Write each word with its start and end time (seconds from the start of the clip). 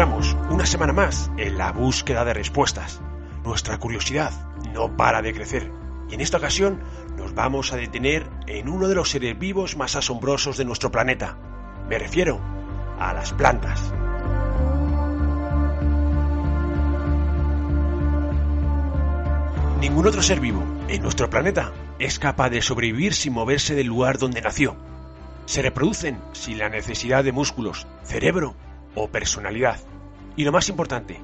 Una 0.00 0.64
semana 0.64 0.94
más 0.94 1.30
en 1.36 1.58
la 1.58 1.72
búsqueda 1.72 2.24
de 2.24 2.32
respuestas. 2.32 3.02
Nuestra 3.44 3.76
curiosidad 3.76 4.32
no 4.72 4.96
para 4.96 5.20
de 5.20 5.34
crecer 5.34 5.70
y 6.08 6.14
en 6.14 6.22
esta 6.22 6.38
ocasión 6.38 6.80
nos 7.18 7.34
vamos 7.34 7.74
a 7.74 7.76
detener 7.76 8.26
en 8.46 8.70
uno 8.70 8.88
de 8.88 8.94
los 8.94 9.10
seres 9.10 9.38
vivos 9.38 9.76
más 9.76 9.96
asombrosos 9.96 10.56
de 10.56 10.64
nuestro 10.64 10.90
planeta. 10.90 11.36
Me 11.86 11.98
refiero 11.98 12.40
a 12.98 13.12
las 13.12 13.34
plantas. 13.34 13.92
Ningún 19.80 20.06
otro 20.06 20.22
ser 20.22 20.40
vivo 20.40 20.64
en 20.88 21.02
nuestro 21.02 21.28
planeta 21.28 21.72
es 21.98 22.18
capaz 22.18 22.48
de 22.48 22.62
sobrevivir 22.62 23.12
sin 23.12 23.34
moverse 23.34 23.74
del 23.74 23.88
lugar 23.88 24.16
donde 24.16 24.40
nació. 24.40 24.76
Se 25.44 25.60
reproducen 25.60 26.22
sin 26.32 26.56
la 26.56 26.70
necesidad 26.70 27.22
de 27.22 27.32
músculos, 27.32 27.86
cerebro 28.02 28.54
o 28.94 29.08
personalidad. 29.08 29.80
Y 30.36 30.44
lo 30.44 30.52
más 30.52 30.68
importante, 30.68 31.20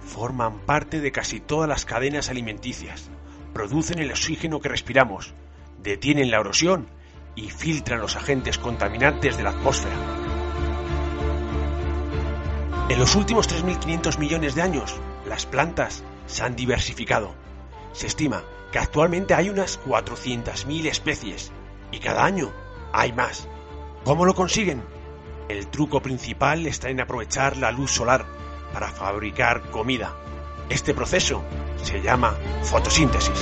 forman 0.00 0.60
parte 0.60 1.00
de 1.00 1.12
casi 1.12 1.40
todas 1.40 1.68
las 1.68 1.84
cadenas 1.84 2.30
alimenticias, 2.30 3.10
producen 3.52 3.98
el 3.98 4.10
oxígeno 4.10 4.60
que 4.60 4.68
respiramos, 4.68 5.34
detienen 5.82 6.30
la 6.30 6.40
erosión 6.40 6.88
y 7.34 7.50
filtran 7.50 8.00
los 8.00 8.16
agentes 8.16 8.58
contaminantes 8.58 9.36
de 9.36 9.42
la 9.42 9.50
atmósfera. 9.50 9.96
En 12.88 12.98
los 12.98 13.14
últimos 13.14 13.48
3.500 13.48 14.18
millones 14.18 14.54
de 14.56 14.62
años, 14.62 14.96
las 15.26 15.46
plantas 15.46 16.02
se 16.26 16.42
han 16.42 16.56
diversificado. 16.56 17.34
Se 17.92 18.08
estima 18.08 18.42
que 18.72 18.78
actualmente 18.78 19.34
hay 19.34 19.48
unas 19.48 19.80
400.000 19.84 20.86
especies 20.86 21.52
y 21.92 22.00
cada 22.00 22.24
año 22.24 22.50
hay 22.92 23.12
más. 23.12 23.48
¿Cómo 24.04 24.24
lo 24.24 24.34
consiguen? 24.34 24.82
El 25.50 25.66
truco 25.66 26.00
principal 26.00 26.64
está 26.68 26.90
en 26.90 27.00
aprovechar 27.00 27.56
la 27.56 27.72
luz 27.72 27.90
solar 27.90 28.24
para 28.72 28.86
fabricar 28.86 29.68
comida. 29.72 30.14
Este 30.68 30.94
proceso 30.94 31.42
se 31.82 32.00
llama 32.00 32.36
fotosíntesis. 32.62 33.34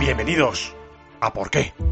Bienvenidos 0.00 0.74
a 1.20 1.30
Por 1.30 1.50
qué. 1.50 1.91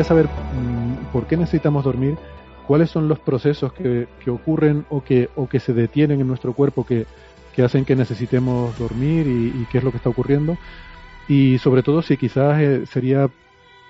Gustaría 0.00 0.04
saber 0.04 0.26
mm, 0.54 1.12
por 1.12 1.26
qué 1.26 1.36
necesitamos 1.36 1.84
dormir, 1.84 2.16
cuáles 2.66 2.90
son 2.90 3.08
los 3.08 3.18
procesos 3.18 3.72
que, 3.72 4.08
que 4.24 4.30
ocurren 4.30 4.86
o 4.88 5.02
que, 5.02 5.28
o 5.36 5.48
que 5.48 5.60
se 5.60 5.72
detienen 5.74 6.20
en 6.20 6.26
nuestro 6.26 6.52
cuerpo 6.52 6.84
que, 6.84 7.06
que 7.54 7.62
hacen 7.62 7.84
que 7.84 7.96
necesitemos 7.96 8.76
dormir 8.78 9.26
y, 9.26 9.66
qué 9.70 9.78
es 9.78 9.84
lo 9.84 9.90
que 9.90 9.98
está 9.98 10.08
ocurriendo. 10.08 10.56
Y 11.28 11.58
sobre 11.58 11.82
todo 11.82 12.02
si 12.02 12.16
quizás 12.16 12.60
eh, 12.60 12.86
sería, 12.86 13.28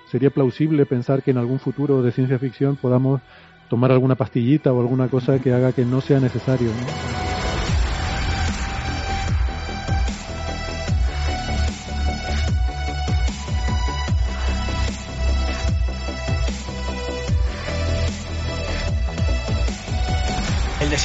sería 0.09 0.29
plausible 0.29 0.85
pensar 0.85 1.23
que 1.23 1.31
en 1.31 1.37
algún 1.37 1.59
futuro 1.59 2.01
de 2.01 2.11
ciencia 2.11 2.39
ficción 2.39 2.75
podamos 2.75 3.21
tomar 3.69 3.91
alguna 3.91 4.15
pastillita 4.15 4.73
o 4.73 4.81
alguna 4.81 5.07
cosa 5.07 5.39
que 5.39 5.53
haga 5.53 5.71
que 5.71 5.85
no 5.85 6.01
sea 6.01 6.19
necesario. 6.19 6.71
¿no? 6.73 7.30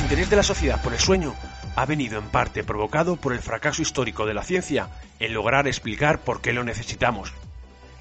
Desinterés 0.07 0.31
de 0.31 0.37
la 0.37 0.43
sociedad 0.45 0.81
por 0.83 0.93
el 0.93 1.01
sueño 1.01 1.35
ha 1.75 1.85
venido 1.85 2.17
en 2.21 2.29
parte 2.29 2.63
provocado 2.63 3.17
por 3.17 3.33
el 3.33 3.41
fracaso 3.41 3.83
histórico 3.83 4.25
de 4.25 4.35
la 4.35 4.45
ciencia 4.45 4.89
en 5.19 5.35
lograr 5.35 5.67
explicar 5.67 6.21
por 6.21 6.41
qué 6.41 6.53
lo 6.53 6.63
necesitamos. 6.63 7.33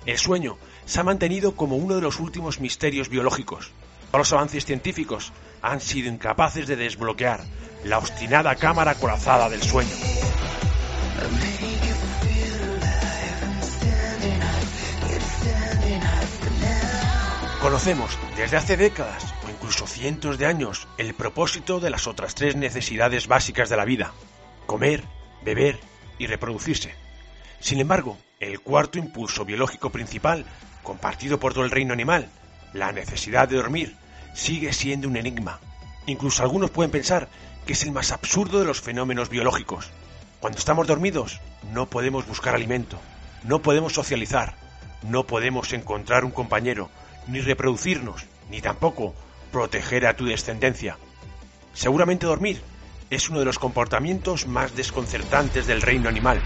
El 0.06 0.20
sueño 0.20 0.60
se 0.86 1.00
ha 1.00 1.04
mantenido 1.04 1.56
como 1.56 1.78
uno 1.78 1.96
de 1.96 2.04
los 2.04 2.20
últimos 2.20 2.60
misterios 2.60 3.10
biológicos. 3.10 3.72
Los 4.14 4.32
avances 4.34 4.66
científicos 4.66 5.34
han 5.64 5.82
sido 5.82 6.08
incapaces 6.08 6.68
de 6.68 6.76
desbloquear 6.76 7.42
la 7.84 7.98
obstinada 7.98 8.56
cámara 8.56 8.94
corazada 8.94 9.50
del 9.50 9.64
sueño. 9.64 9.96
Conocemos 17.64 18.16
desde 18.38 18.58
hace 18.58 18.78
décadas 18.78 19.34
incluso 19.66 19.88
cientos 19.88 20.38
de 20.38 20.46
años 20.46 20.88
el 21.00 21.16
propósito 21.16 21.80
de 21.80 21.90
las 21.90 22.06
otras 22.06 22.36
tres 22.36 22.56
necesidades 22.56 23.26
básicas 23.26 23.68
de 23.68 23.76
la 23.76 23.84
vida, 23.84 24.14
comer, 24.68 25.04
beber 25.44 25.80
y 26.20 26.28
reproducirse. 26.28 26.94
Sin 27.60 27.80
embargo, 27.80 28.16
el 28.40 28.60
cuarto 28.60 29.00
impulso 29.00 29.44
biológico 29.44 29.90
principal, 29.90 30.46
compartido 30.84 31.40
por 31.40 31.56
todo 31.56 31.64
el 31.64 31.72
reino 31.72 31.94
animal, 31.94 32.30
la 32.74 32.92
necesidad 32.92 33.48
de 33.50 33.56
dormir, 33.56 33.96
sigue 34.36 34.72
siendo 34.72 35.08
un 35.08 35.18
enigma. 35.18 35.60
Incluso 36.06 36.44
algunos 36.44 36.70
pueden 36.70 36.92
pensar 36.92 37.28
que 37.66 37.74
es 37.74 37.82
el 37.82 37.92
más 37.92 38.12
absurdo 38.12 38.60
de 38.60 38.66
los 38.66 38.82
fenómenos 38.82 39.30
biológicos. 39.30 39.90
Cuando 40.42 40.60
estamos 40.60 40.86
dormidos, 40.86 41.42
no 41.74 41.90
podemos 41.90 42.28
buscar 42.28 42.54
alimento, 42.54 43.00
no 43.44 43.64
podemos 43.64 43.94
socializar, 43.94 44.54
no 45.02 45.26
podemos 45.26 45.74
encontrar 45.74 46.24
un 46.24 46.30
compañero, 46.30 46.92
ni 47.26 47.42
reproducirnos, 47.42 48.28
ni 48.52 48.62
tampoco 48.62 49.16
proteger 49.56 50.06
a 50.06 50.18
tu 50.18 50.26
descendencia. 50.26 50.98
Seguramente 51.72 52.26
dormir 52.26 52.62
es 53.10 53.30
uno 53.30 53.40
de 53.40 53.46
los 53.46 53.58
comportamientos 53.58 54.48
más 54.48 54.76
desconcertantes 54.76 55.66
del 55.66 55.82
reino 55.82 56.10
animal. 56.10 56.42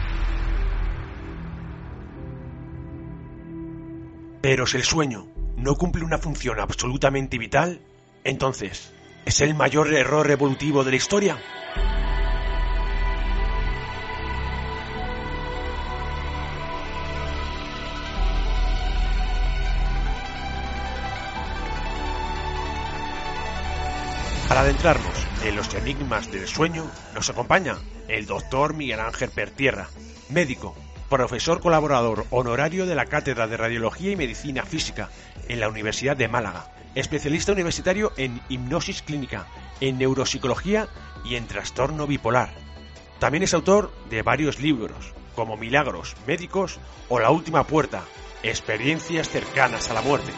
Pero 4.41 4.67
si 4.67 4.77
el 4.77 4.83
sueño 4.83 5.25
no 5.57 5.73
cumple 5.73 6.03
una 6.03 6.19
función 6.19 6.59
absolutamente 6.59 7.39
vital, 7.39 7.81
entonces, 8.23 8.93
¿es 9.25 9.41
el 9.41 9.55
mayor 9.55 9.91
error 9.91 10.29
evolutivo 10.29 10.83
de 10.83 10.91
la 10.91 10.97
historia? 10.97 11.39
Para 24.49 24.61
adentrarnos 24.61 25.27
en 25.43 25.55
los 25.55 25.71
enigmas 25.75 26.31
del 26.31 26.47
sueño, 26.47 26.89
nos 27.13 27.29
acompaña 27.29 27.77
el 28.07 28.25
doctor 28.25 28.73
Miguel 28.73 28.99
Ángel 28.99 29.29
Pertierra, 29.29 29.89
médico, 30.29 30.75
profesor 31.07 31.61
colaborador 31.61 32.25
honorario 32.31 32.87
de 32.87 32.95
la 32.95 33.05
Cátedra 33.05 33.45
de 33.45 33.57
Radiología 33.57 34.09
y 34.09 34.15
Medicina 34.15 34.65
Física 34.65 35.11
en 35.47 35.59
la 35.59 35.69
Universidad 35.69 36.17
de 36.17 36.27
Málaga, 36.27 36.73
especialista 36.95 37.51
universitario 37.51 38.11
en 38.17 38.41
hipnosis 38.49 39.03
clínica, 39.03 39.45
en 39.81 39.99
neuropsicología 39.99 40.87
y 41.23 41.35
en 41.35 41.45
trastorno 41.45 42.07
bipolar. 42.07 42.49
También 43.19 43.43
es 43.43 43.53
autor 43.53 43.93
de 44.09 44.23
varios 44.23 44.59
libros, 44.59 45.13
como 45.35 45.57
Milagros 45.57 46.15
Médicos 46.25 46.79
o 47.07 47.19
La 47.19 47.29
Última 47.29 47.67
Puerta, 47.67 48.01
experiencias 48.41 49.29
cercanas 49.29 49.91
a 49.91 49.93
la 49.93 50.01
muerte. 50.01 50.31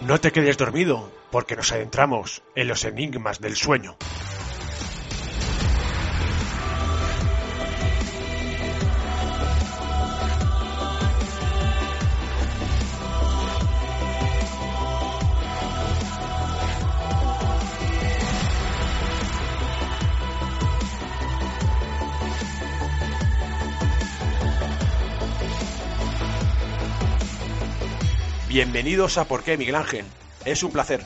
No 0.00 0.18
te 0.18 0.32
quedes 0.32 0.58
dormido, 0.58 1.12
porque 1.34 1.56
nos 1.56 1.72
adentramos 1.72 2.44
en 2.54 2.68
los 2.68 2.84
enigmas 2.84 3.40
del 3.40 3.56
sueño. 3.56 3.96
Bienvenidos 28.46 29.18
a 29.18 29.24
Por 29.24 29.42
qué, 29.42 29.56
Miguel 29.56 29.74
Ángel. 29.74 30.04
Es 30.44 30.62
un 30.62 30.70
placer. 30.70 31.04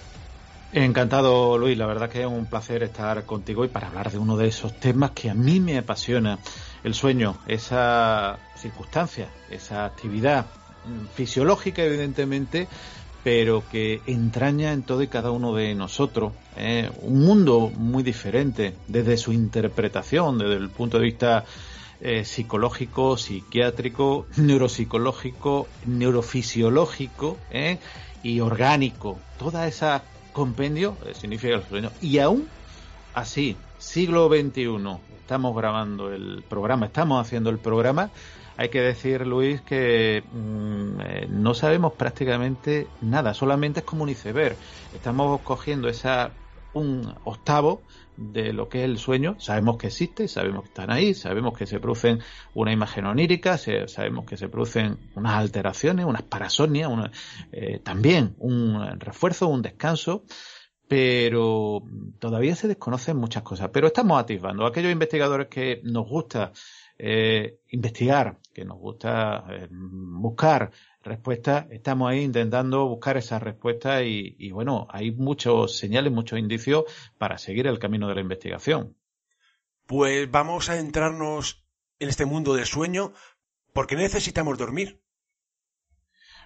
Encantado, 0.72 1.56
Luis. 1.56 1.78
La 1.78 1.86
verdad 1.86 2.10
que 2.10 2.20
es 2.20 2.26
un 2.26 2.44
placer 2.44 2.82
estar 2.82 3.24
contigo 3.24 3.64
y 3.64 3.68
para 3.68 3.88
hablar 3.88 4.10
de 4.10 4.18
uno 4.18 4.36
de 4.36 4.48
esos 4.48 4.78
temas 4.78 5.12
que 5.12 5.30
a 5.30 5.34
mí 5.34 5.60
me 5.60 5.78
apasiona. 5.78 6.38
El 6.84 6.94
sueño, 6.94 7.38
esa 7.46 8.38
circunstancia, 8.56 9.28
esa 9.50 9.86
actividad 9.86 10.46
fisiológica, 11.14 11.82
evidentemente, 11.82 12.68
pero 13.24 13.64
que 13.70 14.00
entraña 14.06 14.72
en 14.72 14.82
todo 14.82 15.02
y 15.02 15.08
cada 15.08 15.30
uno 15.30 15.54
de 15.54 15.74
nosotros 15.74 16.32
¿eh? 16.56 16.90
un 17.00 17.24
mundo 17.24 17.70
muy 17.74 18.02
diferente 18.02 18.74
desde 18.86 19.16
su 19.16 19.32
interpretación, 19.32 20.38
desde 20.38 20.54
el 20.54 20.70
punto 20.70 20.98
de 20.98 21.04
vista 21.04 21.44
eh, 22.00 22.24
psicológico, 22.24 23.16
psiquiátrico, 23.16 24.26
neuropsicológico, 24.36 25.66
neurofisiológico 25.86 27.38
¿eh? 27.50 27.78
y 28.22 28.40
orgánico. 28.40 29.18
Toda 29.38 29.66
esa 29.66 30.02
compendio 30.38 30.96
eh, 31.05 31.14
significa 31.14 31.55
el 31.55 31.62
sueño. 31.64 31.90
Y 32.00 32.19
aún 32.19 32.49
así, 33.14 33.56
siglo 33.79 34.29
XXI, 34.29 34.69
estamos 35.20 35.55
grabando 35.56 36.12
el 36.12 36.43
programa, 36.49 36.87
estamos 36.87 37.20
haciendo 37.20 37.50
el 37.50 37.58
programa. 37.58 38.11
Hay 38.56 38.70
que 38.70 38.81
decir, 38.81 39.26
Luis, 39.26 39.61
que 39.61 40.25
mm, 40.32 41.00
eh, 41.00 41.26
no 41.31 41.55
sabemos 41.55 41.93
prácticamente 41.93 42.88
nada, 43.00 43.35
solamente 43.35 43.81
es 43.81 43.87
como 43.87 44.02
un 44.05 44.08
iceberg. 44.08 44.56
Estamos 44.94 45.40
cogiendo 45.43 45.88
esa 45.88 46.31
un 46.75 47.14
octavo 47.25 47.82
de 48.18 48.52
lo 48.52 48.68
que 48.68 48.80
es 48.80 48.84
el 48.84 48.98
sueño. 48.98 49.36
Sabemos 49.38 49.78
que 49.78 49.86
existe, 49.86 50.26
sabemos 50.26 50.62
que 50.62 50.68
están 50.68 50.90
ahí, 50.90 51.14
sabemos 51.14 51.56
que 51.56 51.66
se 51.66 51.78
producen 51.78 52.18
una 52.54 52.72
imagen 52.72 53.06
onírica, 53.06 53.56
sabemos 53.58 54.26
que 54.26 54.36
se 54.36 54.48
producen 54.48 54.98
unas 55.14 55.34
alteraciones, 55.34 56.04
unas 56.04 56.22
parasonias, 56.22 56.90
eh, 57.52 57.78
también 57.78 58.34
un 58.38 58.98
refuerzo, 58.98 59.48
un 59.48 59.62
descanso, 59.62 60.24
pero 60.88 61.82
todavía 62.18 62.56
se 62.56 62.66
desconocen 62.66 63.16
muchas 63.16 63.44
cosas. 63.44 63.70
Pero 63.72 63.86
estamos 63.86 64.20
atisbando. 64.20 64.66
Aquellos 64.66 64.90
investigadores 64.90 65.46
que 65.46 65.80
nos 65.84 66.08
gusta 66.08 66.52
eh, 66.98 67.60
investigar, 67.68 68.38
que 68.52 68.64
nos 68.64 68.78
gusta 68.78 69.44
eh, 69.50 69.68
buscar 69.70 70.72
respuesta, 71.08 71.66
estamos 71.70 72.10
ahí 72.10 72.20
intentando 72.20 72.87
buscar 72.87 73.16
esa 73.16 73.38
respuesta 73.38 74.02
y, 74.02 74.50
bueno, 74.52 74.87
hay 74.90 75.10
muchos 75.10 75.76
señales, 75.76 76.12
muchos 76.12 76.38
indicios 76.38 76.84
para 77.19 77.38
seguir 77.38 77.66
el 77.66 77.78
camino 77.78 78.08
de 78.08 78.14
la 78.14 78.20
investigación. 78.20 78.96
Pues 79.87 80.31
vamos 80.31 80.69
a 80.69 80.78
entrarnos 80.78 81.64
en 81.99 82.08
este 82.08 82.26
mundo 82.26 82.55
del 82.55 82.66
sueño. 82.66 83.12
¿Por 83.72 83.87
qué 83.87 83.96
necesitamos 83.96 84.58
dormir? 84.58 85.00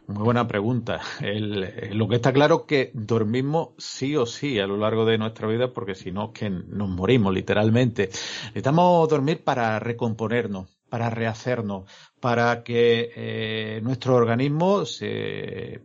Muy 0.06 0.24
buena 0.24 0.48
pregunta. 0.48 1.00
lo 1.20 2.08
que 2.08 2.16
está 2.16 2.32
claro 2.32 2.60
es 2.60 2.66
que 2.66 2.90
dormimos 2.94 3.70
sí 3.78 4.16
o 4.16 4.26
sí 4.26 4.58
a 4.58 4.66
lo 4.66 4.76
largo 4.76 5.04
de 5.04 5.18
nuestra 5.18 5.46
vida, 5.46 5.72
porque 5.72 5.94
si 5.94 6.10
no, 6.10 6.32
que 6.32 6.50
nos 6.50 6.88
morimos 6.88 7.32
literalmente. 7.32 8.08
Necesitamos 8.46 9.08
dormir 9.08 9.44
para 9.44 9.78
recomponernos, 9.78 10.81
para 10.92 11.08
rehacernos, 11.08 11.90
para 12.20 12.62
que 12.62 13.12
eh, 13.16 13.80
nuestro 13.82 14.14
organismo 14.14 14.84
se, 14.84 15.80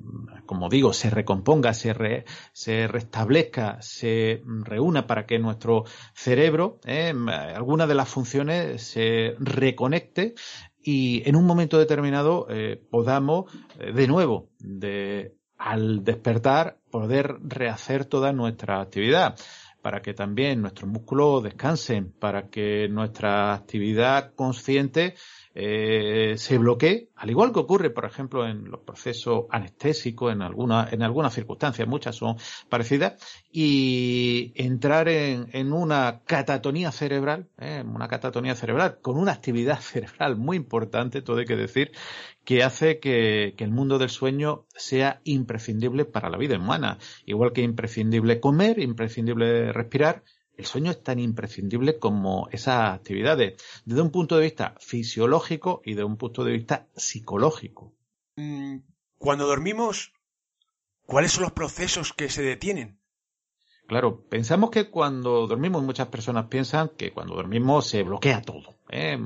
como 0.46 0.68
digo, 0.68 0.92
se 0.92 1.10
recomponga, 1.10 1.74
se, 1.74 2.26
se 2.52 2.88
restablezca, 2.90 3.78
se 3.82 4.44
reúna 4.66 5.08
para 5.08 5.26
que 5.26 5.40
nuestro 5.40 5.86
cerebro, 6.14 6.82
eh, 6.84 7.14
alguna 7.56 7.88
de 7.88 7.96
las 7.96 8.10
funciones 8.10 8.82
se 8.82 9.36
reconecte 9.40 10.36
y 10.84 11.24
en 11.26 11.38
un 11.38 11.46
momento 11.46 11.80
determinado 11.80 12.46
eh, 12.50 12.76
podamos 12.92 13.46
de 13.78 14.08
nuevo, 14.08 14.50
de, 14.60 15.38
al 15.58 16.04
despertar, 16.04 16.80
poder 16.92 17.38
rehacer 17.44 18.04
toda 18.04 18.34
nuestra 18.34 18.82
actividad 18.82 19.38
para 19.82 20.02
que 20.02 20.14
también 20.14 20.62
nuestros 20.62 20.90
músculos 20.90 21.44
descansen, 21.44 22.12
para 22.12 22.50
que 22.50 22.88
nuestra 22.90 23.54
actividad 23.54 24.34
consciente 24.34 25.16
eh, 25.60 26.36
se 26.38 26.60
bloquee, 26.60 27.10
al 27.16 27.32
igual 27.32 27.52
que 27.52 27.58
ocurre, 27.58 27.90
por 27.90 28.06
ejemplo, 28.06 28.48
en 28.48 28.70
los 28.70 28.82
procesos 28.82 29.46
anestésicos, 29.50 30.32
en 30.32 30.44
algunas 30.44 30.94
en 30.94 31.02
algunas 31.02 31.34
circunstancias, 31.34 31.88
muchas 31.88 32.16
son 32.16 32.36
parecidas, 32.70 33.16
y 33.52 34.54
entrar 34.54 35.10
en, 35.10 35.50
en 35.54 35.74
una 35.74 36.22
catatonía 36.28 36.92
cerebral, 36.92 37.48
eh, 37.58 37.84
una 37.84 38.08
catatonía 38.08 38.54
cerebral 38.54 39.00
con 39.02 39.18
una 39.18 39.32
actividad 39.32 39.80
cerebral 39.82 40.36
muy 40.36 40.58
importante, 40.58 41.24
todo 41.24 41.40
hay 41.40 41.46
que 41.46 41.56
decir, 41.56 41.92
que 42.46 42.62
hace 42.62 43.00
que, 43.00 43.56
que 43.58 43.64
el 43.64 43.72
mundo 43.72 43.98
del 43.98 44.10
sueño 44.10 44.68
sea 44.76 45.22
imprescindible 45.24 46.06
para 46.06 46.30
la 46.30 46.38
vida 46.38 46.56
humana, 46.56 47.00
igual 47.26 47.52
que 47.52 47.64
imprescindible 47.64 48.40
comer, 48.40 48.78
imprescindible 48.78 49.74
respirar, 49.74 50.22
el 50.58 50.66
sueño 50.66 50.92
es 50.92 51.04
tan 51.04 51.20
imprescindible 51.20 52.00
como 52.00 52.50
esas 52.52 52.96
actividades, 52.96 53.62
desde 53.86 54.02
un 54.02 54.12
punto 54.12 54.38
de 54.38 54.44
vista 54.44 54.76
fisiológico 54.80 55.82
y 55.86 55.94
de 55.94 56.04
un 56.04 56.18
punto 56.18 56.44
de 56.44 56.54
vista 56.54 56.88
psicológico. 56.96 57.94
Mm, 58.36 58.80
cuando 59.18 59.46
dormimos, 59.46 60.14
¿cuáles 61.06 61.32
son 61.32 61.44
los 61.44 61.52
procesos 61.52 62.12
que 62.12 62.30
se 62.30 62.42
detienen? 62.42 62.97
Claro, 63.88 64.22
pensamos 64.30 64.70
que 64.70 64.90
cuando 64.90 65.48
dormimos, 65.48 65.82
muchas 65.82 66.10
personas 66.10 66.48
piensan 66.48 66.92
que 66.98 67.14
cuando 67.14 67.36
dormimos 67.36 67.88
se 67.88 68.04
bloquea 68.04 68.42
todo. 68.42 68.76
¿eh? 68.90 69.18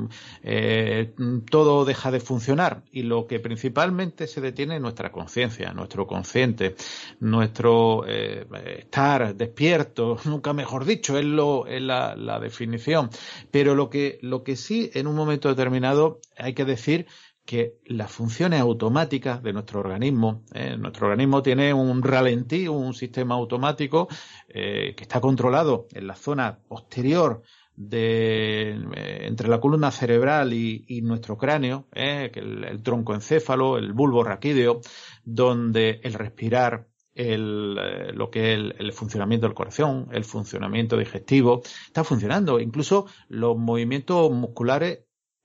Eh, 0.44 1.14
todo 1.50 1.84
deja 1.84 2.12
de 2.12 2.20
funcionar 2.20 2.84
y 2.92 3.02
lo 3.02 3.26
que 3.26 3.40
principalmente 3.40 4.28
se 4.28 4.40
detiene 4.40 4.76
es 4.76 4.82
nuestra 4.82 5.12
conciencia, 5.12 5.74
nuestro 5.74 6.06
consciente, 6.06 6.76
nuestro 7.20 8.06
eh, 8.08 8.46
estar 8.78 9.36
despierto, 9.36 10.18
nunca 10.26 10.54
mejor 10.54 10.86
dicho, 10.86 11.18
es, 11.18 11.26
lo, 11.26 11.66
la, 11.66 12.16
la 12.16 12.40
definición. 12.40 13.10
Pero 13.50 13.74
lo 13.74 13.90
que, 13.90 14.20
lo 14.22 14.44
que 14.44 14.56
sí 14.56 14.92
en 14.94 15.08
un 15.08 15.16
momento 15.16 15.50
determinado 15.50 16.20
hay 16.38 16.54
que 16.54 16.66
decir 16.66 17.08
que 17.52 17.82
las 17.88 18.10
funciones 18.10 18.62
automáticas 18.62 19.44
de 19.44 19.52
nuestro 19.52 19.82
organismo, 19.82 20.46
eh, 20.54 20.78
nuestro 20.78 21.08
organismo 21.08 21.44
tiene 21.44 21.74
un 21.74 22.02
ralentí, 22.02 22.70
un 22.70 22.94
sistema 22.94 23.36
automático 23.36 24.08
eh, 24.48 24.94
que 24.96 25.04
está 25.04 25.20
controlado 25.20 25.86
en 25.92 26.08
la 26.08 26.16
zona 26.16 26.60
posterior 26.66 27.42
de 27.76 28.70
eh, 28.96 29.26
entre 29.28 29.50
la 29.50 29.60
columna 29.60 29.92
cerebral 29.92 30.54
y, 30.54 31.02
nuestro 31.02 31.38
cráneo, 31.38 31.90
el, 31.92 32.82
tronco 32.84 33.14
encéfalo, 33.16 33.78
el 33.78 33.92
bulbo 33.92 34.24
raquídeo, 34.24 34.80
donde 35.26 36.00
el 36.04 36.14
respirar, 36.14 36.88
el, 37.16 37.74
lo 38.16 38.30
que 38.30 38.54
es 38.54 38.60
el, 38.80 38.94
funcionamiento 38.94 39.46
del 39.46 39.56
corazón, 39.56 40.08
el 40.14 40.24
funcionamiento 40.24 40.96
digestivo, 40.96 41.64
está 41.86 42.06
funcionando. 42.06 42.62
Incluso 42.62 43.08
los 43.28 43.58
movimientos 43.58 44.32
musculares 44.32 45.00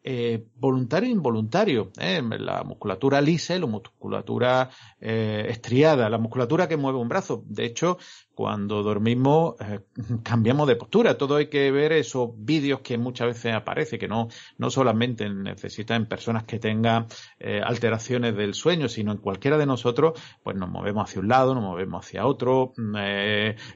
eh, 0.09 0.47
voluntario 0.55 1.09
e 1.09 1.13
involuntario. 1.13 1.91
¿eh? 1.99 2.23
La 2.39 2.63
musculatura 2.63 3.21
lisa 3.21 3.59
la 3.59 3.67
musculatura 3.67 4.71
eh, 5.01 5.47
estriada, 5.49 6.09
la 6.09 6.19
musculatura 6.19 6.69
que 6.69 6.77
mueve 6.77 6.99
un 6.99 7.09
brazo. 7.09 7.43
De 7.45 7.65
hecho, 7.65 7.99
cuando 8.33 8.85
dormimos 8.85 9.57
cambiamos 10.23 10.69
de 10.69 10.77
postura. 10.77 11.19
Todo 11.19 11.37
hay 11.37 11.49
que 11.49 11.73
ver 11.73 11.91
esos 11.91 12.31
vídeos 12.37 12.81
que 12.81 12.99
muchas 12.99 13.27
veces 13.27 13.55
aparecen, 13.55 13.99
que 13.99 14.07
no, 14.07 14.29
no 14.59 14.71
solamente 14.71 15.29
necesitan 15.29 16.07
personas 16.07 16.45
que 16.45 16.61
tengan 16.61 17.07
alteraciones 17.65 18.37
del 18.37 18.55
sueño, 18.55 18.89
sino 18.89 19.11
en 19.13 19.19
cualquiera 19.19 19.59
de 19.59 19.67
nosotros, 19.67 20.21
pues 20.43 20.57
nos 20.57 20.69
movemos 20.71 21.09
hacia 21.09 21.21
un 21.21 21.29
lado, 21.29 21.55
nos 21.55 21.65
movemos 21.65 22.05
hacia 22.05 22.27
otro, 22.27 22.73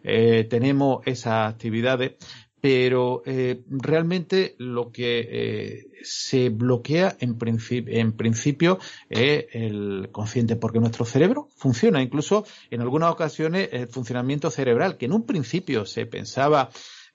eh, 0.03 0.47
tenemos 0.49 1.01
esas 1.07 1.53
actividades 1.53 2.17
pero 2.61 3.23
eh, 3.25 3.63
realmente 3.69 4.55
lo 4.59 4.93
que 4.93 5.29
eh, 5.31 5.87
se 6.03 6.51
bloquea 6.51 7.17
en, 7.21 7.39
en 7.69 8.13
principio 8.13 8.79
es 9.09 9.47
el 9.53 10.09
consciente, 10.13 10.57
porque 10.57 10.81
nuestro 10.81 11.05
cerebro 11.05 11.49
funciona, 11.57 12.03
incluso 12.03 12.45
en 12.71 12.83
algunas 12.83 13.11
ocasiones 13.11 13.71
el 13.73 13.89
funcionamiento 13.89 14.51
cerebral, 14.51 14.97
que 14.99 15.07
en 15.07 15.13
un 15.13 15.25
principio 15.25 15.87
se 15.87 16.07
pensaba 16.07 16.71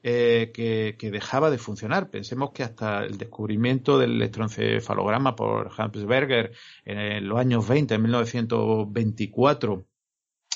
eh, 0.08 0.52
que, 0.54 0.96
que, 1.00 1.10
dejaba 1.10 1.50
de 1.50 1.58
funcionar. 1.58 2.12
Pensemos 2.12 2.52
que 2.52 2.62
hasta 2.62 3.04
el 3.04 3.18
descubrimiento 3.18 3.98
del 3.98 4.12
electroencefalograma 4.12 5.36
por 5.36 5.72
Hans 5.76 6.06
Berger 6.06 6.52
en 6.86 7.28
los 7.28 7.40
años 7.40 7.68
20, 7.68 7.96
en 7.96 8.02
1924, 8.04 9.86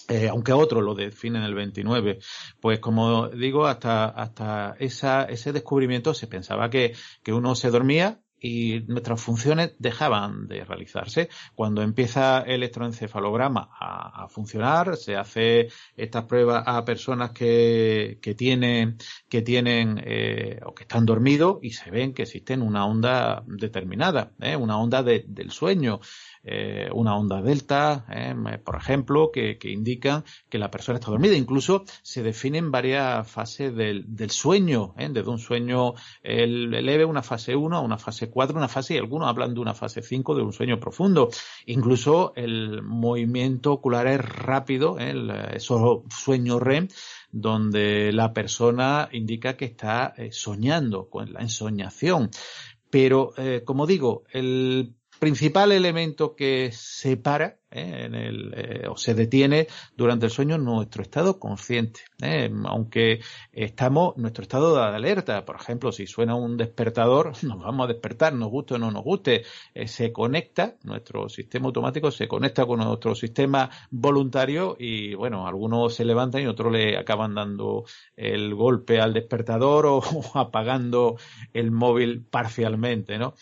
eh, 0.09 0.27
aunque 0.27 0.53
otros 0.53 0.83
lo 0.83 0.95
definen 0.95 1.43
el 1.43 1.53
29, 1.53 2.19
pues 2.59 2.79
como 2.79 3.29
digo, 3.29 3.67
hasta, 3.67 4.05
hasta 4.05 4.75
esa, 4.79 5.25
ese 5.25 5.53
descubrimiento 5.53 6.13
se 6.13 6.27
pensaba 6.27 6.69
que, 6.69 6.93
que 7.23 7.31
uno 7.31 7.55
se 7.55 7.69
dormía 7.69 8.19
y 8.39 8.81
nuestras 8.87 9.21
funciones 9.21 9.73
dejaban 9.79 10.47
de 10.47 10.63
realizarse. 10.63 11.29
Cuando 11.55 11.81
empieza 11.81 12.39
el 12.39 12.59
electroencefalograma 12.59 13.69
a, 13.79 14.23
a 14.23 14.27
funcionar, 14.29 14.95
se 14.97 15.15
hace 15.15 15.69
estas 15.95 16.25
pruebas 16.25 16.63
a 16.65 16.83
personas 16.85 17.31
que, 17.31 18.19
que 18.21 18.35
tienen, 18.35 18.97
que 19.29 19.41
tienen 19.41 20.01
eh, 20.03 20.59
o 20.65 20.73
que 20.73 20.83
están 20.83 21.05
dormidos 21.05 21.57
y 21.61 21.71
se 21.71 21.91
ven 21.91 22.13
que 22.13 22.23
existen 22.23 22.61
una 22.61 22.85
onda 22.85 23.43
determinada, 23.45 24.31
¿eh? 24.39 24.55
una 24.55 24.77
onda 24.77 25.03
de, 25.03 25.25
del 25.27 25.51
sueño 25.51 25.99
eh, 26.43 26.89
una 26.93 27.17
onda 27.17 27.41
delta, 27.41 28.05
eh, 28.09 28.33
por 28.63 28.75
ejemplo, 28.75 29.29
que, 29.31 29.57
que, 29.57 29.71
indican 29.71 30.23
que 30.49 30.57
la 30.57 30.71
persona 30.71 30.99
está 30.99 31.11
dormida. 31.11 31.35
Incluso 31.35 31.83
se 32.01 32.23
definen 32.23 32.71
varias 32.71 33.29
fases 33.29 33.75
del, 33.75 34.05
del 34.07 34.31
sueño, 34.31 34.93
¿eh? 34.97 35.09
desde 35.11 35.29
un 35.29 35.39
sueño 35.39 35.93
leve, 36.23 37.05
una 37.05 37.23
fase 37.23 37.55
1, 37.55 37.81
una 37.81 37.97
fase 37.97 38.29
4, 38.29 38.57
una 38.57 38.67
fase, 38.67 38.95
y 38.95 38.97
algunos 38.97 39.27
hablan 39.27 39.53
de 39.53 39.59
una 39.59 39.73
fase 39.73 40.01
5, 40.01 40.35
de 40.35 40.43
un 40.43 40.53
sueño 40.53 40.79
profundo. 40.79 41.29
Incluso 41.65 42.33
el 42.35 42.81
movimiento 42.83 43.73
ocular 43.73 44.07
es 44.07 44.23
rápido, 44.23 44.97
¿eh? 44.99 45.11
el, 45.11 45.29
esos 45.53 46.03
sueños 46.09 46.61
REM, 46.61 46.87
donde 47.31 48.11
la 48.11 48.33
persona 48.33 49.09
indica 49.11 49.55
que 49.55 49.65
está 49.65 50.13
soñando, 50.31 51.09
con 51.09 51.33
la 51.33 51.41
ensoñación. 51.41 52.31
Pero, 52.89 53.33
eh, 53.37 53.63
como 53.65 53.85
digo, 53.85 54.23
el 54.31 54.95
principal 55.19 55.71
elemento 55.71 56.35
que 56.35 56.71
separa 56.71 57.57
¿eh? 57.71 58.05
en 58.05 58.15
el, 58.15 58.53
eh, 58.55 58.87
o 58.87 58.97
se 58.97 59.13
detiene 59.13 59.67
durante 59.95 60.25
el 60.25 60.31
sueño 60.31 60.57
nuestro 60.57 61.03
estado 61.03 61.39
consciente. 61.39 62.01
¿eh? 62.21 62.49
Aunque 62.65 63.19
estamos, 63.51 64.17
nuestro 64.17 64.43
estado 64.43 64.75
de 64.75 64.81
alerta, 64.81 65.45
por 65.45 65.57
ejemplo, 65.57 65.91
si 65.91 66.07
suena 66.07 66.35
un 66.35 66.57
despertador, 66.57 67.33
nos 67.43 67.59
vamos 67.59 67.85
a 67.85 67.93
despertar, 67.93 68.33
nos 68.33 68.49
guste 68.49 68.75
o 68.75 68.77
no 68.77 68.91
nos 68.91 69.03
guste, 69.03 69.43
se 69.85 70.11
conecta, 70.11 70.75
nuestro 70.83 71.29
sistema 71.29 71.67
automático 71.67 72.11
se 72.11 72.27
conecta 72.27 72.65
con 72.65 72.79
nuestro 72.79 73.13
sistema 73.13 73.69
voluntario 73.91 74.75
y 74.79 75.13
bueno, 75.15 75.45
algunos 75.45 75.93
se 75.93 76.05
levantan 76.05 76.41
y 76.41 76.47
otros 76.47 76.71
le 76.71 76.97
acaban 76.97 77.35
dando 77.35 77.83
el 78.15 78.55
golpe 78.55 78.99
al 78.99 79.13
despertador 79.13 79.85
o 79.87 80.01
apagando 80.35 81.17
el 81.53 81.71
móvil 81.71 82.23
parcialmente, 82.23 83.17
¿no? 83.17 83.33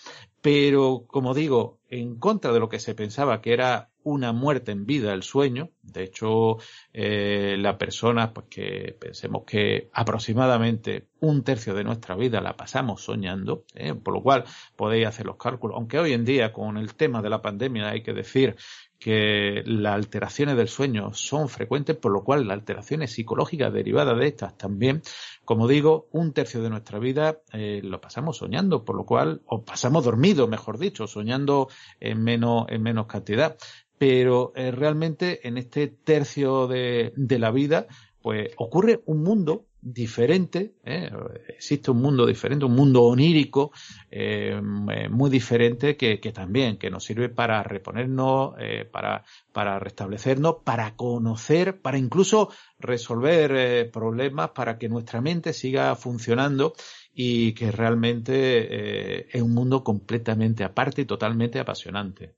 Pero, 0.42 1.06
como 1.08 1.34
digo, 1.34 1.80
en 1.90 2.18
contra 2.18 2.54
de 2.54 2.60
lo 2.60 2.70
que 2.70 2.80
se 2.80 2.96
pensaba 2.96 3.42
que 3.42 3.54
era 3.54 3.90
una 4.04 4.34
muerte 4.34 4.72
en 4.72 4.86
vida 4.86 5.14
el 5.14 5.24
sueño, 5.24 5.72
de 5.94 6.04
hecho, 6.04 6.58
eh, 6.94 7.56
la 7.58 7.78
persona, 7.78 8.34
pues 8.34 8.48
que 8.50 8.96
pensemos 9.00 9.44
que 9.46 9.90
aproximadamente 9.94 11.08
un 11.20 11.44
tercio 11.44 11.74
de 11.74 11.84
nuestra 11.84 12.16
vida 12.16 12.42
la 12.42 12.56
pasamos 12.56 13.02
soñando, 13.02 13.66
¿eh? 13.74 13.94
por 13.94 14.14
lo 14.14 14.22
cual 14.22 14.44
podéis 14.76 15.08
hacer 15.08 15.26
los 15.26 15.38
cálculos, 15.38 15.76
aunque 15.76 16.00
hoy 16.00 16.14
en 16.14 16.26
día 16.26 16.54
con 16.54 16.78
el 16.78 16.96
tema 16.96 17.22
de 17.22 17.30
la 17.30 17.42
pandemia 17.42 17.90
hay 17.90 18.04
que 18.04 18.14
decir 18.14 18.56
que 19.00 19.64
las 19.66 19.94
alteraciones 19.94 20.58
del 20.58 20.68
sueño 20.68 21.14
son 21.14 21.50
frecuentes, 21.50 21.96
por 21.96 22.12
lo 22.12 22.24
cual 22.24 22.48
las 22.48 22.58
alteraciones 22.58 23.12
psicológicas 23.12 23.72
derivadas 23.72 24.18
de 24.18 24.28
estas 24.28 24.58
también 24.58 25.02
como 25.48 25.70
digo, 25.70 26.10
un 26.12 26.34
tercio 26.34 26.62
de 26.62 26.70
nuestra 26.70 27.00
vida 27.00 27.40
eh, 27.54 27.80
lo 27.82 28.02
pasamos 28.02 28.36
soñando, 28.36 28.84
por 28.84 28.98
lo 28.98 29.06
cual, 29.06 29.44
o 29.46 29.64
pasamos 29.64 30.04
dormidos, 30.04 30.50
mejor 30.50 30.78
dicho, 30.78 31.08
soñando 31.08 31.70
en 32.02 32.22
menos, 32.22 32.66
en 32.68 32.84
menos 32.84 33.08
cantidad. 33.08 33.56
Pero 33.98 34.52
eh, 34.58 34.72
realmente 34.72 35.48
en 35.48 35.58
este 35.58 35.77
tercio 35.86 36.66
de, 36.68 37.14
de 37.16 37.40
la 37.40 37.52
vida, 37.52 37.86
pues 38.22 38.50
ocurre 38.58 39.02
un 39.06 39.22
mundo 39.22 39.68
diferente, 39.80 40.74
¿eh? 40.84 41.10
existe 41.48 41.92
un 41.92 42.02
mundo 42.02 42.26
diferente, 42.26 42.66
un 42.66 42.76
mundo 42.76 43.04
onírico 43.04 43.72
eh, 44.10 44.60
muy 44.62 45.30
diferente 45.30 45.96
que, 45.96 46.20
que, 46.20 46.32
también 46.32 46.78
que 46.78 46.90
nos 46.90 47.06
sirve 47.06 47.30
para 47.30 47.64
reponernos, 47.64 48.56
eh, 48.60 48.86
para, 48.92 49.24
para 49.54 49.80
restablecernos, 49.80 50.58
para 50.64 50.96
conocer, 50.96 51.80
para 51.82 51.98
incluso 51.98 52.50
resolver 52.80 53.52
eh, 53.56 53.86
problemas, 53.86 54.50
para 54.50 54.78
que 54.78 54.90
nuestra 54.90 55.22
mente 55.22 55.54
siga 55.54 55.96
funcionando 55.96 56.74
y 57.14 57.54
que 57.54 57.72
realmente 57.72 58.34
eh, 58.34 59.28
es 59.32 59.42
un 59.42 59.54
mundo 59.54 59.84
completamente 59.84 60.64
aparte 60.64 61.04
y 61.04 61.06
totalmente 61.06 61.60
apasionante. 61.60 62.36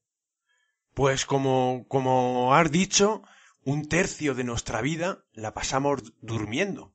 Pues 1.00 1.26
como, 1.26 1.86
como 1.88 2.54
has 2.54 2.70
dicho, 2.74 3.24
un 3.64 3.88
tercio 3.88 4.36
de 4.36 4.44
nuestra 4.44 4.82
vida 4.82 5.24
la 5.32 5.54
pasamos 5.54 6.02
durmiendo. 6.20 6.94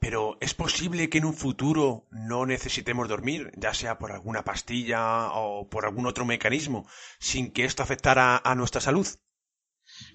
Pero 0.00 0.38
¿es 0.40 0.54
posible 0.54 1.08
que 1.08 1.18
en 1.18 1.24
un 1.24 1.34
futuro 1.34 2.08
no 2.10 2.46
necesitemos 2.46 3.08
dormir, 3.08 3.52
ya 3.54 3.74
sea 3.74 3.96
por 3.96 4.10
alguna 4.10 4.42
pastilla 4.42 5.30
o 5.34 5.68
por 5.68 5.84
algún 5.84 6.06
otro 6.06 6.24
mecanismo, 6.24 6.88
sin 7.20 7.52
que 7.52 7.64
esto 7.64 7.84
afectara 7.84 8.42
a 8.44 8.56
nuestra 8.56 8.80
salud? 8.80 9.06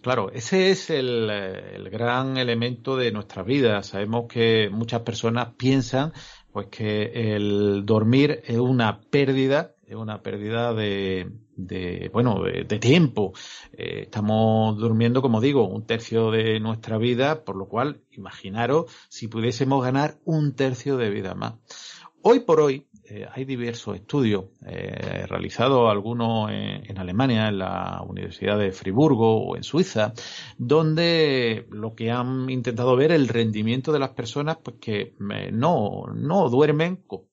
Claro, 0.02 0.30
ese 0.34 0.72
es 0.72 0.90
el, 0.90 1.30
el, 1.30 1.90
gran 1.90 2.36
elemento 2.36 2.98
de 2.98 3.14
nuestra 3.14 3.42
vida. 3.42 3.84
Sabemos 3.84 4.26
que 4.28 4.70
muchas 4.70 5.04
personas 5.04 5.54
piensan 5.58 6.12
pues 6.52 6.68
que 6.68 7.36
el 7.36 7.86
dormir 7.86 8.42
es 8.44 8.58
una 8.58 9.00
pérdida, 9.00 9.73
una 9.92 10.22
pérdida 10.22 10.74
de, 10.74 11.32
de 11.56 12.10
bueno, 12.14 12.44
de, 12.44 12.80
tiempo. 12.80 13.34
Eh, 13.74 14.02
estamos 14.04 14.78
durmiendo, 14.78 15.22
como 15.22 15.42
digo, 15.42 15.68
un 15.68 15.86
tercio 15.86 16.32
de 16.32 16.60
nuestra 16.60 16.98
vida, 16.98 17.44
por 17.44 17.56
lo 17.56 17.68
cual, 17.68 18.02
imaginaros 18.12 18.92
si 19.10 19.28
pudiésemos 19.28 19.84
ganar 19.84 20.18
un 20.26 20.56
tercio 20.56 20.98
de 20.98 21.10
vida 21.10 21.36
más. 21.36 21.56
Hoy 22.22 22.40
por 22.40 22.62
hoy, 22.62 22.88
eh, 23.06 23.28
hay 23.30 23.44
diversos 23.44 23.98
estudios 23.98 24.46
eh, 24.66 25.26
realizados, 25.28 25.92
algunos 25.92 26.50
en, 26.52 26.90
en, 26.90 26.98
Alemania, 26.98 27.50
en 27.50 27.60
la 27.60 28.02
Universidad 28.08 28.58
de 28.58 28.72
Friburgo 28.72 29.46
o 29.46 29.58
en 29.58 29.64
Suiza, 29.64 30.14
donde 30.58 31.68
lo 31.70 31.96
que 31.96 32.12
han 32.12 32.50
intentado 32.50 32.96
ver 32.96 33.12
el 33.12 33.28
rendimiento 33.28 33.92
de 33.92 34.00
las 34.00 34.12
personas, 34.12 34.58
pues 34.64 34.78
que 34.80 35.14
no, 35.20 36.06
no 36.16 36.50
duermen 36.50 36.96
con 36.96 37.24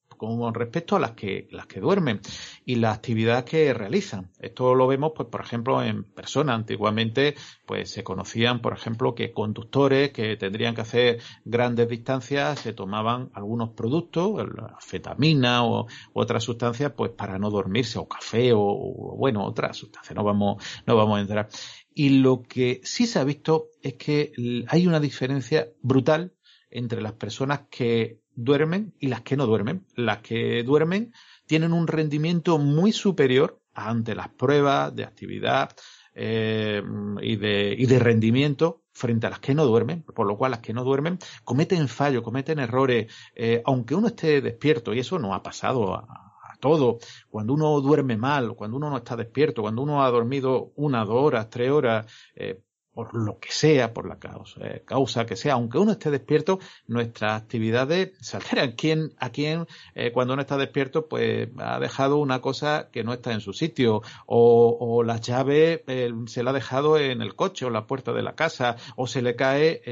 respecto 0.53 0.97
a 0.97 1.01
las 1.01 1.13
que, 1.13 1.49
las 1.51 1.67
que 1.67 1.81
duermen 1.81 2.21
y 2.65 2.77
la 2.77 2.93
actividad 2.93 3.45
que 3.45 3.73
realizan. 3.75 4.31
Esto 4.39 4.75
lo 4.75 4.87
vemos, 4.87 5.13
pues, 5.15 5.29
por 5.29 5.41
ejemplo, 5.41 5.83
en 5.83 6.05
personas. 6.05 6.57
Antiguamente, 6.57 7.35
pues, 7.67 7.91
se 7.91 8.05
conocían, 8.05 8.61
por 8.61 8.73
ejemplo, 8.73 9.15
que 9.15 9.33
conductores 9.33 10.13
que 10.13 10.37
tendrían 10.37 10.75
que 10.75 10.83
hacer 10.83 11.19
grandes 11.45 11.89
distancias 11.89 12.61
se 12.61 12.73
tomaban 12.73 13.31
algunos 13.35 13.71
productos, 13.71 14.47
fetamina 14.81 15.65
o, 15.65 15.87
otras 16.13 16.45
sustancias, 16.45 16.93
pues, 16.97 17.11
para 17.13 17.39
no 17.39 17.51
dormirse, 17.51 17.99
o 17.99 18.09
café, 18.09 18.53
o, 18.53 18.61
o 18.61 19.17
bueno, 19.17 19.45
otras 19.45 19.77
sustancias. 19.77 20.15
No 20.15 20.25
vamos, 20.25 20.63
no 20.87 20.97
vamos 20.97 21.19
a 21.19 21.21
entrar. 21.21 21.49
Y 21.95 22.21
lo 22.21 22.43
que 22.43 22.81
sí 22.85 23.07
se 23.07 23.19
ha 23.19 23.25
visto 23.25 23.69
es 23.83 23.95
que 23.95 24.33
hay 24.69 24.87
una 24.87 25.01
diferencia 25.01 25.69
brutal 25.83 26.35
entre 26.71 27.03
las 27.03 27.13
personas 27.15 27.63
que 27.71 28.21
duermen 28.45 28.95
y 28.99 29.09
las 29.09 29.23
que 29.23 29.37
no 29.37 29.47
duermen. 29.47 29.85
Las 29.95 30.19
que 30.19 30.63
duermen 30.63 31.13
tienen 31.47 31.73
un 31.73 31.87
rendimiento 31.87 32.59
muy 32.59 32.93
superior 32.93 33.61
ante 33.75 34.15
las 34.15 34.29
pruebas 34.29 34.95
de 34.95 35.05
actividad 35.05 35.71
eh, 36.15 36.83
y, 37.23 37.37
de, 37.37 37.75
y 37.79 37.87
de 37.87 37.99
rendimiento 37.99 38.83
frente 38.93 39.27
a 39.27 39.31
las 39.31 39.41
que 39.41 39.55
no 39.55 39.65
duermen, 39.65 40.03
por 40.03 40.27
lo 40.27 40.37
cual 40.37 40.51
las 40.51 40.61
que 40.61 40.73
no 40.73 40.85
duermen 40.85 41.19
cometen 41.45 41.89
fallos, 41.89 42.23
cometen 42.23 42.59
errores, 42.59 43.13
eh, 43.35 43.63
aunque 43.65 43.95
uno 43.95 44.09
esté 44.09 44.41
despierto, 44.41 44.93
y 44.93 45.01
eso 45.01 45.19
no 45.19 45.35
ha 45.35 45.43
pasado 45.43 45.95
a, 45.95 46.27
todo. 46.61 46.99
Cuando 47.31 47.55
uno 47.55 47.81
duerme 47.81 48.19
mal, 48.19 48.55
cuando 48.55 48.77
uno 48.77 48.91
no 48.91 48.99
está 48.99 49.17
despierto, 49.17 49.63
cuando 49.63 49.81
uno 49.81 50.05
ha 50.05 50.11
dormido 50.11 50.73
una, 50.77 51.07
dos 51.07 51.25
horas, 51.25 51.49
tres 51.49 51.71
horas, 51.71 52.05
eh, 52.35 52.61
por 52.93 53.15
lo 53.15 53.39
que 53.39 53.53
sea, 53.53 53.93
por 53.93 54.09
la 54.09 54.19
causa, 54.19 54.61
eh, 54.67 54.83
causa, 54.85 55.25
que 55.25 55.37
sea, 55.37 55.55
aunque 55.55 55.79
uno 55.79 55.93
esté 55.93 56.11
despierto, 56.11 56.59
nuestras 56.87 57.41
actividades 57.41 58.13
se 58.21 58.37
alteran. 58.37 58.73
¿Quién, 58.73 59.13
a 59.19 59.31
quién, 59.31 59.67
eh, 59.95 60.11
cuando 60.13 60.35
uno 60.35 60.43
está 60.43 60.57
despierto, 60.57 61.07
pues 61.07 61.49
ha 61.59 61.79
dejado 61.79 62.19
una 62.19 62.41
cosa 62.41 62.89
que 62.91 63.05
no 63.05 63.13
está 63.13 63.33
en 63.33 63.41
su 63.41 63.53
sitio? 63.53 64.03
O, 64.27 64.77
o 64.81 65.03
la 65.05 65.19
llave 65.19 65.85
eh, 65.87 66.13
se 66.27 66.43
la 66.43 66.51
ha 66.51 66.55
dejado 66.55 66.99
en 66.99 67.23
el 67.23 67.37
coche 67.37 67.65
o 67.65 67.71
la 67.71 67.87
puerta 67.87 68.13
de 68.13 68.23
la 68.23 68.35
casa, 68.35 68.77
o 68.97 69.07
se 69.07 69.23
le 69.23 69.37
cae 69.37 69.83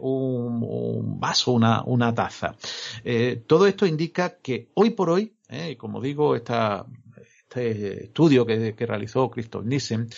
un, 0.00 0.64
un, 0.66 1.20
vaso, 1.20 1.52
una, 1.52 1.82
una 1.84 2.14
taza. 2.14 2.56
todo 3.46 3.66
esto 3.66 3.86
indica 3.86 4.38
que 4.38 4.70
hoy 4.74 4.90
por 4.90 5.10
hoy, 5.10 5.36
y 5.48 5.76
como 5.76 6.00
digo, 6.00 6.34
esta, 6.34 6.86
este 7.56 8.04
estudio 8.04 8.46
que, 8.46 8.74
que 8.74 8.86
realizó 8.86 9.30
Christoph 9.30 9.64
Nissen, 9.64 10.08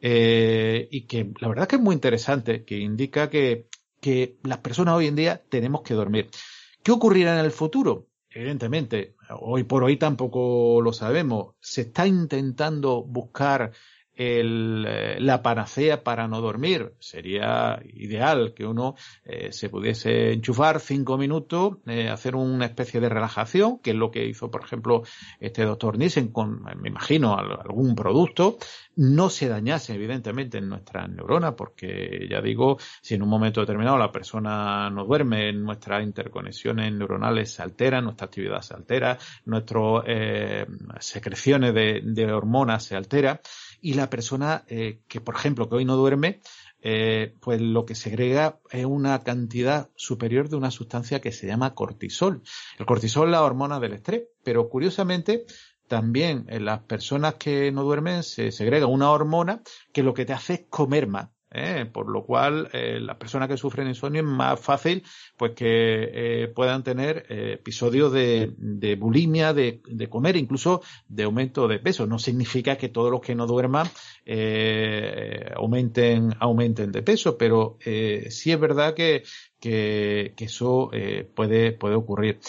eh, 0.00 0.88
y 0.90 1.06
que 1.06 1.32
la 1.40 1.48
verdad 1.48 1.66
que 1.66 1.76
es 1.76 1.82
muy 1.82 1.94
interesante, 1.94 2.64
que 2.64 2.78
indica 2.78 3.30
que, 3.30 3.68
que 4.00 4.38
las 4.42 4.58
personas 4.58 4.94
hoy 4.94 5.06
en 5.06 5.16
día 5.16 5.42
tenemos 5.48 5.82
que 5.82 5.94
dormir. 5.94 6.30
¿Qué 6.82 6.92
ocurrirá 6.92 7.38
en 7.38 7.44
el 7.44 7.50
futuro? 7.50 8.08
Evidentemente, 8.30 9.16
hoy 9.40 9.64
por 9.64 9.82
hoy 9.82 9.96
tampoco 9.96 10.80
lo 10.82 10.92
sabemos. 10.92 11.54
Se 11.60 11.82
está 11.82 12.06
intentando 12.06 13.02
buscar 13.02 13.72
el, 14.16 14.86
eh, 14.88 15.20
la 15.20 15.42
panacea 15.42 16.02
para 16.02 16.26
no 16.26 16.40
dormir. 16.40 16.94
Sería 16.98 17.80
ideal 17.84 18.54
que 18.54 18.64
uno 18.66 18.96
eh, 19.24 19.52
se 19.52 19.68
pudiese 19.68 20.32
enchufar 20.32 20.80
cinco 20.80 21.18
minutos, 21.18 21.76
eh, 21.86 22.08
hacer 22.08 22.34
una 22.34 22.64
especie 22.64 23.00
de 23.00 23.10
relajación, 23.10 23.78
que 23.78 23.90
es 23.90 23.96
lo 23.96 24.10
que 24.10 24.26
hizo, 24.26 24.50
por 24.50 24.64
ejemplo, 24.64 25.02
este 25.38 25.64
doctor 25.64 25.98
Nissen 25.98 26.28
con, 26.32 26.62
me 26.62 26.88
imagino, 26.88 27.36
algún 27.36 27.94
producto. 27.94 28.56
No 28.96 29.28
se 29.28 29.48
dañase, 29.48 29.94
evidentemente, 29.94 30.56
en 30.56 30.70
nuestras 30.70 31.10
neuronas, 31.10 31.52
porque 31.52 32.26
ya 32.30 32.40
digo, 32.40 32.78
si 33.02 33.14
en 33.14 33.22
un 33.22 33.28
momento 33.28 33.60
determinado 33.60 33.98
la 33.98 34.10
persona 34.10 34.88
no 34.88 35.04
duerme, 35.04 35.52
nuestras 35.52 36.02
interconexiones 36.02 36.90
neuronales 36.94 37.52
se 37.52 37.62
alteran, 37.62 38.04
nuestra 38.04 38.26
actividad 38.26 38.62
se 38.62 38.72
altera, 38.72 39.18
nuestras 39.44 40.04
secreciones 41.00 41.74
de, 41.74 42.00
de 42.02 42.32
hormonas 42.32 42.84
se 42.84 42.96
alteran 42.96 43.38
y 43.80 43.94
la 43.94 44.10
persona 44.10 44.64
eh, 44.68 45.00
que, 45.08 45.20
por 45.20 45.34
ejemplo, 45.34 45.68
que 45.68 45.76
hoy 45.76 45.84
no 45.84 45.96
duerme, 45.96 46.40
eh, 46.80 47.34
pues 47.40 47.60
lo 47.60 47.84
que 47.84 47.94
segrega 47.94 48.60
es 48.70 48.84
una 48.84 49.22
cantidad 49.22 49.90
superior 49.96 50.48
de 50.48 50.56
una 50.56 50.70
sustancia 50.70 51.20
que 51.20 51.32
se 51.32 51.46
llama 51.46 51.74
cortisol. 51.74 52.42
El 52.78 52.86
cortisol 52.86 53.28
es 53.28 53.32
la 53.32 53.42
hormona 53.42 53.80
del 53.80 53.94
estrés, 53.94 54.24
pero 54.44 54.68
curiosamente 54.68 55.46
también 55.88 56.46
en 56.48 56.64
las 56.64 56.80
personas 56.82 57.34
que 57.34 57.70
no 57.72 57.82
duermen 57.82 58.22
se 58.22 58.50
segrega 58.50 58.86
una 58.86 59.10
hormona 59.10 59.62
que 59.92 60.02
lo 60.02 60.14
que 60.14 60.24
te 60.24 60.32
hace 60.32 60.54
es 60.54 60.64
comer 60.68 61.06
más. 61.06 61.30
¿Eh? 61.50 61.86
por 61.90 62.08
lo 62.08 62.24
cual 62.24 62.68
eh, 62.72 62.98
las 63.00 63.16
personas 63.16 63.48
que 63.48 63.56
sufren 63.56 63.88
insomnio 63.88 64.22
es 64.22 64.28
más 64.28 64.60
fácil 64.60 65.02
pues 65.36 65.52
que 65.52 65.64
eh, 66.44 66.48
puedan 66.48 66.82
tener 66.82 67.26
eh, 67.28 67.52
episodios 67.54 68.12
de, 68.12 68.52
de 68.56 68.96
bulimia, 68.96 69.52
de, 69.52 69.80
de, 69.86 70.08
comer, 70.08 70.36
incluso 70.36 70.82
de 71.08 71.24
aumento 71.24 71.68
de 71.68 71.78
peso. 71.78 72.06
No 72.06 72.18
significa 72.18 72.76
que 72.76 72.88
todos 72.88 73.10
los 73.10 73.20
que 73.20 73.34
no 73.34 73.46
duerman 73.46 73.88
eh, 74.24 75.50
aumenten, 75.56 76.34
aumenten 76.40 76.92
de 76.92 77.02
peso, 77.02 77.36
pero 77.36 77.78
sí 77.80 78.52
es 78.52 78.60
verdad 78.60 78.94
que, 78.94 79.22
que, 79.60 80.34
que 80.36 80.44
eso 80.44 80.90
puede, 81.34 81.72
puede 81.72 81.94
ocurrir. 81.94 82.40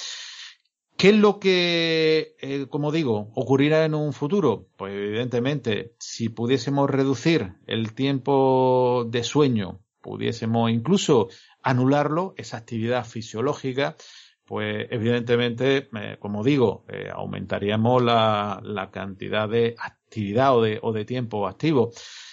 ¿Qué 0.98 1.10
es 1.10 1.16
lo 1.16 1.39
que, 1.39 2.36
eh, 2.42 2.66
como 2.72 2.92
digo, 2.92 3.30
ocurrirá 3.36 3.86
en 3.86 3.94
un 3.94 4.13
futuro? 4.13 4.68
Pues 4.77 4.94
evidentemente, 4.94 5.94
si 6.00 6.29
pudiésemos 6.29 6.90
reducir 6.90 7.53
el 7.68 7.94
tiempo 7.94 9.05
de 9.07 9.24
sueño, 9.24 9.79
pudiésemos 10.01 10.72
incluso 10.72 11.27
anularlo, 11.62 12.33
esa 12.36 12.57
actividad 12.57 13.05
fisiológica, 13.05 13.96
pues 14.44 14.88
evidentemente, 14.90 15.88
eh, 15.94 16.18
como 16.20 16.44
digo, 16.44 16.83
eh, 16.88 17.10
aumentaríamos 17.14 18.01
la, 18.01 18.60
la, 18.64 18.90
cantidad 18.90 19.48
de 19.48 19.75
actividad 19.77 20.57
o 20.57 20.64
de, 20.64 20.79
o 20.81 20.94
de 20.94 21.05
tiempo 21.05 21.48
activo. 21.48 21.92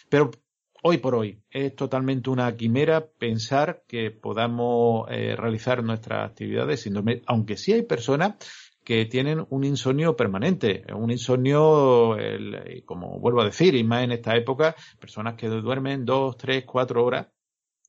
Pero 0.08 0.30
hoy 0.86 0.98
por 0.98 1.14
hoy. 1.14 1.40
Es 1.50 1.74
totalmente 1.74 2.28
una 2.28 2.54
quimera 2.56 3.06
pensar 3.06 3.84
que 3.88 4.10
podamos 4.10 5.06
eh, 5.10 5.34
realizar 5.34 5.82
nuestras 5.82 6.30
actividades 6.30 6.82
sin 6.82 6.92
dormir, 6.92 7.22
aunque 7.26 7.56
sí 7.56 7.72
hay 7.72 7.82
personas 7.82 8.34
que 8.84 9.06
tienen 9.06 9.46
un 9.48 9.64
insomnio 9.64 10.14
permanente, 10.14 10.84
un 10.94 11.10
insomnio, 11.10 12.18
como 12.84 13.18
vuelvo 13.18 13.40
a 13.40 13.46
decir, 13.46 13.74
y 13.74 13.82
más 13.82 14.04
en 14.04 14.12
esta 14.12 14.36
época, 14.36 14.76
personas 15.00 15.36
que 15.36 15.48
duermen 15.48 16.04
dos, 16.04 16.36
tres, 16.36 16.66
cuatro 16.66 17.02
horas 17.02 17.28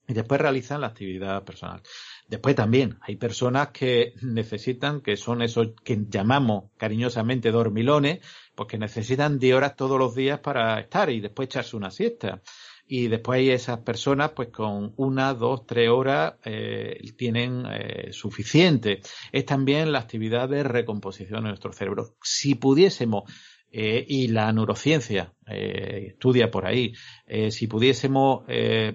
y 0.08 0.14
después 0.14 0.40
realizan 0.40 0.80
la 0.80 0.86
actividad 0.86 1.44
personal. 1.44 1.82
Después 2.28 2.54
también 2.54 2.96
hay 3.02 3.16
personas 3.16 3.68
que 3.72 4.14
necesitan, 4.22 5.02
que 5.02 5.18
son 5.18 5.42
esos 5.42 5.74
que 5.84 5.98
llamamos 6.08 6.70
cariñosamente 6.78 7.50
dormilones, 7.50 8.20
pues 8.54 8.68
que 8.68 8.78
necesitan 8.78 9.38
10 9.38 9.54
horas 9.54 9.76
todos 9.76 9.98
los 9.98 10.14
días 10.14 10.40
para 10.40 10.80
estar 10.80 11.10
y 11.10 11.20
después 11.20 11.46
echarse 11.46 11.76
una 11.76 11.90
siesta 11.90 12.40
y 12.86 13.08
después 13.08 13.48
esas 13.48 13.80
personas 13.80 14.30
pues 14.30 14.48
con 14.48 14.92
una, 14.96 15.34
dos, 15.34 15.66
tres 15.66 15.88
horas 15.88 16.34
eh, 16.44 17.00
tienen 17.16 17.64
eh, 17.68 18.12
suficiente. 18.12 19.00
Es 19.32 19.44
también 19.44 19.92
la 19.92 20.00
actividad 20.00 20.48
de 20.48 20.62
recomposición 20.62 21.42
de 21.42 21.48
nuestro 21.48 21.72
cerebro. 21.72 22.16
Si 22.22 22.54
pudiésemos 22.54 23.24
eh, 23.72 24.04
y 24.08 24.28
la 24.28 24.52
neurociencia 24.52 25.34
eh, 25.46 26.06
estudia 26.10 26.50
por 26.50 26.66
ahí, 26.66 26.92
eh, 27.26 27.50
si 27.50 27.66
pudiésemos 27.66 28.44
eh, 28.48 28.94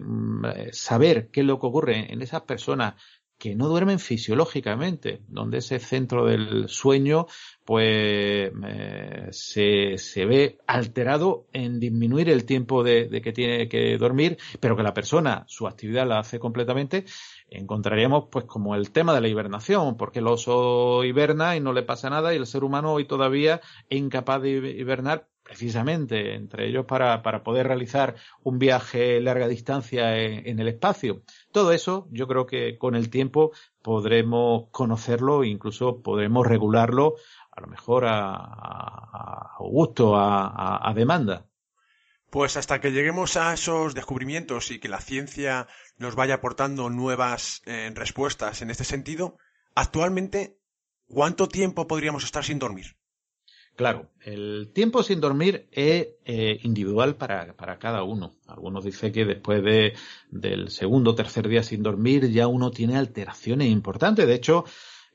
saber 0.72 1.30
qué 1.30 1.42
es 1.42 1.46
lo 1.46 1.60
que 1.60 1.68
ocurre 1.68 2.12
en 2.12 2.22
esas 2.22 2.42
personas 2.44 2.96
que 3.42 3.56
no 3.56 3.70
duermen 3.70 3.98
fisiológicamente, 3.98 5.24
donde 5.28 5.58
ese 5.58 5.80
centro 5.80 6.28
del 6.28 6.70
sueño 6.70 7.26
pues 7.66 8.52
eh, 8.68 9.28
se, 9.32 9.98
se, 9.98 10.26
ve 10.28 10.60
alterado 10.68 11.48
en 11.52 11.80
disminuir 11.80 12.30
el 12.30 12.46
tiempo 12.46 12.84
de, 12.84 13.08
de, 13.08 13.20
que 13.20 13.34
tiene 13.34 13.68
que 13.68 13.98
dormir, 13.98 14.38
pero 14.60 14.78
que 14.78 14.84
la 14.84 14.94
persona 14.94 15.44
su 15.48 15.66
actividad 15.66 16.06
la 16.06 16.20
hace 16.20 16.38
completamente, 16.38 17.06
encontraríamos 17.50 18.26
pues 18.32 18.46
como 18.46 18.76
el 18.76 18.92
tema 18.92 19.16
de 19.16 19.22
la 19.22 19.28
hibernación, 19.28 19.98
porque 19.98 20.20
el 20.20 20.28
oso 20.28 21.04
hiberna 21.04 21.56
y 21.56 21.62
no 21.62 21.74
le 21.74 21.82
pasa 21.82 22.12
nada 22.12 22.36
y 22.36 22.38
el 22.38 22.46
ser 22.46 22.64
humano 22.64 22.94
hoy 22.94 23.06
todavía 23.06 23.60
es 23.90 23.98
incapaz 23.98 24.44
de 24.44 24.52
hibernar 24.52 25.28
precisamente 25.52 26.34
entre 26.34 26.70
ellos 26.70 26.86
para, 26.86 27.22
para 27.22 27.44
poder 27.44 27.68
realizar 27.68 28.16
un 28.42 28.58
viaje 28.58 29.20
larga 29.20 29.50
distancia 29.50 30.18
en, 30.18 30.58
el 30.62 30.68
espacio. 30.70 31.24
Todo 31.52 31.74
eso 31.74 32.08
yo 32.10 32.26
creo 32.26 32.46
que 32.46 32.78
con 32.78 32.96
el 32.96 33.10
tiempo 33.10 33.52
podremos 33.82 34.70
conocerlo 34.72 35.44
e 35.44 35.50
incluso 35.50 36.02
podremos 36.02 36.48
regularlo 36.48 37.16
a 37.52 37.60
lo 37.60 37.68
mejor 37.68 38.06
a, 38.06 38.34
a, 38.34 39.58
gusto, 39.60 40.16
a, 40.16 40.90
a, 40.90 40.94
demanda. 40.94 41.48
Pues 42.30 42.56
hasta 42.56 42.80
que 42.80 42.94
lleguemos 42.94 43.36
a 43.36 43.54
esos 43.54 43.94
descubrimientos 43.94 44.72
y 44.72 44.80
que 44.80 44.88
la 44.88 45.02
ciencia 45.02 45.68
nos 45.98 46.16
vaya 46.16 46.36
aportando 46.36 46.90
nuevas 46.90 47.62
eh, 47.66 47.92
respuestas 47.94 48.62
en 48.62 48.72
este 48.72 48.86
sentido, 48.86 49.38
actualmente, 49.76 50.58
¿cuánto 51.08 51.50
tiempo 51.50 51.88
podríamos 51.88 52.24
estar 52.24 52.46
sin 52.46 52.58
dormir? 52.58 52.96
Claro, 53.76 54.12
el 54.22 54.70
tiempo 54.74 55.02
sin 55.02 55.22
dormir 55.22 55.68
es 55.72 56.10
eh, 56.26 56.60
individual 56.64 57.16
para, 57.16 57.54
para, 57.56 57.80
cada 57.80 58.04
uno. 58.04 58.36
Algunos 58.48 58.84
dicen 58.84 59.12
que 59.12 59.26
después 59.26 59.64
de, 59.64 59.94
del 60.30 60.70
segundo 60.70 61.12
o 61.12 61.16
tercer 61.16 61.48
día 61.48 61.64
sin 61.64 61.82
dormir 61.82 62.30
ya 62.30 62.48
uno 62.48 62.70
tiene 62.72 62.98
alteraciones 62.98 63.70
importantes. 63.70 64.28
De 64.28 64.36
hecho, 64.36 64.66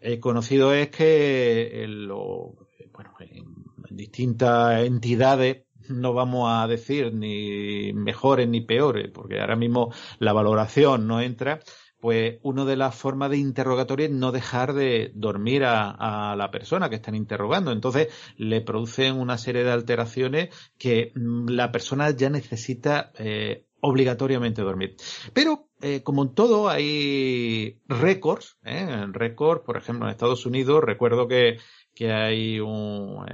eh, 0.01 0.19
conocido 0.19 0.73
es 0.73 0.88
que 0.88 1.85
en, 1.85 2.09
lo, 2.09 2.55
bueno, 2.92 3.14
en, 3.21 3.45
en 3.88 3.97
distintas 3.97 4.85
entidades 4.85 5.66
no 5.88 6.12
vamos 6.12 6.51
a 6.51 6.66
decir 6.66 7.14
ni 7.14 7.92
mejores 7.92 8.49
ni 8.49 8.61
peores, 8.61 9.11
porque 9.12 9.40
ahora 9.40 9.57
mismo 9.57 9.92
la 10.19 10.33
valoración 10.33 11.07
no 11.07 11.21
entra, 11.21 11.61
pues 12.07 12.38
una 12.45 12.64
de 12.64 12.77
las 12.77 12.95
formas 12.95 13.31
de 13.31 13.38
interrogatorio 13.38 14.07
es 14.07 14.12
no 14.12 14.31
dejar 14.31 14.75
de 14.75 15.11
dormir 15.16 15.64
a, 15.64 15.90
a, 15.90 16.37
la 16.37 16.53
persona 16.53 16.88
que 16.88 16.95
están 16.95 17.16
interrogando. 17.16 17.73
Entonces 17.73 18.14
le 18.37 18.61
producen 18.61 19.19
una 19.19 19.38
serie 19.38 19.64
de 19.64 19.73
alteraciones 19.73 20.55
que 20.79 21.11
mm, 21.16 21.49
la 21.49 21.73
persona 21.73 22.09
ya 22.11 22.31
necesita 22.31 23.11
eh, 23.19 23.64
obligatoriamente 23.81 24.62
dormir. 24.62 24.95
Pero 25.33 25.66
eh, 25.81 26.05
como 26.05 26.23
en 26.23 26.33
todo 26.33 26.69
hay 26.69 27.81
récords, 27.88 28.57
¿eh? 28.62 29.07
récords, 29.11 29.62
por 29.66 29.77
ejemplo 29.77 30.07
en 30.07 30.12
Estados 30.12 30.47
Unidos 30.47 30.85
recuerdo 30.85 31.27
que, 31.27 31.57
que 31.92 32.12
hay 32.12 32.61
un, 32.61 33.27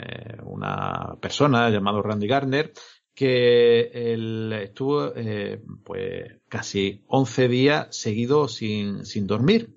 una 0.44 1.18
persona 1.20 1.68
llamado 1.68 2.00
Randy 2.00 2.26
Gardner 2.26 2.72
que 3.14 3.90
él 3.92 4.52
estuvo 4.52 5.12
eh, 5.14 5.60
pues 5.84 6.32
casi 6.48 7.02
11 7.06 7.48
días 7.48 7.88
seguidos 7.90 8.54
sin, 8.54 9.04
sin 9.04 9.26
dormir, 9.26 9.72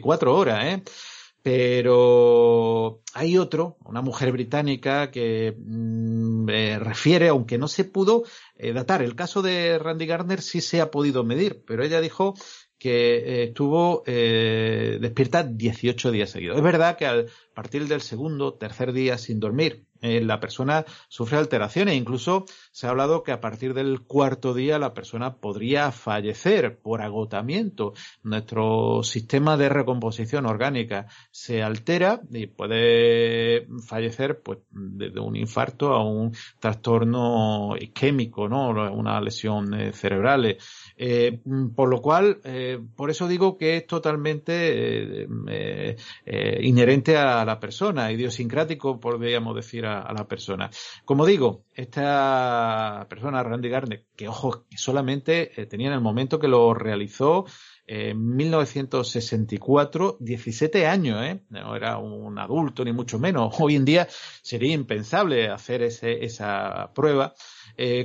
cuatro 0.00 0.36
horas, 0.36 0.64
¿eh? 0.64 0.82
Pero 1.42 3.02
hay 3.14 3.38
otro, 3.38 3.76
una 3.84 4.02
mujer 4.02 4.32
británica 4.32 5.12
que 5.12 5.54
mm, 5.56 6.48
eh, 6.48 6.78
refiere, 6.80 7.28
aunque 7.28 7.56
no 7.56 7.68
se 7.68 7.84
pudo 7.84 8.24
eh, 8.56 8.72
datar, 8.72 9.00
el 9.00 9.14
caso 9.14 9.42
de 9.42 9.78
Randy 9.78 10.06
Gardner 10.06 10.42
sí 10.42 10.60
se 10.60 10.80
ha 10.80 10.90
podido 10.90 11.22
medir, 11.22 11.62
pero 11.64 11.84
ella 11.84 12.00
dijo 12.00 12.34
que 12.78 13.16
eh, 13.16 13.44
estuvo 13.44 14.02
eh, 14.06 14.98
despierta 15.00 15.42
18 15.42 16.10
días 16.10 16.30
seguidos. 16.30 16.56
Es 16.56 16.62
verdad 16.62 16.96
que 16.96 17.06
a 17.06 17.24
partir 17.54 17.86
del 17.88 18.00
segundo, 18.00 18.54
tercer 18.54 18.92
día 18.92 19.16
sin 19.18 19.40
dormir, 19.40 19.86
eh, 20.06 20.20
la 20.20 20.40
persona 20.40 20.84
sufre 21.08 21.38
alteraciones. 21.38 21.96
Incluso 21.96 22.44
se 22.72 22.86
ha 22.86 22.90
hablado 22.90 23.22
que 23.22 23.32
a 23.32 23.40
partir 23.40 23.74
del 23.74 24.02
cuarto 24.02 24.54
día 24.54 24.78
la 24.78 24.94
persona 24.94 25.36
podría 25.36 25.90
fallecer 25.92 26.78
por 26.78 27.02
agotamiento. 27.02 27.92
Nuestro 28.22 29.02
sistema 29.02 29.56
de 29.56 29.68
recomposición 29.68 30.46
orgánica 30.46 31.06
se 31.30 31.62
altera 31.62 32.20
y 32.30 32.46
puede 32.46 33.66
fallecer 33.86 34.40
pues 34.42 34.58
desde 34.70 35.20
un 35.20 35.36
infarto 35.36 35.92
a 35.92 36.04
un 36.04 36.32
trastorno 36.60 37.76
isquémico, 37.78 38.48
¿no? 38.48 38.70
Una 38.92 39.20
lesión 39.20 39.92
cerebral. 39.92 40.56
Eh, 40.98 41.40
por 41.74 41.90
lo 41.90 42.00
cual, 42.00 42.40
eh, 42.44 42.80
por 42.96 43.10
eso 43.10 43.28
digo 43.28 43.58
que 43.58 43.76
es 43.76 43.86
totalmente 43.86 45.26
eh, 45.48 45.96
inherente 46.62 47.18
a 47.18 47.44
la 47.44 47.60
persona, 47.60 48.10
idiosincrático, 48.10 48.98
podríamos 48.98 49.54
decir, 49.54 49.84
a, 49.84 50.10
la 50.12 50.26
persona. 50.26 50.70
Como 51.04 51.26
digo, 51.26 51.64
esta 51.74 53.06
persona, 53.10 53.42
Randy 53.42 53.68
Gardner, 53.68 54.06
que 54.16 54.28
ojo, 54.28 54.64
solamente 54.74 55.66
tenía 55.68 55.88
en 55.88 55.94
el 55.94 56.00
momento 56.00 56.38
que 56.38 56.48
lo 56.48 56.72
realizó 56.72 57.44
en 57.86 58.34
1964, 58.34 60.16
17 60.18 60.86
años, 60.86 61.22
¿eh? 61.22 61.42
No 61.50 61.76
era 61.76 61.98
un 61.98 62.38
adulto 62.38 62.84
ni 62.84 62.92
mucho 62.92 63.18
menos. 63.18 63.54
Hoy 63.60 63.76
en 63.76 63.84
día 63.84 64.08
sería 64.42 64.72
impensable 64.72 65.48
hacer 65.48 65.82
ese, 65.82 66.24
esa 66.24 66.90
prueba. 66.94 67.34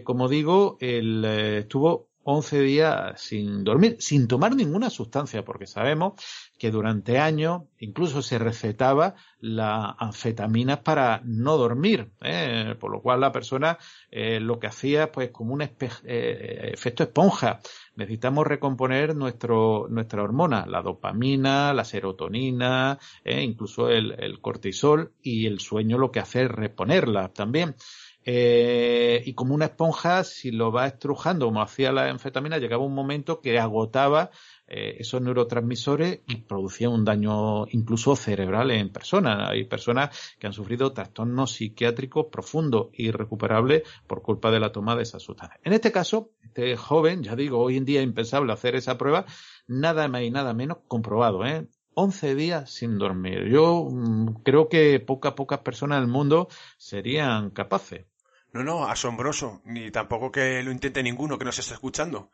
como 0.03 0.27
digo, 0.27 0.77
él 0.81 1.23
estuvo 1.25 2.10
11 2.23 2.61
días 2.61 3.21
sin 3.21 3.63
dormir, 3.63 3.97
sin 3.99 4.27
tomar 4.27 4.55
ninguna 4.55 4.89
sustancia, 4.89 5.43
porque 5.43 5.65
sabemos 5.65 6.13
que 6.57 6.69
durante 6.69 7.17
años 7.17 7.63
incluso 7.79 8.21
se 8.21 8.37
recetaba 8.37 9.15
la 9.39 9.95
anfetamina 9.97 10.83
para 10.83 11.21
no 11.23 11.57
dormir, 11.57 12.11
¿eh? 12.21 12.75
por 12.79 12.91
lo 12.91 13.01
cual 13.01 13.21
la 13.21 13.31
persona 13.31 13.79
eh, 14.11 14.39
lo 14.39 14.59
que 14.59 14.67
hacía 14.67 15.11
pues 15.11 15.31
como 15.31 15.53
un 15.53 15.63
eh, 15.63 16.69
efecto 16.73 17.03
esponja. 17.03 17.59
Necesitamos 17.95 18.45
recomponer 18.45 19.15
nuestro, 19.15 19.87
nuestra 19.89 20.21
hormona, 20.21 20.65
la 20.67 20.81
dopamina, 20.81 21.73
la 21.73 21.83
serotonina, 21.83 22.99
incluso 23.25 23.89
el, 23.89 24.15
el 24.19 24.39
cortisol 24.39 25.13
y 25.21 25.47
el 25.47 25.59
sueño 25.59 25.97
lo 25.97 26.11
que 26.11 26.19
hace 26.19 26.43
es 26.43 26.51
reponerla 26.51 27.29
también. 27.29 27.75
Eh, 28.23 29.23
y 29.25 29.33
como 29.33 29.55
una 29.55 29.65
esponja, 29.65 30.23
si 30.23 30.51
lo 30.51 30.71
va 30.71 30.87
estrujando, 30.87 31.47
como 31.47 31.61
hacía 31.61 31.91
la 31.91 32.09
anfetamina, 32.09 32.59
llegaba 32.59 32.83
un 32.83 32.93
momento 32.93 33.41
que 33.41 33.57
agotaba 33.59 34.29
eh, 34.67 34.97
esos 34.99 35.21
neurotransmisores 35.21 36.21
y 36.27 36.37
producía 36.37 36.89
un 36.89 37.03
daño 37.03 37.65
incluso 37.69 38.15
cerebral 38.15 38.71
en 38.71 38.91
personas. 38.91 39.49
Hay 39.49 39.65
personas 39.65 40.35
que 40.39 40.47
han 40.47 40.53
sufrido 40.53 40.93
trastornos 40.93 41.53
psiquiátricos 41.53 42.27
profundos 42.31 42.87
y 42.93 43.07
irrecuperables 43.07 43.83
por 44.07 44.21
culpa 44.21 44.51
de 44.51 44.59
la 44.59 44.71
toma 44.71 44.95
de 44.95 45.03
esas 45.03 45.23
sustancias. 45.23 45.59
En 45.63 45.73
este 45.73 45.91
caso, 45.91 46.31
este 46.43 46.77
joven, 46.77 47.23
ya 47.23 47.35
digo, 47.35 47.59
hoy 47.59 47.77
en 47.77 47.85
día 47.85 48.01
es 48.01 48.05
impensable 48.05 48.53
hacer 48.53 48.75
esa 48.75 48.97
prueba, 48.97 49.25
nada 49.67 50.07
más 50.07 50.21
y 50.21 50.31
nada 50.31 50.53
menos 50.53 50.77
comprobado, 50.87 51.45
¿eh? 51.45 51.67
11 52.01 52.35
días 52.35 52.71
sin 52.71 52.97
dormir. 52.97 53.47
Yo 53.49 53.87
mm, 53.89 54.43
creo 54.43 54.69
que 54.69 54.99
pocas, 54.99 55.33
pocas 55.33 55.59
personas 55.59 55.99
del 56.01 56.09
mundo 56.09 56.47
serían 56.77 57.51
capaces. 57.51 58.05
No, 58.53 58.63
no, 58.63 58.85
asombroso. 58.85 59.61
Ni 59.65 59.91
tampoco 59.91 60.31
que 60.31 60.61
lo 60.63 60.71
intente 60.71 61.03
ninguno 61.03 61.37
que 61.37 61.45
nos 61.45 61.59
esté 61.59 61.73
escuchando. 61.73 62.31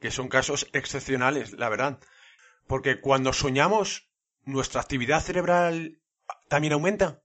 Que 0.00 0.10
son 0.10 0.28
casos 0.28 0.68
excepcionales, 0.72 1.52
la 1.52 1.68
verdad. 1.68 1.98
Porque 2.66 3.00
cuando 3.00 3.32
soñamos, 3.32 4.08
nuestra 4.44 4.80
actividad 4.80 5.20
cerebral 5.20 5.98
también 6.48 6.72
aumenta. 6.72 7.22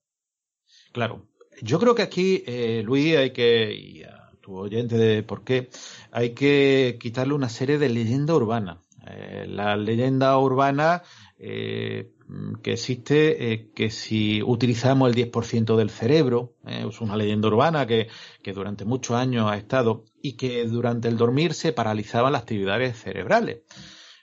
Claro. 0.91 1.27
Yo 1.61 1.79
creo 1.79 1.95
que 1.95 2.01
aquí, 2.01 2.43
eh, 2.47 2.81
Luis, 2.83 3.15
hay 3.15 3.31
que, 3.31 3.73
y 3.73 4.03
a 4.03 4.31
tu 4.41 4.57
oyente 4.57 4.97
de 4.97 5.23
por 5.23 5.43
qué, 5.43 5.69
hay 6.11 6.33
que 6.33 6.97
quitarle 6.99 7.33
una 7.33 7.49
serie 7.49 7.77
de 7.77 7.89
leyenda 7.89 8.35
urbana. 8.35 8.81
Eh, 9.05 9.45
la 9.47 9.75
leyenda 9.75 10.37
urbana 10.37 11.03
eh, 11.45 12.13
que 12.61 12.73
existe 12.73 13.51
eh, 13.51 13.71
que 13.75 13.89
si 13.89 14.41
utilizamos 14.41 15.09
el 15.09 15.31
10% 15.31 15.75
del 15.75 15.89
cerebro, 15.89 16.53
eh, 16.65 16.85
es 16.87 17.01
una 17.01 17.17
leyenda 17.17 17.49
urbana 17.49 17.85
que, 17.85 18.07
que, 18.41 18.53
durante 18.53 18.85
muchos 18.85 19.17
años 19.17 19.51
ha 19.51 19.57
estado, 19.57 20.05
y 20.21 20.33
que 20.33 20.65
durante 20.65 21.09
el 21.09 21.17
dormir 21.17 21.53
se 21.53 21.73
paralizaban 21.73 22.31
las 22.31 22.43
actividades 22.43 22.97
cerebrales. 22.97 23.61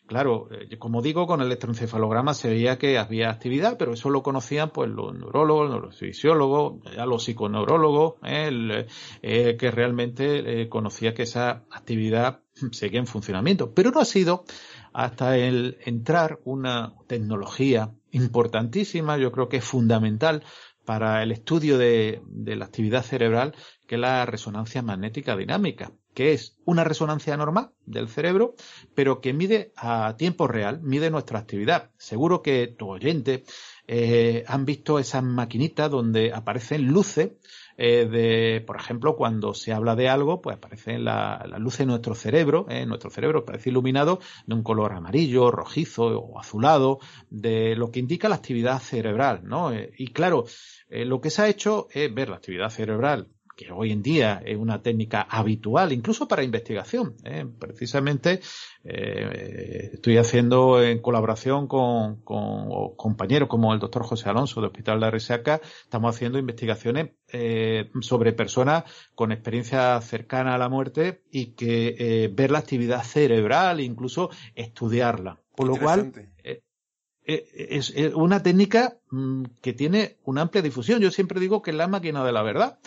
Claro, 0.06 0.48
eh, 0.50 0.76
como 0.78 1.02
digo, 1.02 1.26
con 1.26 1.40
el 1.40 1.46
electroencefalograma 1.46 2.34
se 2.34 2.48
veía 2.48 2.78
que 2.78 2.98
había 2.98 3.30
actividad, 3.30 3.76
pero 3.78 3.92
eso 3.92 4.10
lo 4.10 4.22
conocían 4.22 4.70
pues 4.70 4.90
los 4.90 5.14
neurólogos, 5.14 5.70
los 5.70 5.70
neurofisiólogos, 5.70 6.82
ya 6.96 7.06
los 7.06 7.22
psiconeurólogos, 7.22 8.14
el, 8.24 8.86
que 9.22 9.70
realmente 9.70 10.68
conocía 10.68 11.14
que 11.14 11.22
esa 11.22 11.64
actividad 11.70 12.40
seguía 12.72 12.98
en 12.98 13.06
funcionamiento. 13.06 13.72
Pero 13.72 13.90
no 13.90 14.00
ha 14.00 14.04
sido 14.04 14.44
hasta 14.92 15.36
el 15.36 15.78
entrar 15.84 16.40
una 16.44 16.94
tecnología 17.06 17.90
importantísima, 18.12 19.18
yo 19.18 19.32
creo 19.32 19.48
que 19.48 19.58
es 19.58 19.64
fundamental 19.64 20.42
para 20.84 21.22
el 21.22 21.30
estudio 21.30 21.78
de, 21.78 22.20
la 22.44 22.64
actividad 22.64 23.02
cerebral, 23.04 23.54
que 23.86 23.94
es 23.94 24.00
la 24.00 24.26
resonancia 24.26 24.82
magnética 24.82 25.36
dinámica, 25.36 25.92
que 26.14 26.32
es 26.32 26.56
una 26.64 26.82
resonancia 26.82 27.36
normal 27.36 27.70
del 27.86 28.08
cerebro, 28.08 28.54
pero 28.94 29.20
que 29.20 29.32
mide 29.32 29.72
a 29.76 30.16
tiempo 30.16 30.48
real, 30.48 30.80
mide 30.82 31.10
nuestra 31.10 31.38
actividad. 31.38 31.90
Seguro 31.96 32.42
que 32.42 32.66
tu 32.66 32.88
oyente 32.88 33.44
eh, 33.86 34.44
han 34.48 34.64
visto 34.64 34.98
esas 34.98 35.22
maquinitas 35.22 35.90
donde 35.90 36.32
aparecen 36.32 36.88
luces 36.88 37.32
eh, 37.76 38.06
de, 38.06 38.62
por 38.66 38.76
ejemplo, 38.76 39.16
cuando 39.16 39.54
se 39.54 39.72
habla 39.72 39.96
de 39.96 40.08
algo, 40.08 40.40
pues 40.40 40.56
aparece 40.56 40.98
la, 40.98 41.44
la 41.48 41.58
luz 41.58 41.80
en 41.80 41.88
nuestro 41.88 42.14
cerebro, 42.14 42.66
¿eh? 42.68 42.86
nuestro 42.86 43.10
cerebro 43.10 43.44
parece 43.44 43.70
iluminado 43.70 44.20
de 44.46 44.54
un 44.54 44.62
color 44.62 44.92
amarillo, 44.92 45.50
rojizo 45.50 46.04
o 46.06 46.38
azulado, 46.38 46.98
de 47.30 47.76
lo 47.76 47.90
que 47.90 48.00
indica 48.00 48.28
la 48.28 48.36
actividad 48.36 48.80
cerebral, 48.80 49.40
¿no? 49.44 49.72
Eh, 49.72 49.92
y 49.96 50.08
claro, 50.08 50.44
eh, 50.88 51.04
lo 51.04 51.20
que 51.20 51.30
se 51.30 51.42
ha 51.42 51.48
hecho 51.48 51.88
es 51.92 52.12
ver 52.12 52.28
la 52.28 52.36
actividad 52.36 52.70
cerebral 52.70 53.28
que 53.60 53.70
hoy 53.72 53.92
en 53.92 54.02
día 54.02 54.42
es 54.46 54.56
una 54.56 54.80
técnica 54.80 55.26
habitual, 55.28 55.92
incluso 55.92 56.26
para 56.26 56.42
investigación. 56.42 57.14
¿eh? 57.24 57.46
Precisamente 57.58 58.40
eh, 58.84 59.90
estoy 59.92 60.16
haciendo 60.16 60.82
en 60.82 61.00
colaboración 61.00 61.66
con, 61.66 62.22
compañeros 62.96 63.50
como 63.50 63.74
el 63.74 63.78
doctor 63.78 64.02
José 64.04 64.30
Alonso 64.30 64.62
de 64.62 64.68
Hospital 64.68 65.00
de 65.00 65.10
Resaca, 65.10 65.60
estamos 65.82 66.14
haciendo 66.14 66.38
investigaciones 66.38 67.10
eh, 67.32 67.90
sobre 68.00 68.32
personas 68.32 68.84
con 69.14 69.30
experiencia 69.30 70.00
cercana 70.00 70.54
a 70.54 70.58
la 70.58 70.70
muerte 70.70 71.22
y 71.30 71.52
que 71.52 72.30
ver 72.32 72.50
la 72.50 72.60
actividad 72.60 73.02
cerebral 73.02 73.80
incluso 73.80 74.30
estudiarla. 74.54 75.38
Por 75.54 75.68
lo 75.68 75.76
cual 75.76 76.12
es 77.22 77.94
una 78.14 78.42
técnica 78.42 78.96
mm, 79.10 79.44
que 79.60 79.74
tiene 79.74 80.16
una 80.24 80.40
amplia 80.40 80.62
difusión. 80.62 81.00
Yo 81.00 81.10
siempre 81.10 81.38
digo 81.38 81.60
que 81.60 81.72
es 81.72 81.76
la 81.76 81.86
máquina 81.86 82.24
de 82.24 82.32
la 82.32 82.42
verdad 82.42 82.78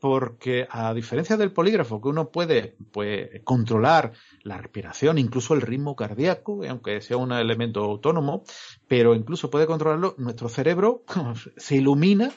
porque 0.00 0.66
a 0.70 0.94
diferencia 0.94 1.36
del 1.36 1.52
polígrafo, 1.52 2.00
que 2.00 2.08
uno 2.08 2.30
puede 2.30 2.76
pues, 2.90 3.28
controlar 3.44 4.12
la 4.42 4.56
respiración, 4.56 5.18
incluso 5.18 5.54
el 5.54 5.60
ritmo 5.60 5.94
cardíaco, 5.94 6.62
aunque 6.68 7.02
sea 7.02 7.18
un 7.18 7.32
elemento 7.32 7.84
autónomo, 7.84 8.42
pero 8.88 9.14
incluso 9.14 9.50
puede 9.50 9.66
controlarlo, 9.66 10.14
nuestro 10.18 10.48
cerebro 10.48 11.04
se 11.56 11.76
ilumina, 11.76 12.32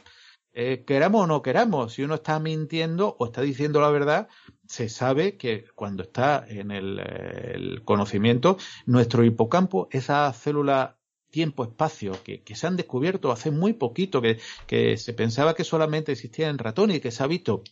eh, 0.51 0.83
queramos 0.85 1.23
o 1.23 1.27
no 1.27 1.41
queramos. 1.41 1.93
Si 1.93 2.03
uno 2.03 2.15
está 2.15 2.37
mintiendo 2.39 3.15
o 3.17 3.25
está 3.25 3.41
diciendo 3.41 3.81
la 3.81 3.89
verdad, 3.89 4.27
se 4.67 4.89
sabe 4.89 5.37
que 5.37 5.65
cuando 5.73 6.03
está 6.03 6.45
en 6.47 6.69
el, 6.69 6.99
el 6.99 7.83
conocimiento, 7.85 8.57
nuestro 8.85 9.23
hipocampo, 9.23 9.87
esa 9.89 10.31
célula 10.33 10.97
tiempo-espacio 11.33 12.13
que, 12.23 12.43
se 12.55 12.67
han 12.67 12.77
descubierto 12.77 13.31
hace 13.31 13.49
muy 13.49 13.73
poquito, 13.73 14.21
que, 14.21 14.37
que 14.67 14.97
se 14.97 15.13
pensaba 15.13 15.55
que 15.55 15.63
solamente 15.63 16.11
existía 16.11 16.47
en 16.49 16.59
ratones 16.59 16.97
y 16.97 17.01
que 17.01 17.11
se 17.11 17.23
ha 17.23 17.27
visto 17.27 17.63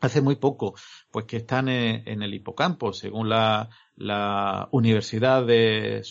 hace 0.00 0.20
muy 0.20 0.36
poco, 0.36 0.74
pues 1.10 1.26
que 1.26 1.38
están 1.38 1.68
en, 1.68 2.22
el 2.22 2.34
hipocampo, 2.34 2.92
según 2.92 3.28
la, 3.28 3.68
la 3.96 4.68
Universidad 4.70 5.44
de 5.44 6.02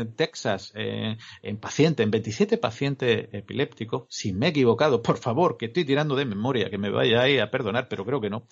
en 0.00 0.14
Texas, 0.14 0.72
eh, 0.74 1.16
en 1.42 1.56
pacientes, 1.58 2.04
en 2.04 2.10
27 2.10 2.58
pacientes 2.58 3.28
epilépticos, 3.32 4.04
si 4.08 4.32
me 4.32 4.46
he 4.46 4.48
equivocado, 4.50 5.02
por 5.02 5.18
favor, 5.18 5.56
que 5.56 5.66
estoy 5.66 5.84
tirando 5.84 6.16
de 6.16 6.24
memoria, 6.24 6.70
que 6.70 6.78
me 6.78 6.90
ahí 7.16 7.38
a 7.38 7.50
perdonar, 7.50 7.88
pero 7.88 8.04
creo 8.04 8.20
que 8.20 8.30
no. 8.30 8.46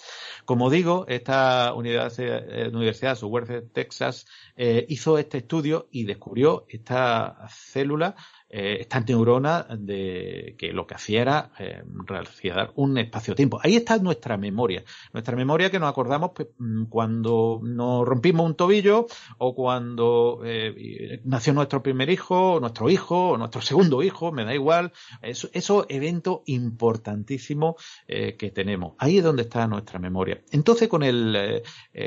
Como 0.45 0.71
digo, 0.71 1.07
esta 1.09 1.75
Universidad, 1.75 2.45
eh, 2.49 2.69
Universidad 2.69 3.17
de 3.61 3.63
Texas, 3.63 4.27
eh, 4.57 4.87
hizo 4.89 5.19
este 5.19 5.39
estudio 5.39 5.89
y 5.91 6.05
descubrió 6.05 6.67
esta 6.69 7.49
célula 7.49 8.15
eh, 8.57 8.83
esta 8.83 9.01
neurona 9.01 9.67
de 9.77 10.55
que 10.57 10.73
lo 10.73 10.87
que 10.87 10.95
hacía 10.95 11.23
era 11.23 11.51
eh, 11.59 11.83
realizar 12.07 12.71
un 12.77 12.97
espacio-tiempo. 12.99 13.59
Ahí 13.61 13.75
está 13.75 13.99
nuestra 13.99 14.37
memoria. 14.37 14.85
Nuestra 15.13 15.35
memoria 15.35 15.73
que 15.73 15.81
nos 15.81 15.91
acordamos 15.91 16.31
pues, 16.37 16.51
mm, 16.59 16.85
cuando 16.85 17.59
nos 17.65 18.07
rompimos 18.07 18.47
un 18.47 18.55
tobillo 18.55 19.09
o 19.39 19.57
cuando 19.57 20.43
eh, 20.45 21.21
nació 21.25 21.53
nuestro 21.53 21.83
primer 21.83 22.11
hijo, 22.11 22.61
nuestro 22.61 22.89
hijo, 22.91 23.31
o 23.31 23.39
nuestro 23.39 23.61
segundo 23.61 24.05
hijo, 24.05 24.31
me 24.31 24.45
da 24.45 24.55
igual. 24.55 24.93
Eso, 25.21 25.49
esos 25.53 25.87
eventos 25.89 26.43
importantísimos 26.47 27.75
que 28.07 28.53
tenemos. 28.55 28.95
Ahí 28.99 29.19
es 29.19 29.25
donde 29.25 29.43
está 29.43 29.67
nuestra 29.67 29.99
memoria. 29.99 30.41
Entonces, 30.53 30.89
con 30.89 31.03
el, 31.03 31.63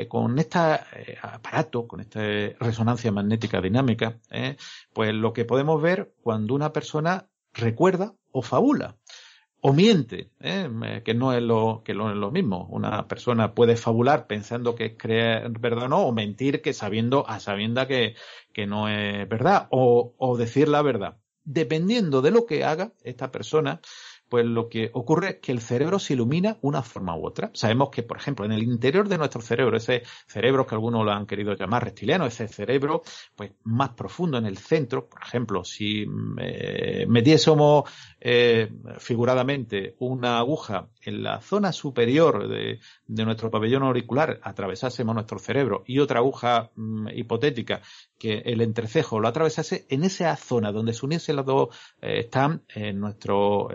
con 0.08 0.38
este 0.38 0.58
aparato, 1.20 1.86
con 1.86 2.00
esta 2.00 2.20
resonancia 2.58 3.12
magnética 3.12 3.60
dinámica, 3.60 4.18
pues 4.92 5.14
lo 5.14 5.32
que 5.32 5.44
podemos 5.44 5.82
ver 5.82 6.12
cuando 6.22 6.37
una 6.54 6.72
persona 6.72 7.28
recuerda 7.52 8.14
o 8.32 8.42
fabula 8.42 8.96
o 9.60 9.72
miente, 9.72 10.30
¿eh? 10.40 11.02
que 11.04 11.14
no 11.14 11.32
es 11.32 11.42
lo 11.42 11.82
que 11.84 11.92
es 11.92 12.16
lo 12.16 12.30
mismo. 12.30 12.68
Una 12.70 13.08
persona 13.08 13.54
puede 13.54 13.76
fabular 13.76 14.26
pensando 14.26 14.74
que 14.74 14.86
es 14.86 14.92
creer 14.96 15.50
verdad 15.58 15.84
o 15.84 15.88
no, 15.88 16.06
o 16.06 16.12
mentir 16.12 16.62
que 16.62 16.72
sabiendo 16.72 17.28
a 17.28 17.40
sabienda 17.40 17.88
que, 17.88 18.14
que 18.52 18.66
no 18.66 18.88
es 18.88 19.28
verdad, 19.28 19.66
o, 19.70 20.14
o 20.16 20.36
decir 20.36 20.68
la 20.68 20.82
verdad. 20.82 21.18
Dependiendo 21.44 22.22
de 22.22 22.30
lo 22.30 22.46
que 22.46 22.64
haga 22.64 22.92
esta 23.02 23.32
persona, 23.32 23.80
pues 24.28 24.44
lo 24.44 24.68
que 24.68 24.90
ocurre 24.92 25.28
es 25.28 25.36
que 25.36 25.52
el 25.52 25.60
cerebro 25.60 25.98
se 25.98 26.14
ilumina 26.14 26.58
una 26.62 26.82
forma 26.82 27.16
u 27.16 27.26
otra. 27.26 27.50
Sabemos 27.54 27.90
que, 27.90 28.02
por 28.02 28.18
ejemplo, 28.18 28.44
en 28.44 28.52
el 28.52 28.62
interior 28.62 29.08
de 29.08 29.18
nuestro 29.18 29.40
cerebro, 29.40 29.76
ese 29.76 30.02
cerebro 30.26 30.66
que 30.66 30.74
algunos 30.74 31.04
lo 31.04 31.12
han 31.12 31.26
querido 31.26 31.54
llamar 31.54 31.84
reptiliano, 31.84 32.26
ese 32.26 32.48
cerebro 32.48 33.02
pues 33.34 33.52
más 33.64 33.90
profundo 33.90 34.38
en 34.38 34.46
el 34.46 34.58
centro, 34.58 35.08
por 35.08 35.22
ejemplo, 35.22 35.64
si 35.64 36.06
eh, 36.38 37.06
metiésemos 37.08 37.84
eh, 38.20 38.70
figuradamente 38.98 39.94
una 39.98 40.38
aguja 40.38 40.88
en 41.02 41.22
la 41.22 41.40
zona 41.40 41.72
superior 41.72 42.48
de, 42.48 42.80
nuestro 43.06 43.50
pabellón 43.50 43.82
auricular, 43.82 44.40
atravesásemos 44.42 45.14
nuestro 45.14 45.38
cerebro 45.38 45.84
y 45.86 45.98
otra 46.00 46.18
aguja 46.18 46.70
mm, 46.74 47.08
hipotética 47.14 47.80
que 48.18 48.38
el 48.44 48.60
entrecejo 48.60 49.20
lo 49.20 49.28
atravesase, 49.28 49.86
en 49.88 50.04
esa 50.04 50.34
zona 50.36 50.72
donde 50.72 50.92
se 50.92 51.06
uniesen 51.06 51.36
las 51.36 51.46
dos 51.46 51.68
eh, 52.00 52.20
están 52.20 52.62
en 52.74 52.98
nuestro 53.00 53.68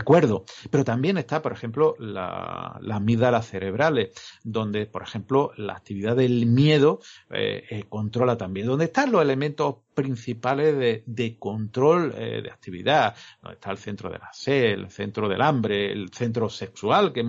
recuerdo. 0.00 0.44
Pero 0.70 0.84
también 0.84 1.16
está, 1.18 1.40
por 1.40 1.52
ejemplo, 1.52 1.94
la, 1.98 2.78
las 2.80 2.96
amígdalas 2.96 3.46
cerebrales, 3.46 4.10
donde, 4.42 4.86
por 4.86 5.02
ejemplo, 5.02 5.52
la 5.56 5.74
actividad 5.74 6.16
del 6.16 6.46
miedo 6.46 7.00
eh, 7.30 7.84
controla 7.88 8.36
también. 8.36 8.66
Donde 8.66 8.86
están 8.86 9.12
los 9.12 9.22
elementos 9.22 9.76
principales 9.94 10.76
de, 10.78 11.02
de 11.06 11.38
control 11.38 12.12
de 12.12 12.50
actividad, 12.50 13.14
donde 13.42 13.54
está 13.56 13.70
el 13.70 13.78
centro 13.78 14.10
de 14.10 14.18
la 14.18 14.30
sed, 14.32 14.72
el 14.72 14.90
centro 14.90 15.28
del 15.28 15.42
hambre, 15.42 15.92
el 15.92 16.10
centro 16.10 16.48
sexual, 16.48 17.12
que 17.12 17.24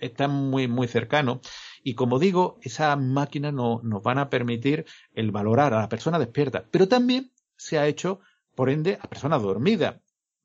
está 0.00 0.28
muy, 0.28 0.66
muy 0.68 0.88
cercano. 0.88 1.40
Y 1.82 1.94
como 1.94 2.18
digo, 2.18 2.58
esas 2.62 2.98
máquinas 2.98 3.52
no, 3.52 3.80
nos 3.82 4.02
van 4.02 4.18
a 4.18 4.28
permitir 4.28 4.86
el 5.14 5.30
valorar 5.30 5.72
a 5.72 5.80
la 5.80 5.88
persona 5.88 6.18
despierta, 6.18 6.64
pero 6.70 6.88
también 6.88 7.30
se 7.56 7.78
ha 7.78 7.86
hecho, 7.86 8.20
por 8.54 8.70
ende, 8.70 8.98
a 9.00 9.08
personas 9.08 9.42
dormidas. 9.42 9.96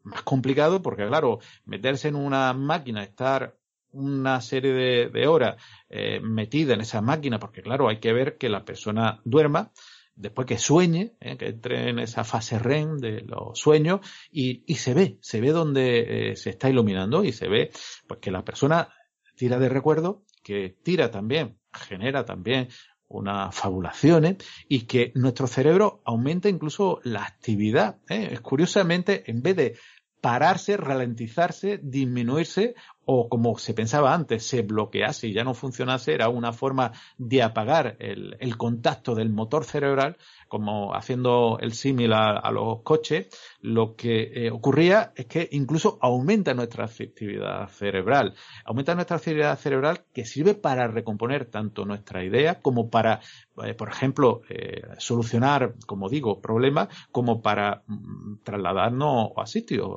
Más 0.04 0.24
complicado 0.24 0.82
porque, 0.82 1.08
claro, 1.08 1.40
meterse 1.66 2.08
en 2.08 2.16
una 2.16 2.54
máquina, 2.54 3.04
estar 3.04 3.56
una 3.94 4.42
serie 4.42 5.10
de, 5.10 5.28
horas 5.28 5.62
eh, 5.90 6.20
metida 6.22 6.74
en 6.74 6.82
esa 6.82 7.02
máquina, 7.02 7.40
porque 7.40 7.62
claro, 7.62 7.90
hay 7.90 8.00
que 8.00 8.14
ver 8.14 8.38
que 8.38 8.50
la 8.50 8.64
persona 8.64 9.20
duerma, 9.26 9.72
después 10.16 10.48
que 10.48 10.58
sueñe, 10.58 11.14
eh, 11.20 11.38
que 11.38 11.48
entre 11.48 11.90
en 11.90 12.00
esa 12.00 12.24
fase 12.24 12.58
REM 12.60 12.98
de 12.98 13.22
los 13.22 13.60
sueños 13.60 14.00
y, 14.32 14.64
y 14.66 14.76
se 14.76 14.94
ve, 14.94 15.18
se 15.22 15.42
ve 15.42 15.52
donde 15.52 16.32
eh, 16.32 16.36
se 16.36 16.52
está 16.52 16.70
iluminando 16.70 17.24
y 17.24 17.34
se 17.34 17.48
ve 17.48 17.72
pues 18.08 18.20
que 18.20 18.32
la 18.32 18.44
persona 18.44 18.90
tira 19.36 19.60
de 19.60 19.70
recuerdo 19.70 20.24
que 20.44 20.76
tira 20.84 21.12
también, 21.12 21.58
genera 21.74 22.26
también 22.26 22.70
unas 23.12 23.54
fabulaciones 23.54 24.38
y 24.67 24.82
que 24.82 25.12
nuestro 25.15 25.47
cerebro 25.47 26.02
aumenta 26.06 26.50
incluso 26.50 27.00
la 27.04 27.24
actividad. 27.24 27.97
¿eh? 28.10 28.38
Curiosamente, 28.41 29.30
en 29.30 29.41
vez 29.41 29.56
de 29.56 29.78
pararse, 30.21 30.78
ralentizarse, 30.78 31.80
disminuirse 31.82 32.76
o 33.06 33.28
como 33.30 33.58
se 33.58 33.74
pensaba 33.74 34.14
antes, 34.14 34.46
se 34.46 34.62
bloquease 34.62 35.28
y 35.28 35.34
ya 35.34 35.44
no 35.44 35.54
funcionase, 35.54 36.14
era 36.14 36.30
una 36.30 36.54
forma 36.54 36.92
de 37.18 37.42
apagar 37.42 37.96
el, 38.00 38.58
contacto 38.58 39.16
del 39.16 39.30
motor 39.30 39.64
cerebral 39.64 40.18
como 40.48 40.94
haciendo 40.94 41.58
el 41.62 41.74
símil 41.74 42.12
a, 42.14 42.52
los 42.52 42.82
coches, 42.84 43.28
lo 43.62 43.96
que 43.96 44.46
eh, 44.46 44.52
ocurría 44.52 45.14
es 45.16 45.26
que 45.26 45.48
incluso 45.52 45.98
aumenta 46.02 46.54
nuestra 46.54 46.86
actividad 46.86 47.70
cerebral. 47.70 48.34
Aumenta 48.66 48.94
nuestra 48.94 49.16
actividad 49.16 49.58
cerebral 49.58 50.02
que 50.14 50.26
sirve 50.26 50.54
para 50.54 50.88
recomponer 50.88 51.46
tanto 51.46 51.86
nuestra 51.86 52.26
idea 52.26 52.62
como 52.62 52.90
para, 52.90 53.22
eh, 53.64 53.74
por 53.74 53.90
ejemplo, 53.90 54.42
eh, 54.50 54.82
solucionar, 54.98 55.76
como 55.88 56.10
digo, 56.10 56.42
problemas, 56.42 56.90
como 57.12 57.42
para 57.42 57.84
mm, 57.88 58.44
trasladarnos 58.44 59.30
a 59.38 59.46
sitios 59.46 59.90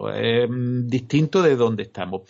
distintos 0.86 1.42
de 1.42 1.56
donde 1.56 1.82
estamos 1.82 2.22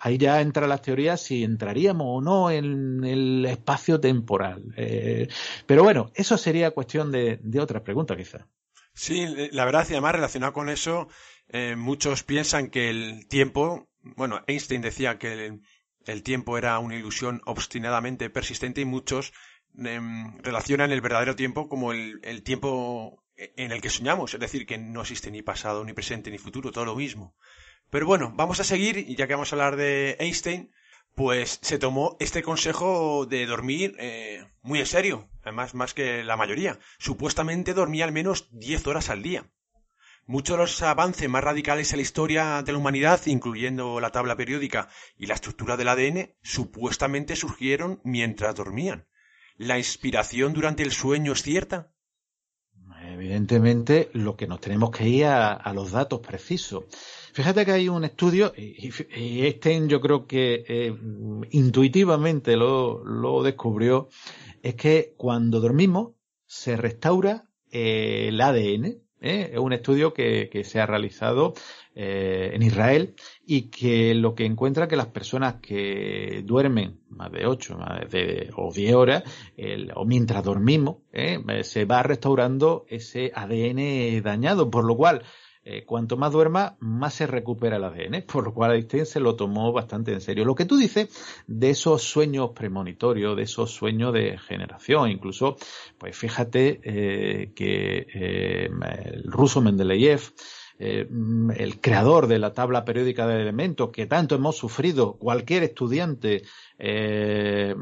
ahí 0.00 0.18
ya 0.18 0.40
entra 0.40 0.66
las 0.66 0.82
teorías 0.82 1.20
si 1.20 1.44
entraríamos 1.44 2.06
o 2.08 2.20
no 2.20 2.50
en 2.50 3.04
el 3.04 3.44
espacio 3.46 4.00
temporal. 4.00 4.72
Eh, 4.76 5.28
pero 5.66 5.84
bueno, 5.84 6.10
eso 6.14 6.36
sería 6.38 6.72
cuestión 6.72 7.12
de, 7.12 7.38
otra 7.60 7.84
pregunta 7.84 8.16
quizá. 8.16 8.48
Sí, 8.94 9.26
la 9.52 9.64
verdad, 9.64 9.86
y 9.88 9.92
además 9.92 10.14
relacionado 10.14 10.52
con 10.52 10.68
eso, 10.68 11.08
eh, 11.48 11.76
muchos 11.76 12.24
piensan 12.24 12.70
que 12.70 12.90
el 12.90 13.28
tiempo, 13.28 13.88
bueno, 14.02 14.42
Einstein 14.46 14.82
decía 14.82 15.18
que 15.18 15.60
el, 16.06 16.22
tiempo 16.22 16.58
era 16.58 16.78
una 16.78 16.96
ilusión 16.96 17.40
obstinadamente 17.44 18.30
persistente 18.30 18.80
y 18.80 18.84
muchos 18.84 19.32
em, 19.78 20.36
relacionan 20.38 20.90
el 20.90 21.00
verdadero 21.00 21.36
tiempo 21.36 21.68
como 21.68 21.92
el, 21.92 22.18
el 22.24 22.42
tiempo 22.42 23.22
en 23.36 23.72
el 23.72 23.80
que 23.80 23.90
soñamos, 23.90 24.34
es 24.34 24.40
decir, 24.40 24.66
que 24.66 24.76
no 24.78 25.00
existe 25.02 25.30
ni 25.30 25.42
pasado, 25.42 25.84
ni 25.84 25.92
presente, 25.92 26.30
ni 26.30 26.38
futuro, 26.38 26.72
todo 26.72 26.84
lo 26.84 26.96
mismo. 26.96 27.34
Pero 27.90 28.06
bueno, 28.06 28.32
vamos 28.36 28.60
a 28.60 28.64
seguir, 28.64 28.98
y 28.98 29.16
ya 29.16 29.26
que 29.26 29.34
vamos 29.34 29.52
a 29.52 29.56
hablar 29.56 29.76
de 29.76 30.16
Einstein, 30.20 30.70
pues 31.16 31.58
se 31.60 31.78
tomó 31.78 32.16
este 32.20 32.42
consejo 32.42 33.26
de 33.26 33.44
dormir 33.46 33.96
eh, 33.98 34.46
muy 34.62 34.78
en 34.78 34.86
serio, 34.86 35.28
además 35.42 35.74
más 35.74 35.92
que 35.92 36.22
la 36.22 36.36
mayoría. 36.36 36.78
Supuestamente 36.98 37.74
dormía 37.74 38.04
al 38.04 38.12
menos 38.12 38.48
10 38.52 38.86
horas 38.86 39.10
al 39.10 39.22
día. 39.22 39.50
Muchos 40.24 40.56
de 40.56 40.62
los 40.62 40.82
avances 40.82 41.28
más 41.28 41.42
radicales 41.42 41.92
en 41.92 41.98
la 41.98 42.02
historia 42.02 42.62
de 42.62 42.70
la 42.70 42.78
humanidad, 42.78 43.20
incluyendo 43.26 43.98
la 43.98 44.12
tabla 44.12 44.36
periódica 44.36 44.88
y 45.16 45.26
la 45.26 45.34
estructura 45.34 45.76
del 45.76 45.88
ADN, 45.88 46.36
supuestamente 46.42 47.34
surgieron 47.34 48.00
mientras 48.04 48.54
dormían. 48.54 49.08
¿La 49.56 49.78
inspiración 49.78 50.52
durante 50.52 50.84
el 50.84 50.92
sueño 50.92 51.32
es 51.32 51.42
cierta? 51.42 51.92
Evidentemente, 53.02 54.10
lo 54.12 54.36
que 54.36 54.46
nos 54.46 54.60
tenemos 54.60 54.90
que 54.92 55.08
ir 55.08 55.26
a 55.26 55.72
los 55.74 55.90
datos 55.90 56.20
precisos. 56.20 56.84
Fíjate 57.32 57.64
que 57.64 57.72
hay 57.72 57.88
un 57.88 58.04
estudio, 58.04 58.52
y, 58.56 59.46
este 59.46 59.86
yo 59.86 60.00
creo 60.00 60.26
que 60.26 60.64
eh, 60.66 60.96
intuitivamente 61.50 62.56
lo, 62.56 63.42
descubrió, 63.42 64.08
es 64.62 64.74
que 64.74 65.14
cuando 65.16 65.60
dormimos 65.60 66.12
se 66.46 66.76
restaura 66.76 67.44
eh, 67.70 68.26
el 68.28 68.40
ADN. 68.40 68.84
¿eh? 69.20 69.50
Es 69.52 69.58
un 69.58 69.72
estudio 69.72 70.12
que, 70.12 70.62
se 70.64 70.80
ha 70.80 70.86
realizado 70.86 71.54
en 71.94 72.62
Israel 72.62 73.14
y 73.44 73.62
que 73.68 74.14
lo 74.14 74.34
que 74.34 74.46
encuentra 74.46 74.88
que 74.88 74.96
las 74.96 75.08
personas 75.08 75.56
que 75.60 76.42
duermen 76.46 77.00
más 77.10 77.30
de 77.30 77.46
8 77.46 77.76
más 77.76 78.10
de, 78.10 78.48
o 78.56 78.72
10 78.72 78.94
horas 78.94 79.24
o 79.94 80.06
mientras 80.06 80.42
dormimos 80.42 80.98
se 81.62 81.84
va 81.84 82.02
restaurando 82.02 82.86
ese 82.88 83.32
ADN 83.34 84.22
dañado, 84.22 84.70
por 84.70 84.84
lo 84.84 84.96
cual 84.96 85.22
eh, 85.62 85.84
cuanto 85.84 86.16
más 86.16 86.32
duerma, 86.32 86.76
más 86.80 87.14
se 87.14 87.26
recupera 87.26 87.76
el 87.76 87.84
ADN, 87.84 88.22
por 88.22 88.44
lo 88.44 88.54
cual 88.54 88.72
Einstein 88.72 89.04
se 89.04 89.20
lo 89.20 89.36
tomó 89.36 89.72
bastante 89.72 90.12
en 90.12 90.22
serio. 90.22 90.46
Lo 90.46 90.54
que 90.54 90.64
tú 90.64 90.78
dices 90.78 91.10
de 91.46 91.70
esos 91.70 92.02
sueños 92.02 92.52
premonitorios, 92.54 93.36
de 93.36 93.42
esos 93.42 93.70
sueños 93.70 94.14
de 94.14 94.38
generación, 94.38 95.10
incluso, 95.10 95.56
pues 95.98 96.16
fíjate 96.16 96.80
eh, 96.82 97.52
que 97.54 98.06
eh, 98.14 98.70
el 99.04 99.24
ruso 99.24 99.60
Mendeleev 99.60 100.32
eh, 100.82 101.06
mm, 101.10 101.50
el 101.58 101.78
creador 101.78 102.26
de 102.26 102.38
la 102.38 102.54
tabla 102.54 102.86
periódica 102.86 103.26
de 103.26 103.38
elementos 103.38 103.90
que 103.90 104.06
tanto 104.06 104.34
hemos 104.34 104.56
sufrido 104.56 105.18
cualquier 105.18 105.62
estudiante 105.62 106.44
eh, 106.78 107.74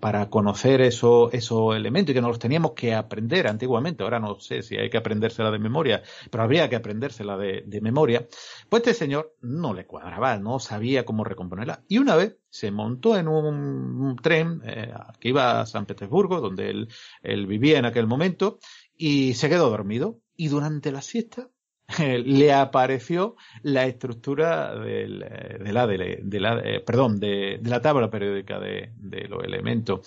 para 0.00 0.30
conocer 0.30 0.80
esos 0.80 1.34
esos 1.34 1.76
elementos 1.76 2.12
y 2.12 2.14
que 2.14 2.22
nos 2.22 2.30
los 2.30 2.38
teníamos 2.38 2.72
que 2.72 2.94
aprender 2.94 3.46
antiguamente. 3.46 4.02
Ahora 4.02 4.20
no 4.20 4.40
sé 4.40 4.62
si 4.62 4.78
hay 4.78 4.88
que 4.88 4.96
aprendérsela 4.96 5.50
de 5.50 5.58
memoria, 5.58 6.02
pero 6.30 6.42
habría 6.42 6.70
que 6.70 6.76
aprendérsela 6.76 7.36
de, 7.36 7.62
de 7.66 7.80
memoria. 7.82 8.26
Pues 8.70 8.80
este 8.86 8.94
señor 8.94 9.36
no 9.42 9.74
le 9.74 9.84
cuadraba, 9.84 10.38
no 10.38 10.58
sabía 10.60 11.04
cómo 11.04 11.24
recomponerla. 11.24 11.84
Y 11.88 11.98
una 11.98 12.16
vez 12.16 12.38
se 12.48 12.70
montó 12.70 13.18
en 13.18 13.28
un, 13.28 14.16
tren 14.16 14.62
eh, 14.64 14.94
que 15.20 15.28
iba 15.28 15.60
a 15.60 15.66
San 15.66 15.84
Petersburgo, 15.84 16.40
donde 16.40 16.88
él 17.22 17.46
vivía 17.46 17.78
en 17.78 17.84
aquel 17.84 18.06
momento, 18.06 18.58
y 18.96 19.34
se 19.34 19.50
quedó 19.50 19.68
dormido. 19.68 20.20
Y 20.36 20.48
durante 20.48 20.90
la 20.90 21.02
siesta 21.02 21.50
le 22.24 22.52
apareció 22.52 23.36
la 23.62 23.86
estructura 23.86 24.74
del, 24.78 25.20
de 25.20 25.72
la, 25.72 25.86
de 25.86 26.40
la 26.40 26.60
eh, 26.60 26.80
perdón, 26.80 27.18
de, 27.18 27.58
de, 27.60 27.70
la 27.70 27.80
tabla 27.80 28.10
periódica 28.10 28.58
de, 28.58 28.92
de 28.96 29.28
los 29.28 29.44
elementos. 29.44 30.00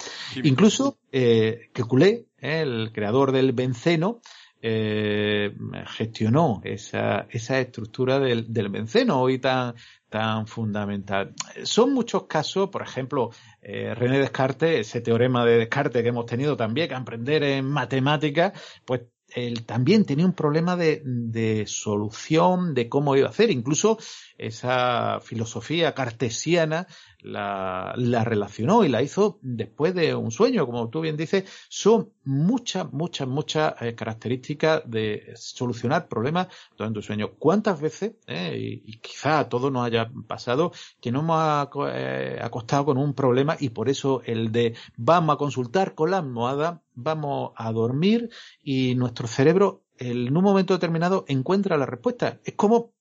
Incluso 0.44 0.98
eh, 1.12 1.70
Kekulé, 1.74 2.26
el 2.38 2.92
creador 2.94 3.32
del 3.32 3.52
benceno, 3.54 4.22
eh, 4.66 5.54
gestionó 5.88 6.62
esa, 6.64 7.28
esa 7.30 7.60
estructura 7.60 8.18
del, 8.20 8.54
del 8.54 8.70
benceno 8.70 9.20
hoy 9.20 9.38
tan, 9.38 9.76
tan 10.08 10.48
fundamental. 10.48 11.34
Son 11.64 11.94
muchos 11.94 12.28
casos, 12.28 12.70
por 12.70 12.82
ejemplo, 12.82 13.32
eh, 13.62 13.94
René 13.94 14.20
Descartes, 14.20 14.88
ese 14.88 15.02
teorema 15.02 15.44
de 15.44 15.58
Descartes 15.58 16.02
que 16.02 16.08
hemos 16.08 16.28
tenido 16.28 16.56
también 16.56 16.88
que 16.88 16.96
aprender 16.96 17.44
en 17.44 17.66
matemáticas, 17.66 18.54
pues 18.86 19.02
él 19.36 19.66
también 19.66 20.06
tenía 20.06 20.26
un 20.26 20.34
problema 20.34 20.76
de, 20.76 21.02
de, 21.06 21.66
solución 21.68 22.74
de 22.74 22.90
cómo 22.90 23.16
iba 23.16 23.28
a 23.28 23.32
hacer. 23.32 23.52
Incluso 23.52 23.98
esa 24.48 25.20
filosofía 25.22 25.94
cartesiana 25.94 26.88
la, 27.24 27.94
la, 27.96 28.24
relacionó 28.24 28.84
y 28.84 28.90
la 28.90 29.02
hizo 29.02 29.40
después 29.42 29.96
de 29.96 30.14
un 30.14 30.32
sueño, 30.32 30.66
como 30.66 30.90
tú 30.90 31.02
bien 31.02 31.16
dices, 31.16 31.46
son 31.70 32.12
muchas, 32.26 32.92
muchas, 32.92 33.28
muchas 33.28 33.74
eh, 33.82 33.96
características 33.96 34.84
de 34.86 35.32
solucionar 35.36 36.08
problemas 36.08 36.48
durante 36.78 37.00
un 37.00 37.04
sueño. 37.04 37.32
¿Cuántas 37.40 37.80
veces, 37.80 38.14
eh, 38.28 38.82
y, 38.86 38.98
quizá 38.98 39.40
a 39.40 39.50
todos 39.50 39.72
nos 39.72 39.86
haya 39.86 40.12
pasado, 40.28 40.72
que 41.02 41.12
nos 41.12 41.24
hemos 41.24 41.70
eh, 41.94 42.40
acostado 42.42 42.86
con 42.86 42.98
un 42.98 43.14
problema 43.14 43.56
y 43.60 43.70
por 43.70 43.90
eso 43.90 44.22
el 44.26 44.52
de 44.52 44.76
vamos 44.98 45.36
a 45.36 45.38
consultar 45.38 45.96
con 45.96 46.12
la 46.12 46.18
almohada, 46.18 46.82
vamos 46.94 47.52
a 47.56 47.72
dormir 47.72 48.30
y 48.62 48.96
nuestro 48.96 49.28
cerebro 49.28 49.84
en 49.98 50.36
un 50.36 50.44
momento 50.44 50.74
determinado 50.74 51.24
encuentra 51.28 51.78
la 51.78 51.86
respuesta. 51.86 52.40
Es 52.44 52.56
como 52.56 52.92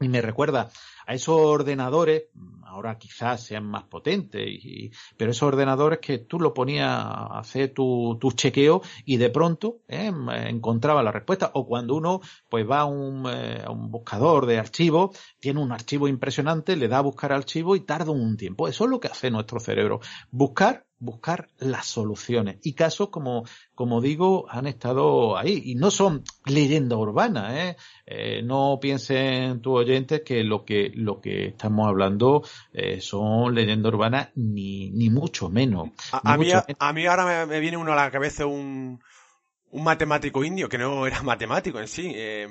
y 0.00 0.08
me 0.08 0.20
recuerda 0.20 0.70
a 1.06 1.14
esos 1.14 1.40
ordenadores, 1.40 2.24
ahora 2.64 2.98
quizás 2.98 3.42
sean 3.42 3.64
más 3.64 3.84
potentes, 3.84 4.42
y, 4.46 4.90
pero 5.16 5.30
esos 5.30 5.44
ordenadores 5.44 6.00
que 6.00 6.18
tú 6.18 6.38
lo 6.38 6.52
ponías 6.52 6.86
a 6.90 7.38
hacer 7.38 7.72
tu, 7.72 8.18
chequeo 8.36 8.82
y 9.06 9.16
de 9.16 9.30
pronto 9.30 9.78
eh, 9.88 10.12
encontraba 10.46 11.02
la 11.02 11.10
respuesta. 11.10 11.50
O 11.54 11.66
cuando 11.66 11.96
uno 11.96 12.20
pues 12.50 12.68
va 12.68 12.80
a 12.80 12.84
un, 12.84 13.26
eh, 13.26 13.62
a 13.64 13.70
un 13.70 13.90
buscador 13.90 14.44
de 14.44 14.58
archivos, 14.58 15.18
tiene 15.40 15.60
un 15.60 15.72
archivo 15.72 16.08
impresionante, 16.08 16.76
le 16.76 16.88
da 16.88 16.98
a 16.98 17.02
buscar 17.02 17.32
archivo 17.32 17.74
y 17.74 17.80
tarda 17.80 18.12
un 18.12 18.36
tiempo. 18.36 18.68
Eso 18.68 18.84
es 18.84 18.90
lo 18.90 19.00
que 19.00 19.08
hace 19.08 19.30
nuestro 19.30 19.60
cerebro. 19.60 20.00
Buscar 20.30 20.87
buscar 21.00 21.48
las 21.58 21.86
soluciones. 21.86 22.58
Y 22.62 22.74
casos, 22.74 23.10
como, 23.10 23.44
como 23.74 24.00
digo, 24.00 24.46
han 24.50 24.66
estado 24.66 25.36
ahí. 25.36 25.62
Y 25.64 25.74
no 25.76 25.90
son 25.90 26.24
leyendas 26.44 26.98
urbanas, 26.98 27.54
¿eh? 27.54 27.76
eh 28.06 28.42
no 28.42 28.78
piensen 28.80 29.60
tus 29.60 29.78
oyentes 29.78 30.22
que 30.24 30.42
lo 30.42 30.64
que, 30.64 30.90
lo 30.94 31.20
que 31.20 31.48
estamos 31.48 31.86
hablando 31.86 32.42
eh, 32.72 33.00
son 33.00 33.54
leyendas 33.54 33.92
urbanas, 33.92 34.30
ni, 34.34 34.90
ni 34.90 35.10
mucho 35.10 35.48
menos. 35.48 35.90
A, 36.12 36.36
ni 36.36 36.46
mí, 36.46 36.52
a, 36.52 36.92
mí, 36.92 37.06
ahora 37.06 37.24
me, 37.24 37.46
me, 37.46 37.60
viene 37.60 37.76
uno 37.76 37.92
a 37.92 37.96
la 37.96 38.10
cabeza 38.10 38.46
un, 38.46 39.00
un 39.70 39.84
matemático 39.84 40.44
indio 40.44 40.68
que 40.68 40.78
no 40.78 41.06
era 41.06 41.22
matemático 41.22 41.78
en 41.78 41.88
sí. 41.88 42.12
Eh, 42.14 42.48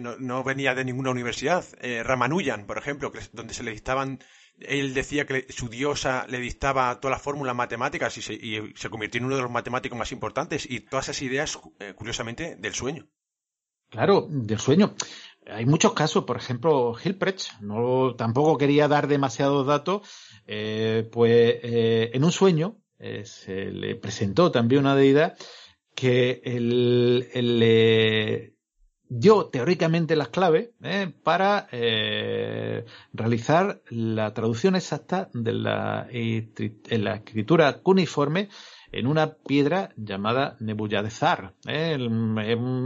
no, 0.00 0.16
no, 0.16 0.42
venía 0.42 0.74
de 0.74 0.84
ninguna 0.84 1.10
universidad. 1.10 1.64
Ramanujan, 2.02 2.66
por 2.66 2.78
ejemplo, 2.78 3.12
que, 3.12 3.20
donde 3.32 3.52
se 3.52 3.62
le 3.62 3.70
dictaban 3.70 4.18
él 4.60 4.94
decía 4.94 5.26
que 5.26 5.46
su 5.50 5.68
diosa 5.68 6.26
le 6.28 6.38
dictaba 6.38 7.00
todas 7.00 7.16
las 7.16 7.22
fórmulas 7.22 7.54
matemáticas 7.54 8.16
y 8.18 8.22
se, 8.22 8.34
y 8.34 8.72
se, 8.74 8.90
convirtió 8.90 9.18
en 9.18 9.26
uno 9.26 9.36
de 9.36 9.42
los 9.42 9.50
matemáticos 9.50 9.98
más 9.98 10.12
importantes 10.12 10.68
y 10.68 10.80
todas 10.80 11.06
esas 11.06 11.22
ideas, 11.22 11.58
eh, 11.80 11.94
curiosamente, 11.94 12.56
del 12.56 12.74
sueño. 12.74 13.06
Claro, 13.90 14.26
del 14.28 14.58
sueño. 14.58 14.94
Hay 15.46 15.66
muchos 15.66 15.92
casos, 15.92 16.24
por 16.24 16.36
ejemplo, 16.36 16.94
Hilprecht, 17.02 17.60
no, 17.60 18.14
tampoco 18.16 18.56
quería 18.56 18.88
dar 18.88 19.06
demasiados 19.06 19.66
datos, 19.66 20.08
eh, 20.46 21.08
pues 21.12 21.30
eh, 21.62 22.10
en 22.14 22.24
un 22.24 22.32
sueño 22.32 22.78
se 23.24 23.72
le 23.72 23.96
presentó 23.96 24.52
también 24.52 24.82
una 24.82 24.94
deidad 24.94 25.36
que 25.96 26.40
el, 26.44 27.28
el, 27.32 28.54
dio 29.14 29.46
teóricamente 29.46 30.16
las 30.16 30.28
claves 30.28 30.70
eh, 30.82 31.12
para 31.22 31.68
eh, 31.70 32.86
realizar 33.12 33.82
la 33.90 34.32
traducción 34.32 34.74
exacta 34.74 35.28
de 35.34 35.52
la, 35.52 36.08
la 36.88 37.14
escritura 37.16 37.78
cuneiforme 37.82 38.48
en 38.90 39.06
una 39.06 39.34
piedra 39.34 39.90
llamada 39.96 40.56
Nebulla 40.60 41.02
de 41.02 41.10
Zar. 41.10 41.52
¿eh? 41.66 41.98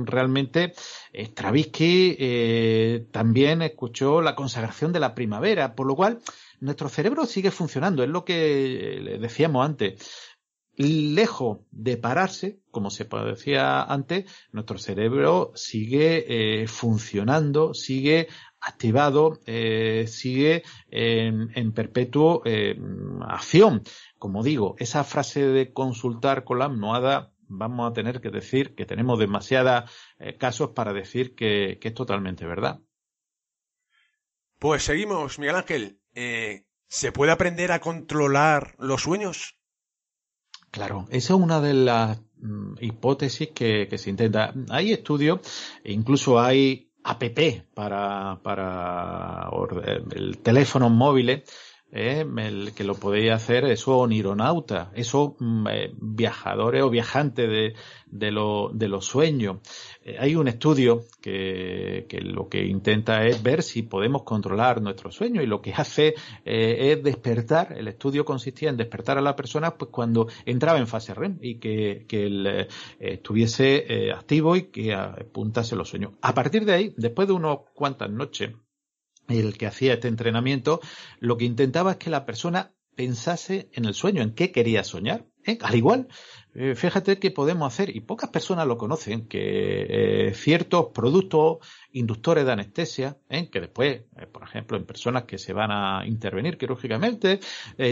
Realmente 0.04 0.72
Stravinsky 1.14 3.06
también 3.12 3.62
escuchó 3.62 4.20
la 4.20 4.34
consagración 4.34 4.92
de 4.92 5.00
la 5.00 5.14
primavera, 5.14 5.76
por 5.76 5.86
lo 5.86 5.94
cual 5.94 6.18
nuestro 6.58 6.88
cerebro 6.88 7.26
sigue 7.26 7.50
funcionando, 7.52 8.02
es 8.02 8.08
lo 8.08 8.24
que 8.24 9.18
decíamos 9.20 9.64
antes 9.64 10.35
lejos 10.76 11.60
de 11.70 11.96
pararse, 11.96 12.60
como 12.70 12.90
se 12.90 13.04
decía 13.04 13.82
antes, 13.82 14.30
nuestro 14.52 14.78
cerebro 14.78 15.52
sigue 15.54 16.62
eh, 16.62 16.68
funcionando, 16.68 17.72
sigue 17.72 18.28
activado, 18.60 19.40
eh, 19.46 20.06
sigue 20.08 20.62
en, 20.90 21.72
perpetuo 21.72 22.42
eh, 22.44 22.78
acción. 23.22 23.82
Como 24.18 24.42
digo, 24.42 24.74
esa 24.78 25.04
frase 25.04 25.46
de 25.46 25.72
consultar 25.72 26.44
con 26.44 26.58
la 26.58 26.66
almohada, 26.66 27.32
vamos 27.48 27.90
a 27.90 27.94
tener 27.94 28.20
que 28.20 28.30
decir 28.30 28.74
que 28.74 28.86
tenemos 28.86 29.18
demasiados 29.18 29.90
casos 30.38 30.70
para 30.70 30.92
decir 30.92 31.34
que, 31.34 31.78
es 31.80 31.94
totalmente 31.94 32.44
verdad. 32.44 32.80
Pues 34.58 34.82
seguimos, 34.82 35.38
Miguel 35.38 35.56
Ángel. 35.56 36.00
¿Se 36.88 37.12
puede 37.12 37.32
aprender 37.32 37.72
a 37.72 37.80
controlar 37.80 38.74
los 38.78 39.02
sueños? 39.02 39.55
Claro, 40.76 41.06
esa 41.08 41.32
es 41.32 41.40
una 41.40 41.62
de 41.62 41.72
las 41.72 42.20
mm, 42.36 42.74
hipótesis 42.82 43.48
que, 43.54 43.88
se 43.96 44.10
intenta. 44.10 44.52
Hay 44.68 44.92
estudios, 44.92 45.40
e 45.82 45.90
incluso 45.90 46.38
hay 46.38 46.90
app 47.02 47.22
para, 47.72 48.40
para 48.42 49.48
el 50.14 50.36
teléfono 50.36 50.90
móviles 50.90 51.44
eh, 51.92 52.26
el 52.38 52.72
que 52.74 52.84
lo 52.84 52.94
podéis 52.94 53.32
hacer 53.32 53.64
eso 53.64 53.98
onironauta, 53.98 54.90
esos 54.94 55.32
mm, 55.38 55.66
eh, 55.68 55.92
viajadores 56.00 56.82
o 56.82 56.90
viajantes 56.90 57.48
de, 57.48 57.74
de, 58.06 58.30
lo, 58.30 58.70
de 58.72 58.88
los 58.88 59.06
sueños. 59.06 59.58
Eh, 60.04 60.16
hay 60.18 60.36
un 60.36 60.48
estudio 60.48 61.04
que, 61.20 62.06
que, 62.08 62.20
lo 62.20 62.48
que 62.48 62.64
intenta 62.64 63.24
es 63.24 63.42
ver 63.42 63.62
si 63.62 63.82
podemos 63.82 64.22
controlar 64.22 64.80
nuestro 64.80 65.10
sueño 65.10 65.42
y 65.42 65.46
lo 65.46 65.60
que 65.60 65.72
hace 65.72 66.14
eh, 66.44 66.92
es 66.92 67.02
despertar, 67.02 67.74
el 67.76 67.88
estudio 67.88 68.24
consistía 68.24 68.70
en 68.70 68.76
despertar 68.76 69.18
a 69.18 69.22
la 69.22 69.36
persona 69.36 69.76
pues 69.76 69.90
cuando 69.90 70.28
entraba 70.44 70.78
en 70.78 70.86
fase 70.86 71.14
REM 71.14 71.38
y 71.40 71.58
que, 71.58 72.04
que 72.08 72.26
eh, 72.26 72.68
estuviese 72.98 74.12
activo 74.12 74.56
y 74.56 74.64
que 74.64 74.94
apuntase 74.94 75.76
los 75.76 75.88
sueños. 75.88 76.12
A 76.22 76.34
partir 76.34 76.64
de 76.64 76.72
ahí, 76.72 76.94
después 76.96 77.28
de 77.28 77.34
unas 77.34 77.58
cuantas 77.74 78.10
noches 78.10 78.50
el 79.28 79.56
que 79.56 79.66
hacía 79.66 79.94
este 79.94 80.08
entrenamiento, 80.08 80.80
lo 81.20 81.36
que 81.36 81.44
intentaba 81.44 81.92
es 81.92 81.96
que 81.96 82.10
la 82.10 82.26
persona 82.26 82.72
pensase 82.96 83.68
en 83.72 83.84
el 83.84 83.94
sueño, 83.94 84.22
en 84.22 84.34
qué 84.34 84.50
quería 84.50 84.82
soñar. 84.82 85.26
¿eh? 85.44 85.58
Al 85.60 85.74
igual, 85.74 86.08
eh, 86.54 86.74
fíjate 86.74 87.18
que 87.18 87.30
podemos 87.30 87.72
hacer, 87.72 87.94
y 87.94 88.00
pocas 88.00 88.30
personas 88.30 88.66
lo 88.66 88.78
conocen, 88.78 89.28
que 89.28 90.28
eh, 90.28 90.34
ciertos 90.34 90.86
productos 90.94 91.58
inductores 91.92 92.46
de 92.46 92.52
anestesia, 92.52 93.18
que 93.28 93.60
después, 93.60 94.02
por 94.32 94.42
ejemplo, 94.42 94.76
en 94.76 94.86
personas 94.86 95.24
que 95.24 95.38
se 95.38 95.52
van 95.52 95.70
a 95.70 96.06
intervenir 96.06 96.56
quirúrgicamente, 96.56 97.40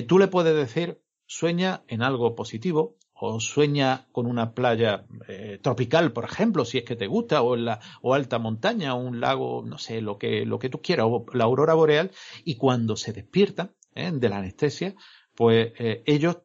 tú 0.09 0.19
le 0.19 0.29
puedes 0.29 0.57
decir, 0.57 1.01
sueña 1.27 1.85
en 1.89 2.03
algo 2.03 2.35
positivo, 2.35 2.97
o 3.15 3.41
sueña 3.41 4.07
con 4.13 4.27
una 4.27 4.55
playa 4.55 5.07
eh, 5.29 5.59
tropical, 5.63 6.13
por 6.13 6.25
ejemplo, 6.25 6.65
si 6.65 6.79
es 6.79 6.85
que 6.85 6.97
te 6.97 7.07
gusta, 7.07 7.43
o 7.43 7.55
en 7.55 7.65
la 7.67 7.81
o 8.03 8.15
alta 8.15 8.39
montaña, 8.39 8.95
o 8.95 9.01
un 9.01 9.21
lago, 9.21 9.63
no 9.65 9.79
sé, 9.79 10.01
lo 10.01 10.19
que 10.19 10.45
lo 10.45 10.59
que 10.59 10.69
tú 10.69 10.81
quieras, 10.83 11.07
o 11.09 11.25
la 11.33 11.45
aurora 11.45 11.75
boreal, 11.75 12.11
y 12.45 12.57
cuando 12.57 12.97
se 12.97 13.13
despiertan 13.13 13.73
¿eh? 13.95 14.11
de 14.13 14.29
la 14.29 14.39
anestesia, 14.39 14.95
pues 15.35 15.73
eh, 15.79 16.03
ellos 16.07 16.39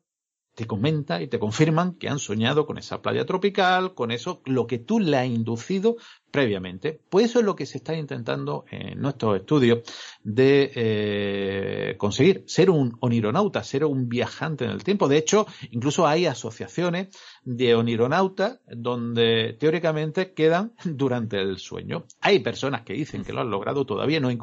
te 0.56 0.68
comentan 0.68 1.22
y 1.22 1.28
te 1.28 1.39
confirman 1.39 1.94
que 1.94 2.10
han 2.10 2.20
soñado 2.20 2.66
con 2.66 2.78
esa 2.78 3.02
playa 3.02 3.26
tropical, 3.26 3.94
con 3.94 4.12
eso, 4.12 4.41
lo 4.46 4.68
que 4.68 4.78
tú 4.78 5.00
le 5.00 5.18
has 5.18 5.28
inducido 5.28 5.96
previamente. 6.32 7.00
Pues 7.10 7.26
eso 7.26 7.40
es 7.40 7.46
lo 7.46 7.56
que 7.56 7.66
se 7.66 7.78
está 7.78 7.96
intentando 7.96 8.66
en 8.70 9.00
nuestros 9.02 9.38
estudios 9.38 9.80
de 10.24 10.72
eh, 10.76 11.96
conseguir, 11.98 12.44
ser 12.48 12.70
un 12.70 12.98
onironauta, 13.00 13.64
ser 13.64 13.86
un 13.86 14.10
viajante 14.10 14.66
en 14.66 14.72
el 14.72 14.84
tiempo. 14.84 15.08
De 15.08 15.18
hecho, 15.18 15.48
incluso 15.72 16.08
hay 16.08 16.26
asociaciones 16.26 17.10
de 17.44 17.76
onironautas 17.76 18.60
donde 18.68 19.58
teóricamente 19.60 20.34
quedan 20.34 20.74
durante 20.86 21.40
el 21.40 21.58
sueño. 21.58 22.06
Hay 22.22 22.40
personas 22.40 22.82
que 22.82 22.94
dicen 22.94 23.24
que 23.24 23.34
lo 23.34 23.42
han 23.42 23.50
logrado, 23.50 23.86
todavía 23.86 24.20
no 24.20 24.28
hay 24.28 24.38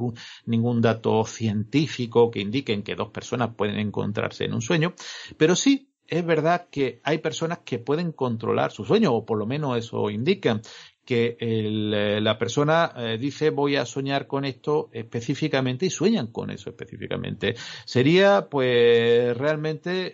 ningún, 0.47 0.81
dato 0.81 1.25
científico 1.25 2.31
que 2.31 2.41
indiquen 2.41 2.83
que 2.83 2.95
dos 2.95 3.09
personas 3.11 3.55
pueden 3.57 3.79
encontrarse 3.79 4.45
en 4.45 4.55
un 4.55 4.61
sueño, 4.61 4.95
pero 5.37 5.57
sí 5.57 5.89
es 6.07 6.25
verdad 6.25 6.69
que 6.71 7.01
hay 7.03 7.19
personas 7.19 7.61
que 7.65 7.79
pueden 7.79 8.13
controlar 8.13 8.73
su 8.73 8.85
sueño, 8.85 9.13
o 9.13 9.25
por 9.25 9.39
lo 9.39 9.47
menos 9.47 9.77
eso 9.77 10.11
indican, 10.11 10.63
que 11.07 11.37
eh, 11.41 12.21
la 12.21 12.37
persona 12.37 12.93
eh, 12.97 13.17
dice 13.19 13.51
voy 13.51 13.77
a 13.77 13.87
soñar 13.87 14.27
con 14.27 14.45
esto 14.45 14.91
específicamente 14.93 15.87
y 15.87 15.91
sueñan 15.91 16.27
con 16.27 16.51
eso 16.51 16.69
específicamente. 16.69 17.55
Sería 17.85 18.49
pues 18.51 19.37
realmente, 19.37 20.13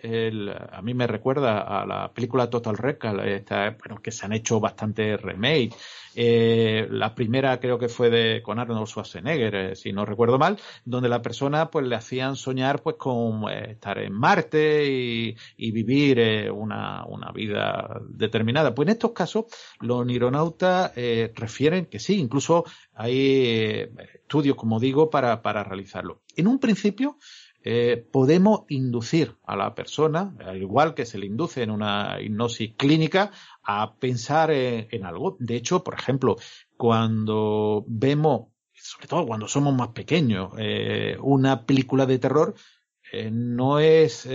a 0.71 0.81
mí 0.81 0.93
me 0.93 1.07
recuerda 1.07 1.59
a 1.61 1.85
la 1.85 2.13
película 2.13 2.49
Total 2.49 2.77
Recall, 2.77 3.43
bueno, 3.79 4.01
que 4.01 4.11
se 4.11 4.25
han 4.25 4.33
hecho 4.33 4.59
bastante 4.59 5.17
remake 5.17 5.73
eh, 6.15 6.87
la 6.89 7.15
primera 7.15 7.59
creo 7.59 7.79
que 7.79 7.89
fue 7.89 8.09
de 8.09 8.41
con 8.41 8.59
Arnold 8.59 8.87
Schwarzenegger, 8.87 9.55
eh, 9.55 9.75
si 9.75 9.91
no 9.91 10.05
recuerdo 10.05 10.37
mal, 10.37 10.59
donde 10.85 11.09
la 11.09 11.21
persona 11.21 11.69
pues 11.69 11.85
le 11.87 11.95
hacían 11.95 12.35
soñar 12.35 12.81
pues 12.81 12.97
con 12.97 13.49
eh, 13.49 13.71
estar 13.71 13.97
en 13.97 14.13
Marte 14.13 14.85
y, 14.85 15.35
vivir 15.73 16.51
una, 16.51 17.03
una, 17.05 17.31
vida 17.31 17.99
determinada. 18.07 18.75
Pues 18.75 18.87
en 18.87 18.91
estos 18.91 19.11
casos 19.11 19.45
los 19.79 20.05
nironautas 20.05 20.91
refieren 21.33 21.87
que 21.87 21.99
sí, 21.99 22.19
incluso 22.19 22.63
hay 22.93 23.89
estudios, 24.13 24.55
como 24.55 24.79
digo, 24.79 25.09
para, 25.09 25.41
para 25.41 25.63
realizarlo. 25.63 26.21
En 26.35 26.47
un 26.47 26.59
principio, 26.59 27.17
eh, 27.63 28.05
podemos 28.11 28.63
inducir 28.67 29.37
a 29.43 29.55
la 29.55 29.73
persona, 29.73 30.35
al 30.45 30.61
igual 30.61 30.93
que 30.93 31.05
se 31.05 31.17
le 31.17 31.25
induce 31.25 31.63
en 31.63 31.71
una 31.71 32.21
hipnosis 32.21 32.73
clínica, 32.75 33.31
a 33.63 33.95
pensar 33.95 34.51
en, 34.51 35.05
algo. 35.05 35.37
De 35.39 35.55
hecho, 35.55 35.83
por 35.83 35.93
ejemplo, 35.93 36.35
cuando 36.75 37.85
vemos, 37.87 38.49
sobre 38.73 39.07
todo 39.07 39.25
cuando 39.25 39.47
somos 39.47 39.73
más 39.73 39.89
pequeños, 39.89 40.51
eh, 40.57 41.17
una 41.21 41.65
película 41.65 42.05
de 42.05 42.19
terror, 42.19 42.53
eh, 43.13 43.29
no 43.31 43.79
es 43.79 44.27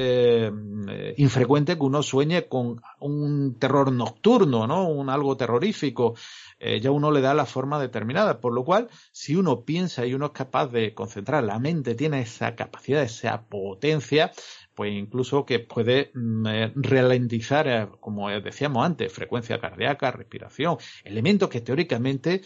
infrecuente 1.17 1.77
que 1.77 1.83
uno 1.83 2.03
sueñe 2.03 2.47
con 2.47 2.81
un 3.01 3.59
terror 3.59 3.93
nocturno, 3.93 4.67
¿no? 4.67 4.89
Un 4.89 5.11
algo 5.11 5.37
terrorífico. 5.37 6.15
Eh, 6.61 6.81
ya 6.81 6.91
uno 6.91 7.13
le 7.13 7.21
da 7.21 7.35
la 7.35 7.47
forma 7.47 7.81
determinada. 7.81 8.41
Por 8.41 8.53
lo 8.53 8.65
cual, 8.65 8.89
si 9.13 9.37
uno 9.37 9.65
piensa 9.65 10.07
y 10.07 10.15
uno 10.15 10.27
es 10.27 10.33
capaz 10.33 10.69
de 10.69 10.93
concentrar, 10.95 11.45
la 11.45 11.59
mente 11.59 11.95
tiene 11.95 12.21
esa 12.21 12.57
capacidad, 12.57 13.03
esa 13.03 13.43
potencia, 13.47 14.33
pues 14.75 14.93
incluso 14.93 15.45
que 15.45 15.61
puede 15.61 16.11
mm, 16.15 16.47
eh, 16.47 16.73
ralentizar, 16.75 17.69
eh, 17.69 17.89
como 18.01 18.29
decíamos 18.29 18.85
antes, 18.85 19.13
frecuencia 19.13 19.61
cardíaca, 19.61 20.11
respiración, 20.11 20.79
elementos 21.05 21.49
que 21.49 21.61
teóricamente 21.61 22.43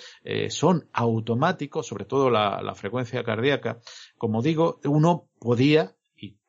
son 0.48 0.88
automáticos, 0.92 1.86
sobre 1.86 2.04
todo 2.04 2.30
la, 2.30 2.74
frecuencia 2.74 3.22
cardíaca. 3.24 3.80
Como 4.18 4.42
digo, 4.42 4.80
uno 4.84 5.28
podía 5.38 5.94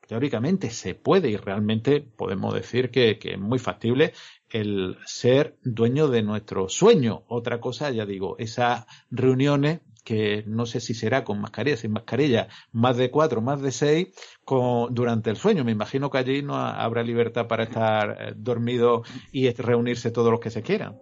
teóricamente 0.08 0.70
se 0.70 0.96
puede 0.96 1.30
y 1.30 1.38
realmente 1.38 2.02
podemos 2.02 2.54
decir 2.54 2.92
que, 2.92 3.18
que, 3.20 3.34
es 3.34 3.40
muy 3.40 3.60
factible 3.60 4.14
el 4.50 4.98
ser 5.06 5.58
dueño 5.64 6.08
de 6.08 6.24
nuestro 6.24 6.70
sueño. 6.70 7.24
Otra 7.28 7.60
cosa, 7.60 7.92
ya 7.92 8.06
digo, 8.06 8.36
esas 8.38 8.86
reuniones 9.10 9.82
que 10.04 10.44
no 10.48 10.66
sé 10.66 10.80
si 10.82 10.94
será 10.94 11.24
con 11.24 11.40
mascarilla, 11.40 11.78
sin 11.78 11.92
mascarilla, 11.92 12.50
más 12.72 12.98
de 12.98 13.10
cuatro, 13.10 13.42
más 13.42 13.62
de 13.62 13.72
seis, 13.72 14.08
con, 14.44 14.94
durante 14.94 15.30
el 15.30 15.38
sueño. 15.38 15.64
Me 15.64 15.72
imagino 15.72 16.10
que 16.10 16.18
allí 16.18 16.42
no 16.42 16.56
habrá 16.56 17.04
libertad 17.04 17.48
para 17.48 17.64
estar 17.64 18.18
eh, 18.20 18.34
dormido 18.36 19.04
y 19.32 19.50
reunirse 19.52 20.12
todos 20.12 20.32
los 20.32 20.40
que 20.40 20.52
se 20.52 20.62
quieran. 20.62 20.98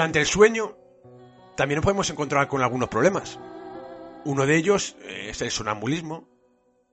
Durante 0.00 0.20
el 0.20 0.24
sueño 0.24 0.78
también 1.58 1.76
nos 1.76 1.84
podemos 1.84 2.08
encontrar 2.08 2.48
con 2.48 2.62
algunos 2.62 2.88
problemas. 2.88 3.38
Uno 4.24 4.46
de 4.46 4.56
ellos 4.56 4.96
es 5.06 5.42
el 5.42 5.50
sonambulismo 5.50 6.26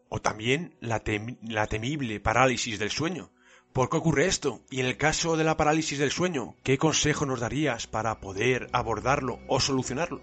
o 0.10 0.20
también 0.20 0.76
la, 0.82 1.00
temible 1.00 2.20
parálisis 2.20 2.78
del 2.78 2.90
sueño. 2.90 3.32
¿Por 3.72 3.90
qué 3.90 3.96
ocurre 3.96 4.26
esto? 4.26 4.60
Y 4.70 4.82
en 4.82 4.88
el 4.88 4.98
caso 4.98 5.38
de 5.38 5.46
la 5.46 5.56
parálisis 5.56 6.00
del 6.00 6.12
sueño, 6.12 6.56
¿qué 6.64 6.78
consejo 6.78 7.26
nos 7.26 7.40
darías 7.40 7.88
para 7.88 8.20
poder 8.20 8.68
abordarlo 8.74 9.40
o 9.48 9.62
solucionarlo? 9.62 10.20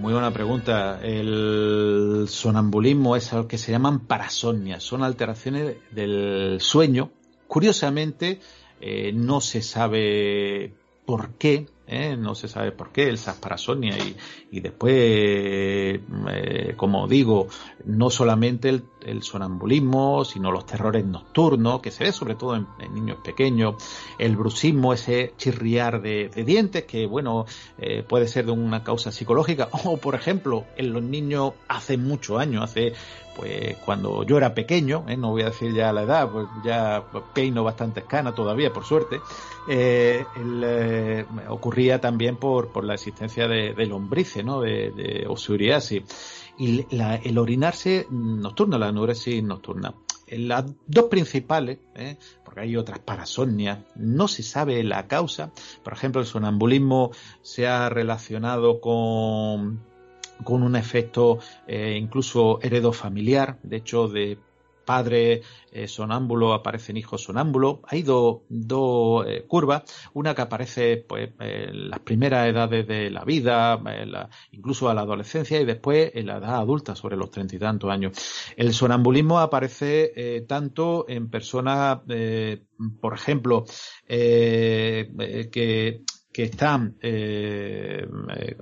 Muy 0.00 0.14
buena 0.14 0.32
pregunta. 0.32 0.98
El 1.02 2.24
sonambulismo 2.26 3.16
es 3.16 3.34
algo 3.34 3.48
que 3.48 3.58
se 3.58 3.70
llaman 3.70 4.06
parasonias. 4.06 4.82
Son 4.82 5.02
alteraciones 5.02 5.76
del 5.90 6.56
sueño. 6.62 7.10
Curiosamente, 7.48 8.40
eh, 8.80 9.12
no 9.12 9.42
se 9.42 9.60
sabe 9.60 10.74
por 11.06 11.34
qué, 11.34 11.66
¿eh? 11.86 12.16
no 12.16 12.34
se 12.34 12.48
sabe 12.48 12.72
por 12.72 12.90
qué 12.90 13.08
el 13.08 13.16
Sasparasonia 13.16 13.96
y, 13.96 14.16
y 14.50 14.60
después, 14.60 14.92
eh, 14.96 16.74
como 16.76 17.06
digo, 17.06 17.46
no 17.84 18.10
solamente 18.10 18.68
el, 18.68 18.84
sonambulismo, 19.22 20.24
sino 20.24 20.50
los 20.50 20.66
terrores 20.66 21.04
nocturnos, 21.04 21.80
que 21.80 21.90
se 21.90 22.04
ve 22.04 22.12
sobre 22.12 22.34
todo 22.34 22.56
en, 22.56 22.66
niños 22.92 23.18
pequeños, 23.22 23.76
el 24.18 24.36
bruxismo, 24.36 24.92
ese 24.92 25.34
chirriar 25.36 26.02
de, 26.02 26.28
dientes, 26.44 26.84
que 26.84 27.06
bueno, 27.06 27.46
eh, 27.78 28.02
puede 28.02 28.28
ser 28.28 28.46
de 28.46 28.52
una 28.52 28.82
causa 28.82 29.12
psicológica, 29.12 29.68
o 29.84 29.96
por 29.96 30.14
ejemplo, 30.14 30.64
en 30.76 30.92
los 30.92 31.02
niños 31.02 31.52
hace 31.68 31.96
muchos 31.96 32.38
años, 32.38 32.64
hace 32.64 32.94
pues 33.36 33.76
cuando 33.84 34.22
yo 34.22 34.38
era 34.38 34.54
pequeño, 34.54 35.04
¿eh? 35.08 35.16
no 35.16 35.30
voy 35.30 35.42
a 35.42 35.46
decir 35.46 35.72
ya 35.74 35.92
la 35.92 36.02
edad, 36.02 36.30
pues 36.30 36.46
ya 36.64 37.04
peino 37.34 37.62
bastante 37.62 38.00
escana 38.00 38.34
todavía, 38.34 38.72
por 38.72 38.84
suerte, 38.84 39.20
eh, 39.68 40.24
eh, 40.36 41.26
ocurría 41.48 42.00
también 42.00 42.36
por, 42.36 42.68
por 42.68 42.84
la 42.84 42.94
existencia 42.94 43.46
de, 43.46 43.74
lombrices, 43.86 44.44
¿no? 44.44 44.60
de, 44.60 44.90
de 44.90 45.26
Y 46.58 46.86
el 46.90 47.38
orinarse 47.38 48.06
nocturno, 48.10 48.78
la 48.78 48.88
enuresis 48.88 49.42
nocturna. 49.42 49.94
Las 50.28 50.64
dos 50.86 51.04
principales, 51.04 51.78
porque 52.44 52.60
hay 52.60 52.76
otras 52.76 52.98
parasonias, 52.98 53.78
no 53.94 54.26
se 54.26 54.42
sabe 54.42 54.82
la 54.82 55.06
causa. 55.06 55.52
Por 55.84 55.92
ejemplo, 55.92 56.20
el 56.20 56.26
sonambulismo 56.26 57.12
se 57.42 57.66
ha 57.66 57.88
relacionado 57.88 58.80
con 58.80 59.80
con 60.44 60.62
un 60.62 60.76
efecto 60.76 61.38
eh, 61.66 61.96
incluso 62.00 62.60
heredofamiliar, 62.62 63.58
de 63.62 63.76
hecho 63.76 64.08
de 64.08 64.38
padre 64.86 65.42
eh, 65.70 65.88
sonámbulo 65.88 66.54
aparecen 66.54 66.96
hijos 66.96 67.24
sonámbulos. 67.24 67.80
Hay 67.88 68.02
dos 68.02 68.40
eh, 69.26 69.44
curvas, 69.46 69.82
una 70.14 70.34
que 70.34 70.40
aparece 70.40 71.04
pues, 71.06 71.32
en 71.38 71.90
las 71.90 72.00
primeras 72.00 72.48
edades 72.48 72.86
de 72.86 73.10
la 73.10 73.24
vida, 73.24 73.78
incluso 74.52 74.88
a 74.88 74.94
la 74.94 75.02
adolescencia 75.02 75.60
y 75.60 75.66
después 75.66 76.12
en 76.14 76.28
la 76.28 76.38
edad 76.38 76.56
adulta, 76.56 76.96
sobre 76.96 77.18
los 77.18 77.30
treinta 77.30 77.56
y 77.56 77.58
tantos 77.58 77.90
años. 77.90 78.16
El 78.56 78.72
sonambulismo 78.72 79.38
aparece 79.38 80.46
tanto 80.48 81.04
en 81.08 81.28
personas, 81.28 81.98
por 83.00 83.12
ejemplo, 83.14 83.64
que 84.06 86.00
que 86.36 86.42
están 86.42 86.98
eh, 87.00 88.06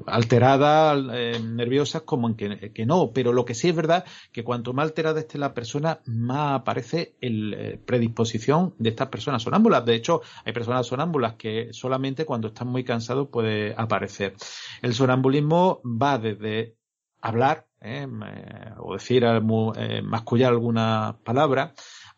alteradas, 0.07 0.97
eh, 1.12 1.41
nerviosas, 1.43 2.03
como 2.03 2.29
en 2.29 2.37
que, 2.37 2.87
no. 2.87 3.11
Pero 3.12 3.33
lo 3.33 3.45
que 3.45 3.57
sí 3.57 3.70
es 3.70 3.75
verdad 3.75 4.05
que 4.31 4.45
cuanto 4.45 4.72
más 4.72 4.85
alterada 4.85 5.18
esté 5.18 5.39
la 5.39 5.55
persona, 5.55 5.99
más 6.07 6.61
aparece 6.61 7.16
el 7.20 7.53
eh, 7.53 7.81
predisposición 7.85 8.75
de 8.79 8.91
estas 8.91 9.09
personas 9.09 9.43
sonámbulas. 9.43 9.85
De 9.85 9.97
hecho, 9.97 10.22
hay 10.45 10.53
personas 10.53 10.87
sonámbulas 10.87 11.35
que 11.35 11.72
solamente 11.72 12.25
cuando 12.25 12.47
están 12.47 12.68
muy 12.68 12.85
cansados 12.85 13.27
puede 13.27 13.75
aparecer. 13.77 14.37
El 14.81 14.95
sonambulismo 14.95 15.81
va 15.85 16.18
desde 16.18 16.77
hablar 17.20 17.66
o 18.79 18.95
decir, 18.95 19.25
mascullar 20.05 20.53
alguna 20.53 21.18
palabra, 21.22 21.75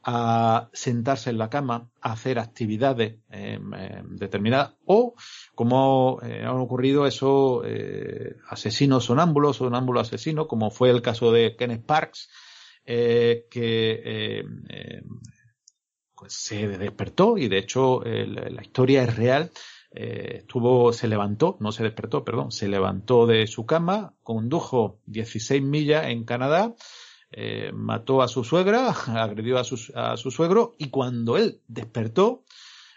a 0.08 0.70
sentarse 0.72 1.30
en 1.30 1.38
la 1.38 1.50
cama, 1.50 1.90
a 2.00 2.12
hacer 2.12 2.38
actividades 2.38 3.16
em, 3.28 3.74
em, 3.74 4.16
determinadas, 4.16 4.74
o 4.84 5.16
como 5.56 6.20
eh, 6.22 6.44
han 6.44 6.58
ocurrido 6.58 7.08
esos 7.08 7.64
eh, 7.66 8.36
asesinos 8.48 9.06
sonámbulos, 9.06 9.56
sonámbulos 9.56 10.06
asesinos, 10.06 10.46
como 10.46 10.70
fue 10.70 10.90
el 10.90 11.02
caso 11.02 11.32
de 11.32 11.56
Kenneth 11.56 11.84
Parks, 11.84 12.30
eh, 12.84 13.46
que 13.50 14.38
em, 14.38 14.62
pues 16.14 16.34
se 16.34 16.68
despertó 16.68 17.36
y 17.36 17.48
de 17.48 17.58
hecho 17.58 18.00
la 18.04 18.62
historia 18.62 19.02
es 19.02 19.16
real. 19.16 19.50
estuvo, 19.90 20.92
se 20.92 21.08
levantó, 21.08 21.56
no 21.60 21.72
se 21.72 21.82
despertó, 21.82 22.24
perdón, 22.24 22.52
se 22.52 22.68
levantó 22.68 23.26
de 23.26 23.46
su 23.46 23.66
cama, 23.66 24.14
condujo 24.22 25.00
16 25.06 25.62
millas 25.62 26.06
en 26.06 26.24
Canadá, 26.24 26.74
eh, 27.32 27.72
mató 27.74 28.22
a 28.22 28.28
su 28.28 28.44
suegra, 28.44 28.88
agredió 29.08 29.58
a 29.58 29.64
su, 29.64 29.92
a 29.94 30.16
su 30.16 30.30
suegro 30.30 30.74
y 30.78 30.90
cuando 30.90 31.36
él 31.36 31.60
despertó, 31.66 32.44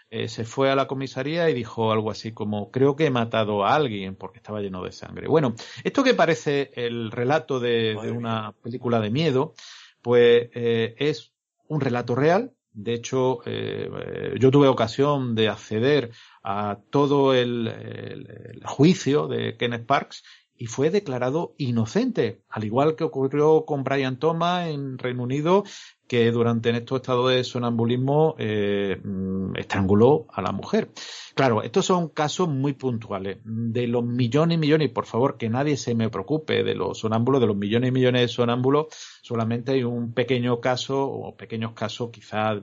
eh, 0.08 0.28
se 0.28 0.44
fue 0.44 0.70
a 0.70 0.76
la 0.76 0.86
comisaría 0.86 1.48
y 1.50 1.54
dijo 1.54 1.92
algo 1.92 2.10
así 2.10 2.32
como 2.32 2.70
creo 2.70 2.96
que 2.96 3.06
he 3.06 3.10
matado 3.10 3.64
a 3.64 3.74
alguien 3.74 4.16
porque 4.16 4.38
estaba 4.38 4.60
lleno 4.60 4.82
de 4.82 4.92
sangre. 4.92 5.28
Bueno, 5.28 5.54
esto 5.84 6.02
que 6.02 6.14
parece 6.14 6.72
el 6.74 7.10
relato 7.10 7.60
de, 7.60 7.96
una 7.96 8.52
película 8.62 9.00
de 9.00 9.10
miedo, 9.10 9.54
pues 10.02 10.48
eh, 10.54 10.94
es 10.98 11.32
un 11.68 11.80
relato 11.80 12.14
real. 12.14 12.52
De 12.72 12.94
hecho, 12.94 13.40
yo 13.44 14.50
tuve 14.52 14.68
ocasión 14.68 15.34
de 15.34 15.48
acceder 15.48 16.12
a 16.44 16.78
todo 16.90 17.34
el, 17.34 17.66
el, 17.66 18.62
juicio 18.64 19.26
de 19.26 19.56
Kenneth 19.56 19.86
Parks 19.86 20.22
y 20.60 20.66
fue 20.66 20.90
declarado 20.90 21.54
inocente, 21.56 22.42
al 22.50 22.64
igual 22.64 22.94
que 22.94 23.02
ocurrió 23.02 23.64
con 23.64 23.82
Brian 23.82 24.18
Thomas 24.18 24.68
en 24.68 24.98
Reino 24.98 25.22
Unido, 25.22 25.64
que 26.06 26.30
durante 26.30 26.68
estos 26.68 27.00
estados 27.00 27.32
de 27.32 27.42
sonambulismo 27.44 28.34
eh, 28.38 29.00
mm, 29.02 29.56
estranguló 29.56 30.26
a 30.30 30.42
la 30.42 30.52
mujer. 30.52 30.90
Claro, 31.34 31.62
estos 31.62 31.86
son 31.86 32.10
casos 32.10 32.50
muy 32.50 32.74
puntuales. 32.74 33.38
De 33.42 33.86
los 33.86 34.04
millones 34.04 34.56
y 34.56 34.58
millones, 34.58 34.90
y 34.90 34.92
por 34.92 35.06
favor 35.06 35.38
que 35.38 35.48
nadie 35.48 35.78
se 35.78 35.94
me 35.94 36.10
preocupe 36.10 36.62
de 36.62 36.74
los 36.74 36.98
sonámbulos, 36.98 37.40
de 37.40 37.46
los 37.46 37.56
millones 37.56 37.88
y 37.88 37.92
millones 37.92 38.20
de 38.20 38.28
sonámbulos, 38.28 38.88
solamente 39.22 39.72
hay 39.72 39.82
un 39.82 40.12
pequeño 40.12 40.60
caso, 40.60 41.02
o 41.08 41.34
pequeños 41.38 41.72
casos 41.72 42.10
quizás... 42.10 42.58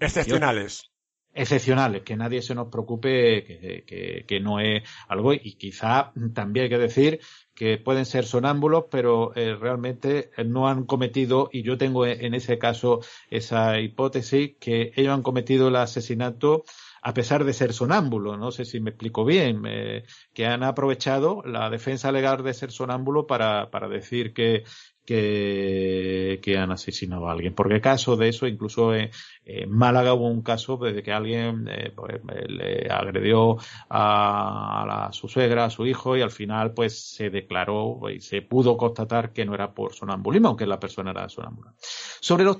Excepcionales 0.00 0.90
excepcionales, 1.38 2.02
que 2.02 2.16
nadie 2.16 2.42
se 2.42 2.54
nos 2.54 2.68
preocupe 2.68 3.44
que, 3.86 4.24
que, 4.26 4.40
no 4.40 4.58
es 4.58 4.82
algo 5.06 5.32
y 5.32 5.54
quizá 5.54 6.12
también 6.34 6.64
hay 6.64 6.70
que 6.70 6.78
decir 6.78 7.20
que 7.54 7.78
pueden 7.78 8.04
ser 8.06 8.24
sonámbulos, 8.24 8.86
pero 8.90 9.34
eh, 9.36 9.54
realmente 9.54 10.30
no 10.44 10.68
han 10.68 10.84
cometido, 10.84 11.48
y 11.52 11.62
yo 11.62 11.78
tengo 11.78 12.06
en 12.06 12.34
ese 12.34 12.58
caso 12.58 13.00
esa 13.30 13.80
hipótesis, 13.80 14.56
que 14.60 14.92
ellos 14.94 15.14
han 15.14 15.22
cometido 15.22 15.68
el 15.68 15.76
asesinato 15.76 16.64
a 17.02 17.14
pesar 17.14 17.44
de 17.44 17.52
ser 17.52 17.72
sonámbulos, 17.72 18.38
no 18.38 18.50
sé 18.50 18.64
si 18.64 18.80
me 18.80 18.90
explico 18.90 19.24
bien, 19.24 19.62
eh, 19.66 20.04
que 20.34 20.46
han 20.46 20.62
aprovechado 20.62 21.42
la 21.44 21.70
defensa 21.70 22.12
legal 22.12 22.42
de 22.42 22.54
ser 22.54 22.72
sonámbulo 22.72 23.26
para, 23.26 23.70
para 23.70 23.88
decir 23.88 24.32
que, 24.32 24.64
que, 25.08 26.58
han 26.58 26.70
asesinado 26.70 27.28
a 27.28 27.32
alguien. 27.32 27.54
Porque 27.54 27.80
caso 27.80 28.16
de 28.16 28.28
eso, 28.28 28.46
incluso 28.46 28.94
en, 28.94 29.10
Málaga 29.68 30.12
hubo 30.12 30.28
un 30.28 30.42
caso 30.42 30.76
de 30.76 31.02
que 31.02 31.10
alguien 31.10 31.66
eh, 31.68 31.90
pues, 31.96 32.20
le 32.48 32.86
agredió 32.90 33.56
a, 33.88 35.08
su 35.12 35.28
suegra, 35.28 35.64
a 35.64 35.70
su 35.70 35.86
hijo, 35.86 36.16
y 36.16 36.20
al 36.20 36.30
final 36.30 36.74
pues 36.74 37.14
se 37.14 37.30
declaró 37.30 37.98
y 38.10 38.20
se 38.20 38.42
pudo 38.42 38.76
constatar 38.76 39.32
que 39.32 39.46
no 39.46 39.54
era 39.54 39.72
por 39.72 39.94
sonambulismo, 39.94 40.48
aunque 40.48 40.66
la 40.66 40.78
persona 40.78 41.12
era 41.12 41.28
sonámbula. 41.30 41.72
Sobre 42.20 42.44
los 42.44 42.58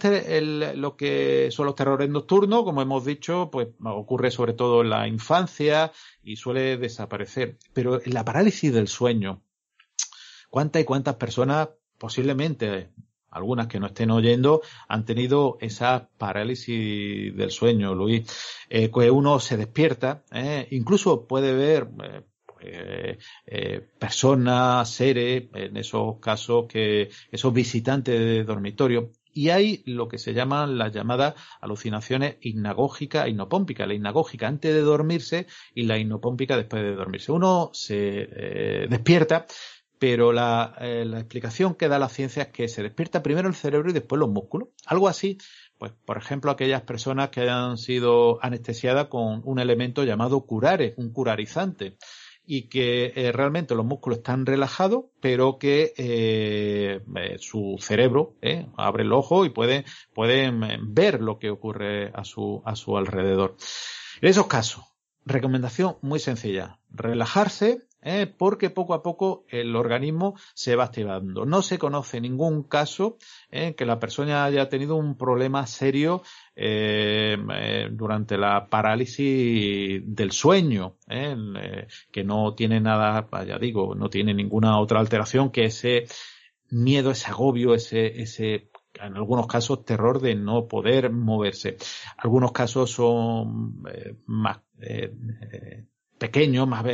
lo 0.76 0.96
que 0.96 1.51
son 1.51 1.66
los 1.66 1.74
terrores 1.74 2.09
nocturnos, 2.09 2.62
como 2.62 2.80
hemos 2.80 3.05
dicho, 3.05 3.51
pues 3.51 3.68
ocurre 3.84 4.30
sobre 4.30 4.55
todo 4.55 4.80
en 4.80 4.90
la 4.90 5.07
infancia 5.07 5.92
y 6.22 6.36
suele 6.36 6.78
desaparecer. 6.78 7.59
Pero 7.74 8.03
en 8.03 8.14
la 8.14 8.24
parálisis 8.24 8.72
del 8.72 8.88
sueño, 8.88 9.42
¿cuántas 10.49 10.82
y 10.82 10.84
cuántas 10.86 11.16
personas 11.16 11.68
posiblemente 11.99 12.90
algunas 13.30 13.66
que 13.66 13.80
no 13.80 13.86
estén 13.86 14.11
oyendo 14.11 14.62
han 14.88 15.05
tenido 15.05 15.59
esa 15.61 16.09
parálisis 16.18 17.36
del 17.36 17.51
sueño, 17.51 17.94
Luis, 17.94 18.26
eh, 18.68 18.90
que 18.90 19.11
uno 19.11 19.38
se 19.40 19.57
despierta, 19.57 20.24
eh, 20.32 20.66
incluso 20.70 21.26
puede 21.26 21.53
ver 21.53 21.88
eh, 22.61 23.18
eh, 23.46 23.86
personas, 23.99 24.90
seres, 24.90 25.44
en 25.55 25.76
esos 25.76 26.18
casos 26.18 26.66
que 26.68 27.11
esos 27.30 27.53
visitantes 27.53 28.18
de 28.18 28.44
dormitorio, 28.44 29.12
y 29.32 29.51
hay 29.51 29.82
lo 29.86 30.09
que 30.09 30.18
se 30.18 30.34
llaman 30.34 30.78
las 30.78 30.92
llamadas 30.92 31.34
alucinaciones 31.61 32.38
hipnagógicas 32.40 33.26
e 33.26 33.30
hipnopómpicas. 33.30 33.86
La 33.86 33.94
hipnagógica 33.94 34.49
antes 34.49 34.74
de 34.74 34.80
dormirse 34.80 35.46
y 35.74 35.84
la 35.84 35.96
hipnopómpica 35.96 36.57
después 36.57 36.82
de 36.82 36.96
dormirse. 36.96 37.30
Uno 37.30 37.70
se 37.72 37.96
despierta 38.90 39.46
pero 39.99 40.32
la, 40.32 40.74
eh, 40.80 41.05
la, 41.05 41.18
explicación 41.18 41.74
que 41.74 41.88
da 41.88 41.99
la 41.99 42.09
ciencia 42.09 42.44
es 42.44 42.49
que 42.49 42.68
se 42.68 42.82
despierta 42.82 43.22
primero 43.22 43.49
el 43.49 43.55
cerebro 43.55 43.90
y 43.90 43.92
después 43.92 44.18
los 44.18 44.30
músculos. 44.30 44.68
Algo 44.86 45.09
así, 45.09 45.38
pues 45.78 45.92
por 46.05 46.18
ejemplo 46.18 46.51
aquellas 46.51 46.82
personas 46.82 47.30
que 47.30 47.40
hayan 47.40 47.76
sido 47.76 48.38
anestesiadas 48.42 49.09
con 49.09 49.42
un 49.44 49.59
elemento 49.59 50.05
llamado 50.05 50.40
curare, 50.42 50.94
un 50.96 51.12
curarizante, 51.12 51.96
y 52.51 52.68
que 52.68 53.12
eh, 53.14 53.30
realmente 53.30 53.74
los 53.74 53.84
músculos 53.84 54.18
están 54.18 54.46
relajados, 54.46 55.05
pero 55.20 55.59
que 55.59 55.92
eh, 55.99 57.01
su 57.38 57.76
cerebro 57.78 58.36
abre 58.78 59.03
el 59.03 59.12
ojo 59.12 59.44
y 59.44 59.51
puede, 59.51 59.84
pueden 60.14 60.62
ver 60.94 61.20
lo 61.20 61.38
que 61.38 61.51
ocurre 61.51 62.11
a 62.14 62.24
su, 62.24 62.62
a 62.64 62.74
su 62.74 62.96
alrededor. 62.96 63.57
En 64.22 64.30
esos 64.30 64.46
casos, 64.46 64.84
recomendación 65.26 65.99
muy 66.01 66.18
sencilla, 66.18 66.78
relajarse, 66.90 67.82
¿eh? 68.03 68.26
porque 68.26 68.70
poco 68.70 68.94
a 68.94 69.03
poco 69.03 69.44
el 69.49 69.74
organismo 69.76 70.34
se 70.55 70.76
va 70.76 70.84
activando. 70.84 71.44
No 71.44 71.62
se 71.62 71.78
conoce 71.78 72.20
ningún 72.20 72.62
caso 72.64 73.18
en 73.51 73.70
¿eh? 73.70 73.74
que 73.74 73.86
la 73.86 73.99
persona 73.99 74.44
haya 74.44 74.68
tenido 74.68 74.96
un 74.96 75.16
problema 75.16 75.66
serio 75.66 76.22
eh, 76.55 77.36
durante 77.92 78.36
la 78.36 78.68
parálisis 78.68 80.03
del 80.05 80.32
sueño, 80.32 80.96
que 81.07 82.24
no 82.24 82.55
tiene 82.55 82.80
nada, 82.80 83.28
ya 83.46 83.59
digo, 83.59 83.94
no 83.94 84.11
tiene 84.11 84.34
ninguna 84.34 84.78
otra 84.80 85.01
alteración 85.01 85.51
que 85.51 85.64
ese 85.64 86.07
miedo, 86.70 87.11
ese 87.11 87.30
agobio, 87.30 87.74
ese, 87.74 88.20
ese 88.20 88.70
en 88.94 89.16
algunos 89.16 89.46
casos 89.46 89.84
terror 89.84 90.20
de 90.20 90.34
no 90.34 90.66
poder 90.66 91.11
moverse. 91.12 91.76
Algunos 92.16 92.53
casos 92.53 92.90
son 92.90 93.82
más 94.26 94.59
pequeños, 96.18 96.68
más, 96.68 96.84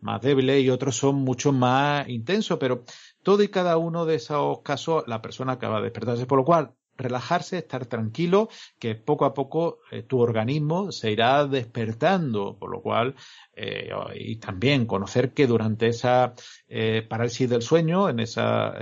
más 0.00 0.20
débiles 0.20 0.62
y 0.62 0.70
otros 0.70 0.96
son 0.96 1.16
mucho 1.16 1.52
más 1.52 2.08
intensos, 2.08 2.58
pero 2.58 2.84
todo 3.22 3.42
y 3.42 3.48
cada 3.48 3.76
uno 3.76 4.04
de 4.06 4.16
esos 4.16 4.60
casos 4.62 5.04
la 5.06 5.22
persona 5.22 5.52
acaba 5.52 5.78
de 5.78 5.84
despertarse, 5.84 6.26
por 6.26 6.38
lo 6.38 6.44
cual 6.44 6.74
relajarse, 6.96 7.58
estar 7.58 7.86
tranquilo, 7.86 8.48
que 8.78 8.94
poco 8.94 9.24
a 9.24 9.34
poco 9.34 9.80
eh, 9.90 10.02
tu 10.02 10.20
organismo 10.20 10.92
se 10.92 11.10
irá 11.10 11.46
despertando, 11.46 12.56
por 12.58 12.70
lo 12.70 12.82
cual, 12.82 13.14
eh, 13.54 13.90
y 14.14 14.36
también 14.36 14.86
conocer 14.86 15.32
que 15.32 15.46
durante 15.46 15.88
esa 15.88 16.34
eh, 16.68 17.02
parálisis 17.08 17.48
del 17.48 17.62
sueño, 17.62 18.08
en 18.08 18.20
esas 18.20 18.74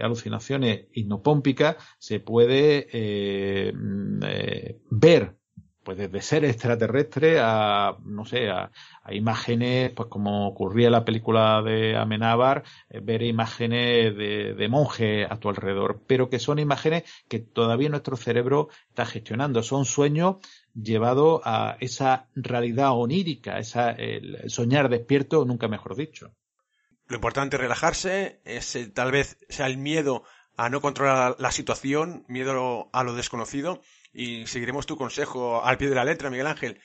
alucinaciones 0.00 0.86
hipnopómpicas, 0.92 1.76
se 1.98 2.20
puede 2.20 3.72
mm, 3.74 4.20
ver 4.90 5.36
pues 5.82 5.98
desde 5.98 6.22
ser 6.22 6.44
extraterrestre 6.44 7.38
a, 7.40 7.96
no 8.04 8.24
sé, 8.24 8.48
a, 8.50 8.70
imágenes, 9.10 9.90
pues 9.90 10.08
como 10.08 10.46
ocurría 10.48 10.86
en 10.86 10.92
la 10.92 11.04
película 11.04 11.60
de 11.62 11.96
Amenábar, 11.96 12.62
eh, 12.88 13.00
ver 13.02 13.22
imágenes 13.22 14.16
de, 14.16 14.54
de 14.54 14.68
monjes 14.68 15.26
a 15.28 15.38
tu 15.38 15.48
alrededor, 15.48 16.02
pero 16.06 16.28
que 16.30 16.38
son 16.38 16.58
imágenes 16.58 17.04
que 17.28 17.40
todavía 17.40 17.88
nuestro 17.88 18.16
cerebro 18.16 18.68
está 18.88 19.06
gestionando, 19.06 19.62
son 19.62 19.84
sueños 19.84 20.36
llevados 20.74 21.40
a 21.44 21.76
esa 21.80 22.28
realidad 22.34 22.92
onírica, 22.92 23.58
esa, 23.58 23.90
el 23.90 24.48
soñar 24.48 24.88
despierto, 24.88 25.44
nunca 25.44 25.68
mejor 25.68 25.96
dicho. 25.96 26.32
Lo 27.08 27.16
importante 27.16 27.56
es 27.56 27.62
relajarse, 27.62 28.40
es, 28.44 28.78
tal 28.94 29.12
vez 29.12 29.36
sea 29.48 29.66
el 29.66 29.76
miedo 29.76 30.24
a 30.56 30.68
no 30.70 30.80
controlar 30.80 31.36
la 31.38 31.50
situación, 31.50 32.24
miedo 32.28 32.88
a 32.92 33.04
lo 33.04 33.14
desconocido, 33.14 33.82
y 34.12 34.46
seguiremos 34.46 34.86
tu 34.86 34.96
consejo 34.96 35.64
al 35.64 35.78
pie 35.78 35.88
de 35.88 35.94
la 35.94 36.04
letra, 36.04 36.30
Miguel 36.30 36.46
Ángel. 36.46 36.80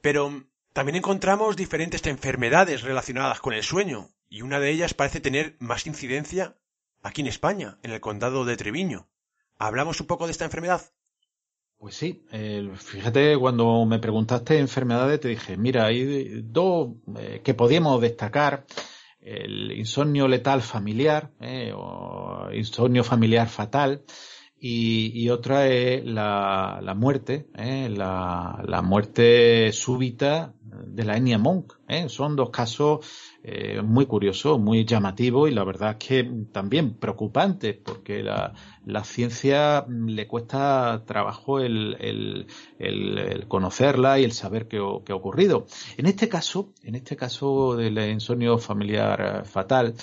Pero 0.00 0.44
también 0.72 0.96
encontramos 0.96 1.56
diferentes 1.56 2.06
enfermedades 2.06 2.82
relacionadas 2.82 3.40
con 3.40 3.52
el 3.52 3.62
sueño, 3.62 4.10
y 4.28 4.42
una 4.42 4.60
de 4.60 4.70
ellas 4.70 4.94
parece 4.94 5.20
tener 5.20 5.56
más 5.58 5.86
incidencia 5.86 6.56
aquí 7.02 7.20
en 7.22 7.26
España, 7.26 7.78
en 7.82 7.90
el 7.90 8.00
condado 8.00 8.44
de 8.44 8.56
Treviño. 8.56 9.08
¿Hablamos 9.58 10.00
un 10.00 10.06
poco 10.06 10.26
de 10.26 10.32
esta 10.32 10.44
enfermedad? 10.44 10.82
Pues 11.76 11.94
sí, 11.94 12.24
fíjate, 12.76 13.38
cuando 13.38 13.86
me 13.86 13.98
preguntaste 13.98 14.58
enfermedades, 14.58 15.18
te 15.18 15.28
dije, 15.28 15.56
mira, 15.56 15.86
hay 15.86 16.42
dos 16.42 16.90
eh, 17.16 17.40
que 17.42 17.54
podíamos 17.54 18.00
destacar, 18.02 18.66
el 19.18 19.72
insomnio 19.72 20.28
letal 20.28 20.60
familiar, 20.60 21.30
eh, 21.40 21.72
o 21.74 22.50
insomnio 22.52 23.02
familiar 23.02 23.48
fatal, 23.48 24.04
y, 24.62 25.28
otra 25.30 25.68
es 25.68 26.04
la, 26.04 26.80
la 26.82 26.94
muerte, 26.94 27.46
¿eh? 27.56 27.88
la, 27.88 28.62
la, 28.66 28.82
muerte 28.82 29.72
súbita 29.72 30.52
de 30.62 31.04
la 31.04 31.16
etnia 31.16 31.38
Monk. 31.38 31.78
¿eh? 31.88 32.10
Son 32.10 32.36
dos 32.36 32.50
casos 32.50 33.06
eh, 33.42 33.80
muy 33.82 34.04
curiosos, 34.04 34.60
muy 34.60 34.84
llamativos 34.84 35.50
y 35.50 35.54
la 35.54 35.64
verdad 35.64 35.96
es 35.98 36.06
que 36.06 36.30
también 36.52 36.94
preocupantes 36.94 37.76
porque 37.82 38.22
la, 38.22 38.52
la 38.84 39.02
ciencia 39.02 39.86
le 39.88 40.26
cuesta 40.28 41.04
trabajo 41.06 41.60
el, 41.60 41.96
el, 41.98 42.46
el, 42.78 43.48
conocerla 43.48 44.18
y 44.18 44.24
el 44.24 44.32
saber 44.32 44.68
qué, 44.68 44.78
qué, 45.06 45.12
ha 45.12 45.16
ocurrido. 45.16 45.66
En 45.96 46.04
este 46.04 46.28
caso, 46.28 46.74
en 46.82 46.96
este 46.96 47.16
caso 47.16 47.76
del 47.76 47.98
insomnio 48.10 48.58
familiar 48.58 49.46
fatal, 49.46 49.94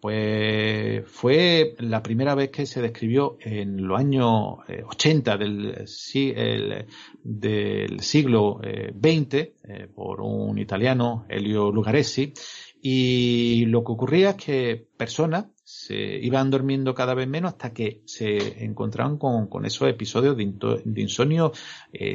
pues 0.00 1.04
fue 1.06 1.74
la 1.78 2.02
primera 2.02 2.34
vez 2.34 2.50
que 2.50 2.64
se 2.64 2.80
describió 2.80 3.36
en 3.40 3.86
los 3.86 3.98
años 4.00 4.56
80 4.86 5.34
eh, 5.34 6.86
del, 7.22 8.00
siglo 8.00 8.60
XX 8.62 9.34
eh, 9.34 9.54
eh, 9.64 9.88
por 9.94 10.22
un 10.22 10.58
italiano, 10.58 11.26
Elio 11.28 11.70
Lugaresi, 11.70 12.32
y 12.80 13.66
lo 13.66 13.84
que 13.84 13.92
ocurría 13.92 14.30
es 14.30 14.36
que 14.36 14.86
personas 14.96 15.48
se 15.64 15.94
iban 15.94 16.50
durmiendo 16.50 16.94
cada 16.94 17.14
vez 17.14 17.28
menos 17.28 17.52
hasta 17.52 17.74
que 17.74 18.00
se 18.06 18.64
encontraban 18.64 19.18
con, 19.18 19.66
esos 19.66 19.86
episodios 19.88 20.34
de, 20.34 20.50
de 20.84 21.00
insomnio 21.02 21.52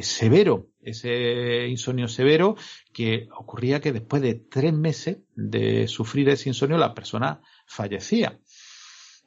severo. 0.01 0.71
Ese 0.81 1.67
insomnio 1.67 2.07
severo 2.07 2.55
que 2.91 3.27
ocurría 3.37 3.79
que 3.79 3.93
después 3.93 4.21
de 4.23 4.35
tres 4.35 4.73
meses 4.73 5.19
de 5.35 5.87
sufrir 5.87 6.29
ese 6.29 6.49
insomnio 6.49 6.77
la 6.77 6.93
persona 6.93 7.41
fallecía. 7.65 8.39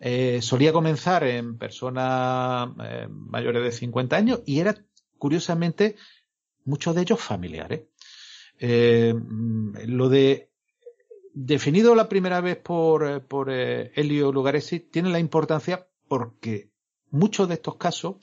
Eh, 0.01 0.41
solía 0.43 0.73
comenzar 0.73 1.25
en 1.25 1.59
personas 1.59 2.71
eh, 2.85 3.09
mayores 3.11 3.65
de 3.65 3.73
50 3.73 4.17
años 4.17 4.41
y 4.47 4.61
era, 4.61 4.75
curiosamente, 5.19 5.97
muchos 6.65 6.95
de 6.95 7.03
ellos 7.03 7.21
familiares. 7.21 7.83
Eh, 8.61 9.15
lo 9.87 10.09
de 10.09 10.51
definido 11.35 11.95
la 11.95 12.09
primera 12.09 12.41
vez 12.41 12.57
por, 12.57 13.25
por 13.27 13.51
Elio 13.51 14.33
Lugaresi 14.33 14.81
tiene 14.81 15.11
la 15.11 15.21
importancia 15.21 15.87
porque 16.09 16.71
muchos 17.11 17.49
de 17.49 17.55
estos 17.55 17.77
casos 17.77 18.17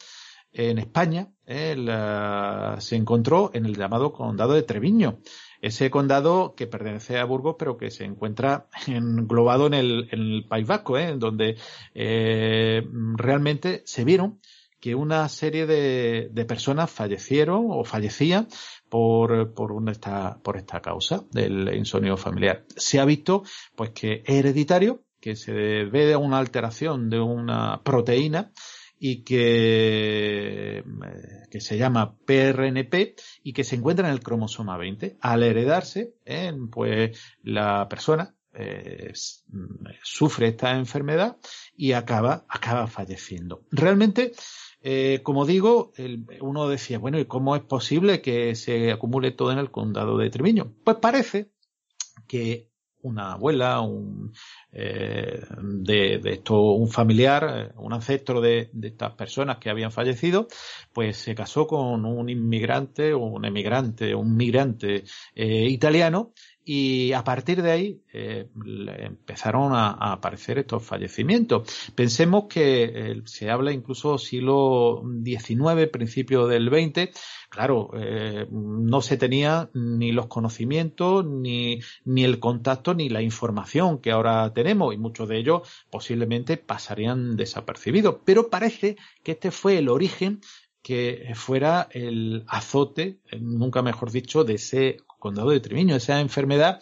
en 0.52 0.80
España 0.80 1.32
se 1.46 2.96
encontró 2.96 3.52
en 3.54 3.66
el 3.66 3.76
llamado 3.78 4.12
condado 4.12 4.54
de 4.54 4.64
Treviño 4.64 5.20
ese 5.62 5.90
condado 5.90 6.56
que 6.56 6.68
pertenece 6.68 7.18
a 7.18 7.26
Burgos, 7.26 7.56
pero 7.58 7.78
que 7.78 7.92
se 7.92 8.04
encuentra 8.06 8.68
englobado 8.88 9.68
en 9.68 9.74
el, 9.74 10.46
País 10.48 10.68
Vasco, 10.68 10.98
¿eh? 10.98 11.16
donde 11.18 11.58
eh, 11.94 12.84
realmente 13.16 13.82
se 13.86 14.04
vieron 14.04 14.40
que 14.80 14.94
una 14.94 15.28
serie 15.30 15.66
de, 15.66 16.46
personas 16.46 16.92
fallecieron 16.92 17.66
o 17.70 17.84
fallecían 17.84 18.48
por, 18.88 19.54
por, 19.56 19.74
esta, 19.90 20.40
por 20.44 20.58
esta 20.58 20.80
causa 20.82 21.24
del 21.32 21.74
insomnio 21.76 22.18
familiar. 22.18 22.66
Se 22.76 23.00
ha 23.00 23.06
visto 23.06 23.44
pues 23.76 23.90
que 23.92 24.22
es 24.24 24.36
hereditario, 24.36 25.02
que 25.20 25.36
se 25.36 25.54
debe 25.54 26.14
a 26.14 26.20
una 26.20 26.38
alteración 26.38 27.10
de 27.10 27.20
una 27.20 27.82
proteína 27.84 28.52
y 29.00 29.24
que, 29.24 30.78
eh, 30.78 30.84
que 31.50 31.62
se 31.62 31.78
llama 31.78 32.18
PRNP 32.26 33.16
y 33.44 33.54
que 33.54 33.64
se 33.64 33.76
encuentra 33.76 34.08
en 34.08 34.14
el 34.14 34.22
cromosoma 34.22 34.78
20. 34.78 35.18
Al 35.22 35.44
heredarse, 35.44 36.16
eh, 36.26 36.54
pues 36.72 37.20
la 37.44 37.88
persona 37.90 38.36
eh, 38.54 39.12
sufre 40.04 40.48
esta 40.48 40.78
enfermedad 40.78 41.38
y 41.76 41.92
acaba, 41.92 42.46
acaba 42.48 42.88
falleciendo. 42.88 43.66
Realmente, 43.72 44.32
como 45.24 45.46
digo, 45.46 45.92
uno 46.42 46.70
decía, 46.70 47.00
bueno, 47.00 47.20
¿y 47.20 47.26
cómo 47.26 47.56
es 47.56 47.64
posible 47.64 48.22
que 48.22 48.56
se 48.56 48.92
acumule 48.92 49.32
todo 49.32 49.52
en 49.52 49.58
el 49.58 49.72
condado 49.72 50.18
de 50.18 50.30
Treviño? 50.30 50.74
Pues 50.84 50.98
parece 50.98 51.50
que 52.28 52.70
una 53.06 53.34
abuela, 53.34 53.82
un, 53.82 54.34
eh, 54.72 55.42
de, 55.62 56.22
esto, 56.26 56.60
un 56.74 56.90
familiar, 56.90 57.74
un 57.78 57.94
ancestro 57.94 58.42
de, 58.42 58.70
estas 58.82 59.14
personas 59.14 59.58
que 59.58 59.70
habían 59.70 59.92
fallecido, 59.92 60.48
pues 60.92 61.18
se 61.18 61.36
casó 61.36 61.68
con 61.68 62.06
un 62.06 62.30
inmigrante 62.30 63.14
o 63.14 63.20
un 63.20 63.46
emigrante, 63.46 64.16
un 64.16 64.36
migrante 64.36 65.04
eh, 65.36 65.70
italiano 65.70 66.34
y 66.68 67.14
a 67.14 67.24
partir 67.24 67.62
de 67.62 67.72
ahí 67.72 68.02
eh, 68.12 68.50
empezaron 68.98 69.74
a, 69.74 69.92
aparecer 69.92 70.58
estos 70.58 70.84
fallecimientos. 70.84 71.92
Pensemos 71.94 72.46
que 72.50 73.22
se 73.26 73.52
habla 73.52 73.72
incluso 73.72 74.18
siglo 74.18 75.04
XIX, 75.24 75.88
principio 75.92 76.48
del 76.48 76.70
XX, 76.70 77.12
claro, 77.50 77.92
eh, 77.94 78.48
no 78.50 79.02
se 79.02 79.18
tenía 79.18 79.70
ni 79.76 80.12
los 80.12 80.26
conocimientos, 80.26 81.24
ni, 81.24 81.82
ni 82.04 82.24
el 82.24 82.40
contacto, 82.40 82.96
ni 82.96 83.10
la 83.10 83.22
información 83.22 84.00
que 84.00 84.12
ahora 84.12 84.52
tenemos, 84.52 84.92
y 84.96 84.98
muchos 84.98 85.30
de 85.30 85.38
ellos 85.38 85.70
posiblemente 85.92 86.58
pasarían 86.58 87.38
desapercibidos. 87.38 88.18
Pero 88.26 88.50
parece 88.50 88.98
que 89.24 89.34
este 89.34 89.52
fue 89.52 89.78
el 89.78 89.88
origen 89.88 90.42
que 90.82 91.32
fuera 91.34 91.88
el 91.92 92.44
azote, 92.48 93.20
nunca 93.40 93.82
mejor 93.82 94.12
dicho, 94.12 94.44
de 94.44 94.54
ese 94.54 94.98
condado 95.26 95.50
de 95.50 95.60
Treviño, 95.60 95.96
esa 95.96 96.20
enfermedad 96.20 96.80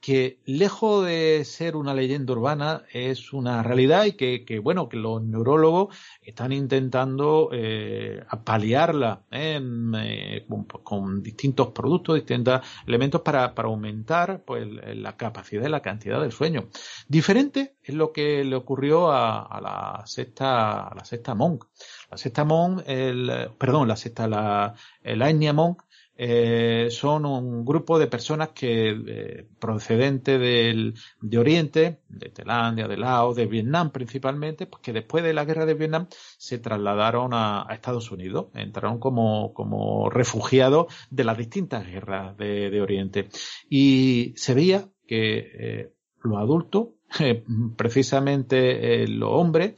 que 0.00 0.40
lejos 0.46 1.04
de 1.04 1.44
ser 1.44 1.76
una 1.76 1.92
leyenda 1.92 2.32
urbana 2.32 2.84
es 2.90 3.34
una 3.34 3.62
realidad 3.62 4.06
y 4.06 4.12
que, 4.12 4.58
bueno 4.60 4.88
que 4.88 4.96
los 4.96 5.22
neurólogos 5.22 5.94
están 6.22 6.52
intentando 6.52 7.50
eh, 7.52 8.24
paliarla 8.44 9.24
¿eh? 9.30 9.60
eh 10.02 10.46
con, 10.82 11.22
distintos 11.22 11.68
productos 11.68 12.14
distintos 12.14 12.62
elementos 12.86 13.20
para, 13.20 13.54
para 13.54 13.68
aumentar 13.68 14.42
pues 14.44 14.66
la 14.66 15.16
capacidad 15.18 15.66
y 15.66 15.70
la 15.70 15.82
cantidad 15.82 16.20
del 16.20 16.32
sueño 16.32 16.68
diferente 17.06 17.76
es 17.82 17.94
lo 17.94 18.10
que 18.10 18.42
le 18.42 18.56
ocurrió 18.56 19.12
a, 19.12 19.60
la 19.62 20.02
sexta 20.06 20.88
a 20.88 20.94
la 20.94 21.04
sexta 21.04 21.34
monk 21.34 21.66
la 22.10 22.16
sexta 22.16 22.44
monk 22.44 22.82
el 22.86 23.50
perdón 23.58 23.86
la 23.86 23.96
sexta 23.96 24.26
la, 24.26 24.74
la 25.04 25.52
monk 25.52 25.82
eh, 26.24 26.86
son 26.92 27.26
un 27.26 27.64
grupo 27.64 27.98
de 27.98 28.06
personas 28.06 28.50
que 28.50 28.90
eh, 28.90 29.48
procedente 29.58 30.38
del, 30.38 30.94
de 31.20 31.38
Oriente, 31.38 31.98
de 32.08 32.28
Tailandia, 32.28 32.86
de 32.86 32.96
Laos, 32.96 33.34
de 33.34 33.46
Vietnam 33.46 33.90
principalmente, 33.90 34.66
pues 34.66 34.80
que 34.82 34.92
después 34.92 35.24
de 35.24 35.32
la 35.32 35.44
guerra 35.44 35.66
de 35.66 35.74
Vietnam 35.74 36.06
se 36.38 36.60
trasladaron 36.60 37.34
a, 37.34 37.66
Estados 37.70 38.12
Unidos, 38.12 38.46
entraron 38.54 39.00
como, 39.00 39.52
como 39.52 40.10
refugiados 40.10 40.94
de 41.10 41.24
las 41.24 41.36
distintas 41.36 41.84
guerras 41.84 42.36
de, 42.36 42.80
Oriente. 42.80 43.28
Y 43.68 44.32
se 44.36 44.54
veía 44.54 44.88
que 45.08 45.50
eh, 45.58 45.92
los 46.22 46.38
adultos, 46.38 46.90
precisamente 47.76 49.08
los 49.08 49.30
hombres, 49.32 49.74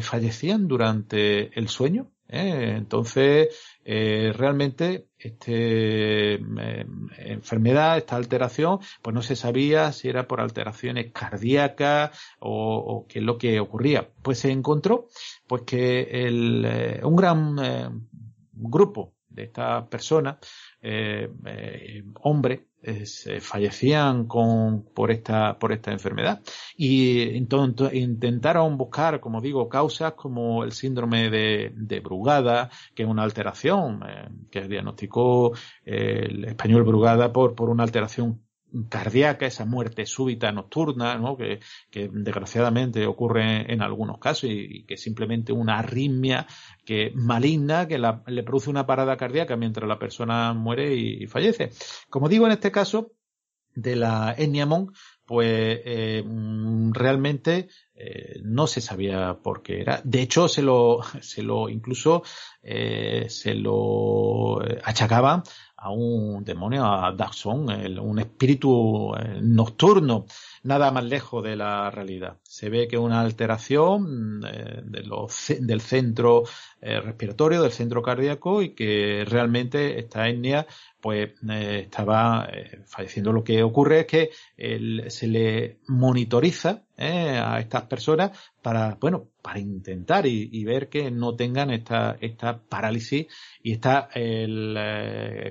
fallecían 0.00 0.68
durante 0.68 1.58
el 1.58 1.66
sueño. 1.68 2.12
Entonces, 2.34 3.48
eh, 3.84 4.32
realmente 4.34 5.08
este 5.18 6.34
eh, 6.36 6.86
enfermedad, 7.18 7.98
esta 7.98 8.16
alteración, 8.16 8.78
pues 9.02 9.12
no 9.12 9.20
se 9.20 9.36
sabía 9.36 9.92
si 9.92 10.08
era 10.08 10.26
por 10.26 10.40
alteraciones 10.40 11.12
cardíacas 11.12 12.18
o, 12.40 13.04
qué 13.06 13.18
es 13.18 13.24
lo 13.24 13.36
que 13.36 13.60
ocurría. 13.60 14.08
Pues 14.22 14.38
se 14.38 14.50
encontró 14.50 15.08
pues 15.46 15.62
que 15.62 16.26
el, 16.26 16.64
eh, 16.64 17.00
un 17.04 17.16
gran 17.16 18.08
grupo 18.52 19.12
de 19.28 19.44
estas 19.44 19.86
personas, 19.88 20.38
hombres, 22.22 22.60
fallecían 23.40 24.26
con, 24.26 24.82
por 24.82 25.10
esta, 25.10 25.58
por 25.58 25.72
esta 25.72 25.92
enfermedad. 25.92 26.42
Y 26.76 27.36
entonces 27.36 27.94
intentaron 27.94 28.76
buscar, 28.76 29.20
como 29.20 29.40
digo, 29.40 29.68
causas 29.68 30.12
como 30.14 30.64
el 30.64 30.72
síndrome 30.72 31.30
de, 31.30 31.72
de 31.76 32.00
Brugada, 32.00 32.70
que 32.94 33.04
es 33.04 33.08
una 33.08 33.22
alteración, 33.22 34.02
eh, 34.08 34.28
que 34.50 34.68
diagnosticó 34.68 35.52
el 35.84 36.44
español 36.44 36.82
Brugada 36.82 37.32
por, 37.32 37.54
por 37.54 37.70
una 37.70 37.84
alteración 37.84 38.40
cardíaca, 38.88 39.46
esa 39.46 39.64
muerte 39.64 40.06
súbita 40.06 40.52
nocturna, 40.52 41.16
¿no? 41.16 41.36
que, 41.36 41.60
que 41.90 42.08
desgraciadamente 42.12 43.06
ocurre 43.06 43.72
en 43.72 43.82
algunos 43.82 44.18
casos 44.18 44.50
y, 44.50 44.84
que 44.84 44.96
simplemente 44.96 45.52
una 45.52 45.78
arritmia 45.78 46.46
que 46.84 47.12
maligna 47.14 47.86
que 47.86 47.98
le 47.98 48.42
produce 48.42 48.70
una 48.70 48.86
parada 48.86 49.16
cardíaca 49.16 49.56
mientras 49.56 49.88
la 49.88 49.98
persona 49.98 50.52
muere 50.52 50.94
y, 50.94 51.26
fallece. 51.26 51.70
Como 52.08 52.28
digo, 52.28 52.46
en 52.46 52.52
este 52.52 52.70
caso 52.70 53.12
de 53.74 53.96
la 53.96 54.34
etnia 54.36 54.66
pues 55.24 55.48
eh, 55.48 56.22
realmente 56.90 57.68
eh, 57.94 58.40
no 58.42 58.66
se 58.66 58.80
sabía 58.80 59.38
por 59.42 59.62
qué 59.62 59.80
era. 59.80 60.00
De 60.04 60.20
hecho, 60.20 60.48
se 60.48 60.62
lo, 60.62 61.00
se 61.20 61.42
lo 61.42 61.68
incluso 61.68 62.22
eh, 62.62 63.26
se 63.28 63.54
lo 63.54 64.60
achacaba 64.84 65.42
a 65.82 65.90
un 65.90 66.44
demonio, 66.44 66.84
a 66.84 67.12
Daxon, 67.12 67.68
un 67.98 68.18
espíritu 68.20 69.12
nocturno. 69.40 70.26
nada 70.62 70.92
más 70.92 71.04
lejos 71.04 71.42
de 71.42 71.56
la 71.56 71.90
realidad. 71.90 72.38
Se 72.44 72.70
ve 72.70 72.86
que 72.86 72.96
una 72.96 73.20
alteración 73.20 74.42
eh, 74.46 74.80
de 74.84 75.02
del 75.60 75.80
centro 75.80 76.44
eh, 76.80 77.00
respiratorio, 77.00 77.62
del 77.62 77.72
centro 77.72 78.00
cardíaco 78.00 78.62
y 78.62 78.74
que 78.74 79.24
realmente 79.28 79.98
esta 79.98 80.28
etnia 80.28 80.66
pues 81.02 81.32
eh, 81.50 81.80
estaba 81.84 82.48
falleciendo. 82.86 83.32
Lo 83.32 83.44
que 83.44 83.62
ocurre 83.62 84.00
es 84.00 84.06
que 84.06 84.30
se 85.10 85.26
le 85.26 85.80
monitoriza 85.88 86.84
a 86.96 87.58
estas 87.58 87.82
personas 87.86 88.30
para, 88.62 88.96
bueno, 89.00 89.30
para 89.42 89.58
intentar 89.58 90.24
y, 90.26 90.64
ver 90.64 90.88
que 90.88 91.10
no 91.10 91.34
tengan 91.34 91.70
esta, 91.72 92.16
esta 92.20 92.62
parálisis 92.62 93.26
y 93.60 93.72
esta 93.72 94.08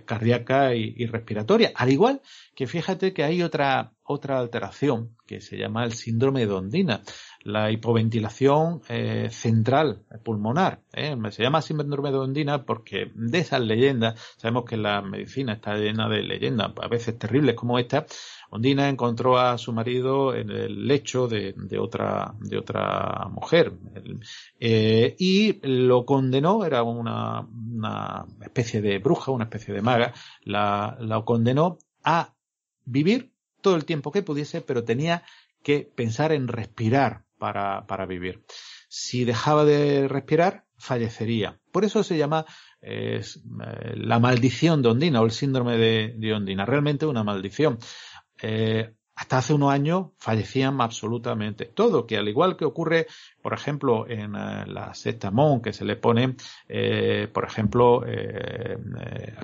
cardíaca 0.06 0.74
y 0.74 1.06
respiratoria. 1.08 1.74
Al 1.76 1.92
igual 1.92 2.22
que 2.56 2.68
fíjate 2.68 3.14
que 3.14 3.26
hay 3.26 3.44
otra, 3.44 3.92
otra 4.04 4.40
alteración 4.40 5.18
que 5.26 5.42
se 5.42 5.58
llama 5.58 5.84
el 5.84 5.94
síndrome 5.94 6.46
de 6.46 6.54
Ondina, 6.54 7.02
la 7.44 7.72
hipoventilación 7.72 8.82
eh, 8.90 9.30
central 9.32 10.04
pulmonar. 10.24 10.82
¿eh? 10.94 11.16
Se 11.32 11.44
llama 11.44 11.62
síndrome 11.62 12.12
de 12.12 12.18
Ondina 12.18 12.66
porque 12.66 13.12
de 13.16 13.40
esas 13.40 13.62
leyendas, 13.62 14.20
sabemos 14.38 14.66
que 14.66 14.78
la 14.78 15.02
medicina 15.02 15.54
está 15.54 15.76
llena 15.76 16.08
de 16.08 16.24
leyendas, 16.24 16.72
a 16.82 16.88
veces 16.88 17.18
terribles 17.18 17.56
como 17.56 17.80
esta. 17.80 18.06
Ondina 18.50 18.90
encontró 18.90 19.40
a 19.40 19.58
su 19.58 19.72
marido 19.72 20.36
en 20.36 20.52
el 20.52 20.86
lecho 20.88 21.28
de, 21.28 21.54
otra, 21.80 22.36
de 22.40 22.58
otra 22.58 23.30
mujer 23.30 23.74
eh, 24.60 25.16
y 25.18 25.60
lo 25.66 26.06
condenó, 26.06 26.66
era 26.66 26.84
una, 26.84 27.42
una 27.42 28.26
especie 28.42 28.82
de 28.82 29.00
bruja, 29.00 29.32
una 29.32 29.46
especie 29.46 29.74
de 29.74 29.82
maga, 29.82 30.14
la, 30.44 30.98
la 31.00 31.22
condenó 31.24 31.78
a 32.04 32.34
vivir 32.84 33.32
todo 33.62 33.76
el 33.76 33.86
tiempo 33.86 34.12
que 34.12 34.24
pudiese, 34.24 34.62
pero 34.62 34.84
tenía 34.84 35.24
que 35.64 35.90
pensar 35.96 36.32
en 36.32 36.48
respirar 36.48 37.24
para, 37.42 37.88
para 37.88 38.06
vivir. 38.06 38.44
Si 38.88 39.26
dejaba 39.26 39.66
de 39.66 40.08
respirar, 40.08 40.66
fallecería. 40.78 41.60
Por 41.72 41.84
eso 41.86 42.04
se 42.04 42.16
llama 42.16 42.46
eh, 42.84 43.22
la 43.96 44.20
maldición 44.20 44.84
de 44.84 44.90
Ondina 44.90 45.22
o 45.22 45.26
el 45.26 45.32
síndrome 45.32 45.76
de, 45.76 46.34
Ondina. 46.36 46.68
Realmente 46.68 47.08
una 47.08 47.24
maldición. 47.24 47.80
Eh, 48.44 48.94
hasta 49.22 49.38
hace 49.38 49.54
unos 49.54 49.72
años 49.72 50.08
fallecían 50.18 50.82
absolutamente 50.82 51.66
todo, 51.66 52.08
que 52.08 52.18
al 52.18 52.28
igual 52.28 52.58
que 52.58 52.66
ocurre, 52.66 53.06
por 53.44 53.54
ejemplo, 53.54 54.10
en 54.10 54.36
eh, 54.36 54.66
la 54.66 54.94
mon, 55.32 55.62
que 55.62 55.74
se 55.74 55.86
le 55.86 55.96
pone, 55.96 56.36
eh, 56.68 57.28
por 57.32 57.46
ejemplo, 57.46 58.04
eh, 58.04 58.80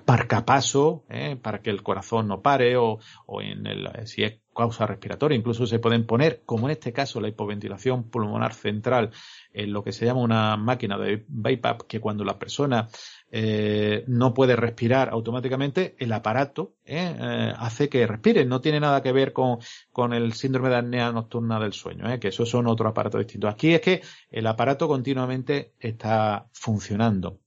parcapaso, 0.04 1.04
para 1.44 1.62
que 1.62 1.70
el 1.70 1.84
corazón 1.84 2.28
no 2.28 2.42
pare, 2.42 2.76
o, 2.76 2.98
o 3.28 3.42
en 3.44 3.68
el, 3.68 3.88
si 4.08 4.24
es 4.24 4.40
causa 4.56 4.88
respiratoria, 4.88 5.38
incluso 5.38 5.68
se 5.68 5.78
pueden 5.78 6.08
poner, 6.08 6.42
como 6.44 6.68
en 6.68 6.72
este 6.72 6.92
caso, 6.92 7.22
la 7.22 7.28
hipoventilación 7.28 8.10
pulmonar 8.10 8.56
central, 8.56 9.12
en 9.54 9.72
lo 9.72 9.84
que 9.84 9.92
se 9.92 10.06
llama 10.06 10.22
una 10.22 10.58
máquina 10.58 10.98
de 10.98 11.24
BiPAP, 11.28 11.84
que 11.84 12.00
cuando 12.00 12.24
la 12.24 12.40
persona 12.40 12.88
eh, 13.30 14.06
no 14.08 14.34
puede 14.34 14.56
respirar 14.56 15.10
automáticamente, 15.10 15.96
el 16.00 16.14
aparato 16.14 16.76
eh, 16.86 17.14
eh, 17.20 17.54
hace 17.58 17.90
que 17.90 18.08
respire. 18.08 18.46
No 18.46 18.62
tiene 18.62 18.80
nada 18.80 19.02
que 19.02 19.12
ver 19.12 19.34
con, 19.34 19.60
con 19.92 20.14
el 20.14 20.34
síndrome 20.34 20.70
de 20.70 20.78
apnea 20.78 21.12
nocturna 21.12 21.60
del 21.60 21.74
sueño, 21.74 22.20
que 22.20 22.30
eso 22.30 22.46
son 22.46 22.68
otros 22.68 22.90
aparatos 22.90 23.20
distintos. 23.20 23.54
Aquí 23.54 23.74
es 23.74 23.82
que 23.82 24.02
el 24.30 24.48
aparato 24.48 24.88
continuamente 24.88 25.74
está 25.80 26.48
funcionando. 26.54 27.40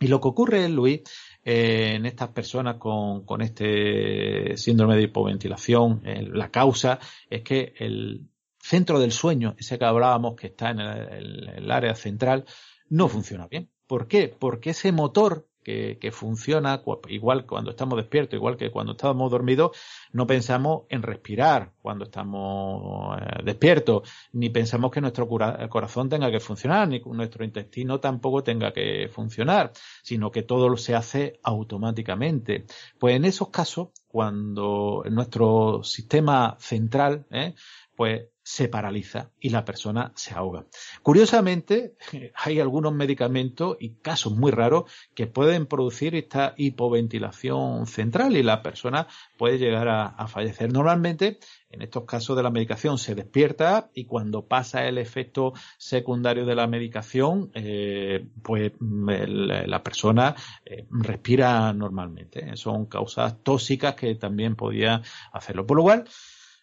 Y 0.00 0.08
lo 0.08 0.20
que 0.20 0.28
ocurre, 0.28 0.68
Luis, 0.68 1.00
en 1.42 2.04
estas 2.04 2.28
personas 2.30 2.76
con, 2.76 3.24
con, 3.24 3.40
este 3.40 4.56
síndrome 4.56 4.96
de 4.96 5.02
hipoventilación, 5.02 6.02
la 6.32 6.50
causa 6.50 6.98
es 7.30 7.42
que 7.42 7.74
el 7.78 8.28
centro 8.58 8.98
del 8.98 9.12
sueño, 9.12 9.54
ese 9.56 9.78
que 9.78 9.84
hablábamos 9.84 10.34
que 10.34 10.48
está 10.48 10.70
en 10.70 10.80
el 10.80 11.70
área 11.70 11.94
central, 11.94 12.44
no 12.88 13.08
funciona 13.08 13.46
bien. 13.46 13.70
¿Por 13.86 14.08
qué? 14.08 14.28
Porque 14.28 14.70
ese 14.70 14.92
motor 14.92 15.46
que, 15.64 16.10
funciona 16.12 16.82
igual 17.08 17.46
cuando 17.46 17.70
estamos 17.70 17.96
despiertos, 17.96 18.36
igual 18.36 18.56
que 18.56 18.70
cuando 18.70 18.92
estamos 18.92 19.30
dormidos, 19.30 19.76
no 20.12 20.26
pensamos 20.26 20.82
en 20.90 21.02
respirar 21.02 21.72
cuando 21.80 22.04
estamos 22.04 23.18
eh, 23.18 23.42
despiertos, 23.44 24.08
ni 24.32 24.50
pensamos 24.50 24.90
que 24.90 25.00
nuestro 25.00 25.26
corazón 25.26 26.08
tenga 26.08 26.30
que 26.30 26.40
funcionar, 26.40 26.86
ni 26.88 27.00
nuestro 27.00 27.44
intestino 27.44 27.98
tampoco 27.98 28.42
tenga 28.42 28.72
que 28.72 29.08
funcionar, 29.08 29.72
sino 30.02 30.30
que 30.30 30.42
todo 30.42 30.76
se 30.76 30.94
hace 30.94 31.40
automáticamente. 31.42 32.66
Pues 32.98 33.16
en 33.16 33.24
esos 33.24 33.48
casos, 33.48 33.88
cuando 34.06 35.02
nuestro 35.10 35.82
sistema 35.82 36.56
central, 36.60 37.26
¿eh? 37.30 37.54
pues 37.96 38.28
se 38.44 38.68
paraliza 38.68 39.30
y 39.40 39.48
la 39.48 39.64
persona 39.64 40.12
se 40.14 40.34
ahoga. 40.34 40.66
Curiosamente, 41.02 41.96
hay 42.36 42.60
algunos 42.60 42.92
medicamentos 42.92 43.76
y 43.80 43.94
casos 43.94 44.34
muy 44.34 44.52
raros 44.52 44.84
que 45.14 45.26
pueden 45.26 45.66
producir 45.66 46.14
esta 46.14 46.54
hipoventilación 46.56 47.86
central 47.86 48.36
y 48.36 48.42
la 48.42 48.62
persona 48.62 49.08
puede 49.38 49.58
llegar 49.58 49.88
a, 49.88 50.28
fallecer. 50.28 50.72
Normalmente, 50.72 51.38
en 51.70 51.82
estos 51.82 52.04
casos 52.04 52.36
de 52.36 52.42
la 52.42 52.50
medicación 52.50 52.98
se 52.98 53.14
despierta 53.14 53.90
y 53.94 54.04
cuando 54.04 54.46
pasa 54.46 54.86
el 54.86 54.98
efecto 54.98 55.52
secundario 55.78 56.44
de 56.44 56.54
la 56.54 56.66
medicación, 56.66 57.50
eh, 57.54 58.26
pues 58.42 58.72
la 58.80 59.82
persona 59.82 60.34
eh, 60.64 60.86
respira 60.90 61.72
normalmente. 61.72 62.56
Son 62.56 62.86
causas 62.86 63.42
tóxicas 63.42 63.94
que 63.94 64.14
también 64.16 64.56
podía 64.56 65.02
hacerlo. 65.32 65.66
Por 65.66 65.78
lo 65.78 65.82
cual, 65.84 66.04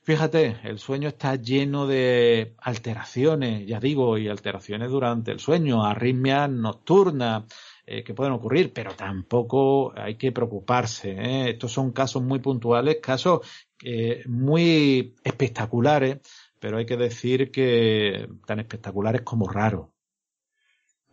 Fíjate, 0.03 0.59
el 0.63 0.79
sueño 0.79 1.09
está 1.09 1.35
lleno 1.35 1.85
de 1.85 2.55
alteraciones, 2.57 3.67
ya 3.67 3.79
digo, 3.79 4.17
y 4.17 4.27
alteraciones 4.27 4.89
durante 4.89 5.31
el 5.31 5.39
sueño, 5.39 5.85
arritmias 5.85 6.49
nocturnas 6.49 7.43
eh, 7.85 8.03
que 8.03 8.15
pueden 8.15 8.33
ocurrir, 8.33 8.73
pero 8.73 8.95
tampoco 8.95 9.93
hay 9.95 10.15
que 10.15 10.31
preocuparse. 10.31 11.11
¿eh? 11.11 11.49
Estos 11.51 11.71
son 11.71 11.91
casos 11.91 12.23
muy 12.23 12.39
puntuales, 12.39 12.97
casos 12.99 13.47
eh, 13.83 14.23
muy 14.25 15.13
espectaculares, 15.23 16.17
pero 16.59 16.77
hay 16.77 16.87
que 16.87 16.97
decir 16.97 17.51
que 17.51 18.27
tan 18.47 18.59
espectaculares 18.59 19.21
como 19.21 19.47
raros. 19.47 19.89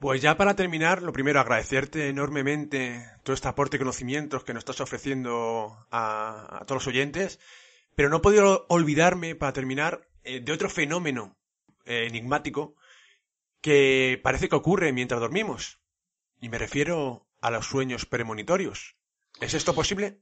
Pues 0.01 0.22
ya 0.22 0.39
para 0.39 0.57
terminar, 0.57 1.03
lo 1.03 1.12
primero 1.12 1.41
agradecerte 1.41 2.09
enormemente 2.09 3.05
todo 3.22 3.34
este 3.34 3.49
aporte 3.49 3.76
de 3.76 3.80
conocimientos 3.80 4.45
que 4.45 4.55
nos 4.55 4.62
estás 4.62 4.80
ofreciendo 4.80 5.76
a, 5.91 6.61
a 6.61 6.64
todos 6.64 6.82
los 6.82 6.86
oyentes 6.86 7.39
pero 7.99 8.11
no 8.11 8.18
he 8.18 8.20
podido 8.20 8.64
olvidarme, 8.68 9.34
para 9.34 9.53
terminar, 9.53 10.09
eh, 10.22 10.38
de 10.38 10.53
otro 10.53 10.70
fenómeno 10.70 11.36
eh, 11.84 12.07
enigmático 12.07 12.76
que 13.61 14.20
parece 14.22 14.49
que 14.49 14.55
ocurre 14.55 14.92
mientras 14.92 15.20
dormimos. 15.20 15.80
Y 16.40 16.49
me 16.49 16.59
refiero 16.59 17.26
a 17.40 17.51
los 17.51 17.66
sueños 17.66 18.07
premonitorios. 18.07 18.94
¿Es 19.40 19.53
esto 19.53 19.74
posible? 19.74 20.20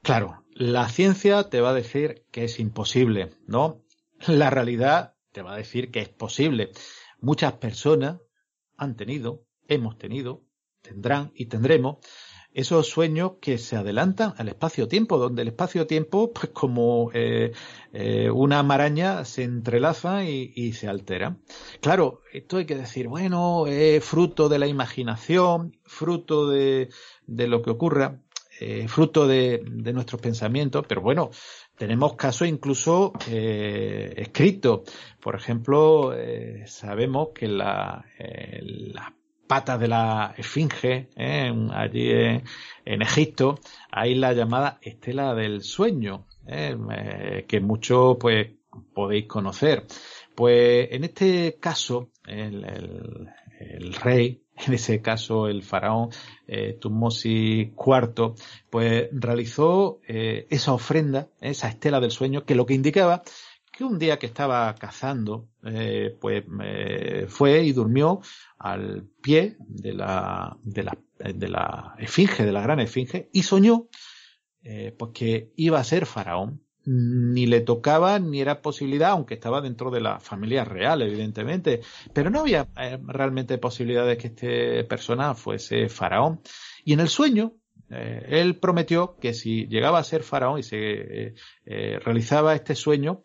Claro, 0.00 0.44
la 0.52 0.88
ciencia 0.90 1.50
te 1.50 1.60
va 1.60 1.70
a 1.70 1.74
decir 1.74 2.24
que 2.30 2.44
es 2.44 2.60
imposible, 2.60 3.34
¿no? 3.48 3.82
La 4.28 4.48
realidad 4.48 5.16
te 5.32 5.42
va 5.42 5.54
a 5.54 5.56
decir 5.56 5.90
que 5.90 6.02
es 6.02 6.08
posible. 6.08 6.70
Muchas 7.18 7.54
personas 7.54 8.20
han 8.76 8.94
tenido, 8.94 9.44
hemos 9.66 9.98
tenido, 9.98 10.44
tendrán 10.82 11.32
y 11.34 11.46
tendremos 11.46 11.96
esos 12.54 12.88
sueños 12.88 13.32
que 13.40 13.58
se 13.58 13.76
adelantan 13.76 14.34
al 14.36 14.48
espacio-tiempo, 14.48 15.18
donde 15.18 15.42
el 15.42 15.48
espacio-tiempo, 15.48 16.32
pues 16.32 16.48
como 16.48 17.10
eh, 17.14 17.52
eh, 17.92 18.30
una 18.30 18.62
maraña, 18.62 19.24
se 19.24 19.44
entrelaza 19.44 20.24
y, 20.24 20.72
se 20.72 20.88
altera. 20.88 21.36
Claro, 21.80 22.22
esto 22.32 22.56
hay 22.56 22.66
que 22.66 22.76
decir, 22.76 23.08
bueno, 23.08 23.66
es 23.66 24.04
fruto 24.04 24.48
de 24.48 24.58
la 24.58 24.66
imaginación, 24.66 25.76
fruto 25.84 26.48
de, 26.48 26.88
lo 27.26 27.62
que 27.62 27.70
ocurra, 27.70 28.22
eh, 28.60 28.88
fruto 28.88 29.26
de, 29.26 29.62
nuestros 29.92 30.20
pensamientos, 30.20 30.84
pero 30.88 31.00
bueno, 31.00 31.30
tenemos 31.76 32.16
casos 32.16 32.48
incluso 32.48 33.12
escritos. 33.28 34.80
Por 35.20 35.36
ejemplo, 35.36 36.12
sabemos 36.66 37.28
que 37.34 37.46
la, 37.46 38.04
la 38.18 39.17
patas 39.48 39.80
de 39.80 39.88
la 39.88 40.34
esfinge, 40.36 41.08
¿eh? 41.16 41.52
allí 41.72 42.10
en, 42.84 43.02
Egipto, 43.02 43.58
hay 43.90 44.14
la 44.14 44.32
llamada 44.32 44.78
estela 44.82 45.34
del 45.34 45.62
sueño, 45.62 46.26
¿eh? 46.46 47.44
que 47.48 47.60
muchos 47.60 48.16
pues 48.20 48.48
podéis 48.94 49.26
conocer. 49.26 49.84
Pues 50.34 50.88
en 50.92 51.04
este 51.04 51.56
caso, 51.58 52.10
el, 52.26 52.64
rey, 54.00 54.42
en 54.66 54.74
ese 54.74 55.00
caso 55.02 55.48
el 55.48 55.62
faraón 55.62 56.10
eh, 56.46 56.78
Tutmosis 56.80 57.70
IV, 57.76 58.34
pues 58.70 59.08
realizó 59.12 60.00
eh, 60.06 60.46
esa 60.50 60.72
ofrenda, 60.72 61.28
esa 61.40 61.68
estela 61.68 62.00
del 62.00 62.10
sueño, 62.10 62.44
que 62.44 62.54
lo 62.54 62.66
que 62.66 62.74
indicaba 62.74 63.22
que 63.78 63.84
un 63.84 63.96
día 63.96 64.18
que 64.18 64.26
estaba 64.26 64.74
cazando, 64.74 65.50
eh, 65.62 66.16
pues 66.20 66.42
fue 67.28 67.62
y 67.62 67.72
durmió 67.72 68.20
al 68.58 69.04
pie 69.22 69.56
de 69.60 69.92
la, 69.92 70.56
de 70.64 70.82
la, 70.82 70.98
de 71.16 71.48
la 71.48 71.94
esfinge, 71.96 72.44
de 72.44 72.50
la 72.50 72.60
gran 72.60 72.80
esfinge, 72.80 73.30
y 73.32 73.44
soñó 73.44 73.86
eh, 74.64 74.92
pues 74.98 75.12
que 75.14 75.52
iba 75.54 75.78
a 75.78 75.84
ser 75.84 76.06
faraón. 76.06 76.60
ni 76.86 77.46
le 77.46 77.60
tocaba 77.60 78.18
ni 78.18 78.40
era 78.40 78.62
posibilidad, 78.62 79.10
aunque 79.10 79.34
estaba 79.34 79.60
dentro 79.60 79.92
de 79.92 80.00
la 80.00 80.18
familia 80.18 80.64
real, 80.64 81.02
evidentemente, 81.02 81.82
pero 82.12 82.30
no 82.30 82.40
había 82.40 82.66
eh, 82.76 82.98
realmente 83.06 83.58
posibilidad 83.58 84.08
de 84.08 84.16
que 84.16 84.26
este 84.26 84.82
persona 84.84 85.36
fuese 85.36 85.88
faraón. 85.88 86.40
Y 86.84 86.94
en 86.94 87.00
el 87.00 87.08
sueño, 87.08 87.52
él 87.90 88.56
prometió 88.56 89.16
que 89.20 89.32
si 89.34 89.68
llegaba 89.68 90.00
a 90.00 90.04
ser 90.04 90.22
faraón 90.22 90.58
y 90.58 90.62
se 90.62 91.34
realizaba 92.04 92.54
este 92.54 92.74
sueño, 92.74 93.22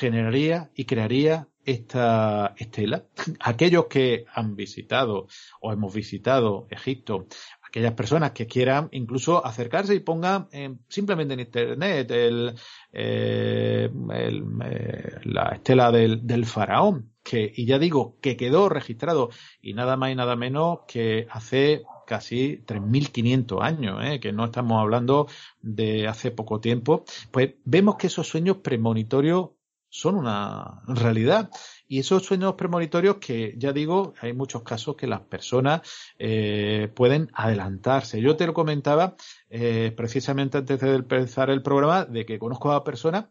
generaría 0.00 0.70
y 0.74 0.86
crearía 0.86 1.46
esta 1.64 2.54
estela. 2.56 3.04
Aquellos 3.40 3.86
que 3.86 4.24
han 4.34 4.56
visitado 4.56 5.28
o 5.60 5.72
hemos 5.72 5.94
visitado 5.94 6.66
Egipto 6.70 7.26
aquellas 7.70 7.92
personas 7.92 8.32
que 8.32 8.48
quieran 8.48 8.88
incluso 8.90 9.46
acercarse 9.46 9.94
y 9.94 10.00
pongan 10.00 10.48
simplemente 10.88 11.34
en 11.34 11.40
internet 11.40 12.10
el, 12.10 12.54
eh, 12.92 13.88
eh, 14.12 15.20
la 15.24 15.50
estela 15.54 15.92
del, 15.92 16.46
faraón, 16.46 17.12
que, 17.22 17.52
y 17.54 17.66
ya 17.66 17.78
digo, 17.78 18.16
que 18.20 18.36
quedó 18.36 18.68
registrado 18.68 19.30
y 19.62 19.74
nada 19.74 19.96
más 19.96 20.10
y 20.10 20.16
nada 20.16 20.34
menos 20.34 20.80
que 20.88 21.28
hace 21.30 21.84
casi 22.08 22.60
3.500 22.66 23.62
años, 23.62 24.04
¿eh? 24.04 24.18
que 24.18 24.32
no 24.32 24.46
estamos 24.46 24.80
hablando 24.80 25.28
de 25.62 26.08
hace 26.08 26.32
poco 26.32 26.58
tiempo, 26.58 27.04
pues 27.30 27.54
vemos 27.64 27.94
que 27.96 28.08
esos 28.08 28.26
sueños 28.26 28.56
premonitorios 28.56 29.50
son 29.90 30.14
una 30.14 30.82
realidad. 30.86 31.50
Y 31.86 31.98
esos 31.98 32.24
sueños 32.24 32.54
premonitorios 32.54 33.16
que, 33.16 33.54
ya 33.58 33.72
digo, 33.72 34.14
hay 34.20 34.32
muchos 34.32 34.62
casos 34.62 34.96
que 34.96 35.08
las 35.08 35.20
personas 35.22 35.82
eh, 36.18 36.90
pueden 36.94 37.28
adelantarse. 37.34 38.22
Yo 38.22 38.36
te 38.36 38.46
lo 38.46 38.54
comentaba 38.54 39.16
eh, 39.50 39.92
precisamente 39.96 40.58
antes 40.58 40.80
de 40.80 40.94
empezar 40.94 41.50
el 41.50 41.62
programa 41.62 42.04
de 42.04 42.24
que 42.24 42.38
conozco 42.38 42.72
a 42.72 42.84
personas 42.84 43.26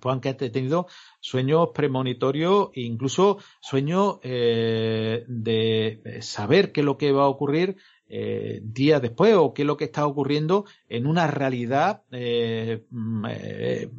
pues, 0.00 0.20
que 0.20 0.28
han 0.28 0.36
tenido 0.36 0.86
sueños 1.20 1.70
premonitorios 1.74 2.68
e 2.74 2.82
incluso 2.82 3.38
sueños 3.60 4.18
eh, 4.22 5.24
de 5.26 6.18
saber 6.20 6.72
qué 6.72 6.80
es 6.82 6.84
lo 6.84 6.98
que 6.98 7.12
va 7.12 7.24
a 7.24 7.28
ocurrir 7.28 7.78
eh, 8.08 8.60
días 8.62 9.02
después 9.02 9.34
o 9.34 9.52
qué 9.52 9.62
es 9.62 9.66
lo 9.66 9.76
que 9.76 9.84
está 9.84 10.06
ocurriendo 10.06 10.64
en 10.88 11.06
una 11.06 11.26
realidad 11.26 12.04
eh, 12.10 12.84
mm, 12.90 13.26
eh, 13.28 13.90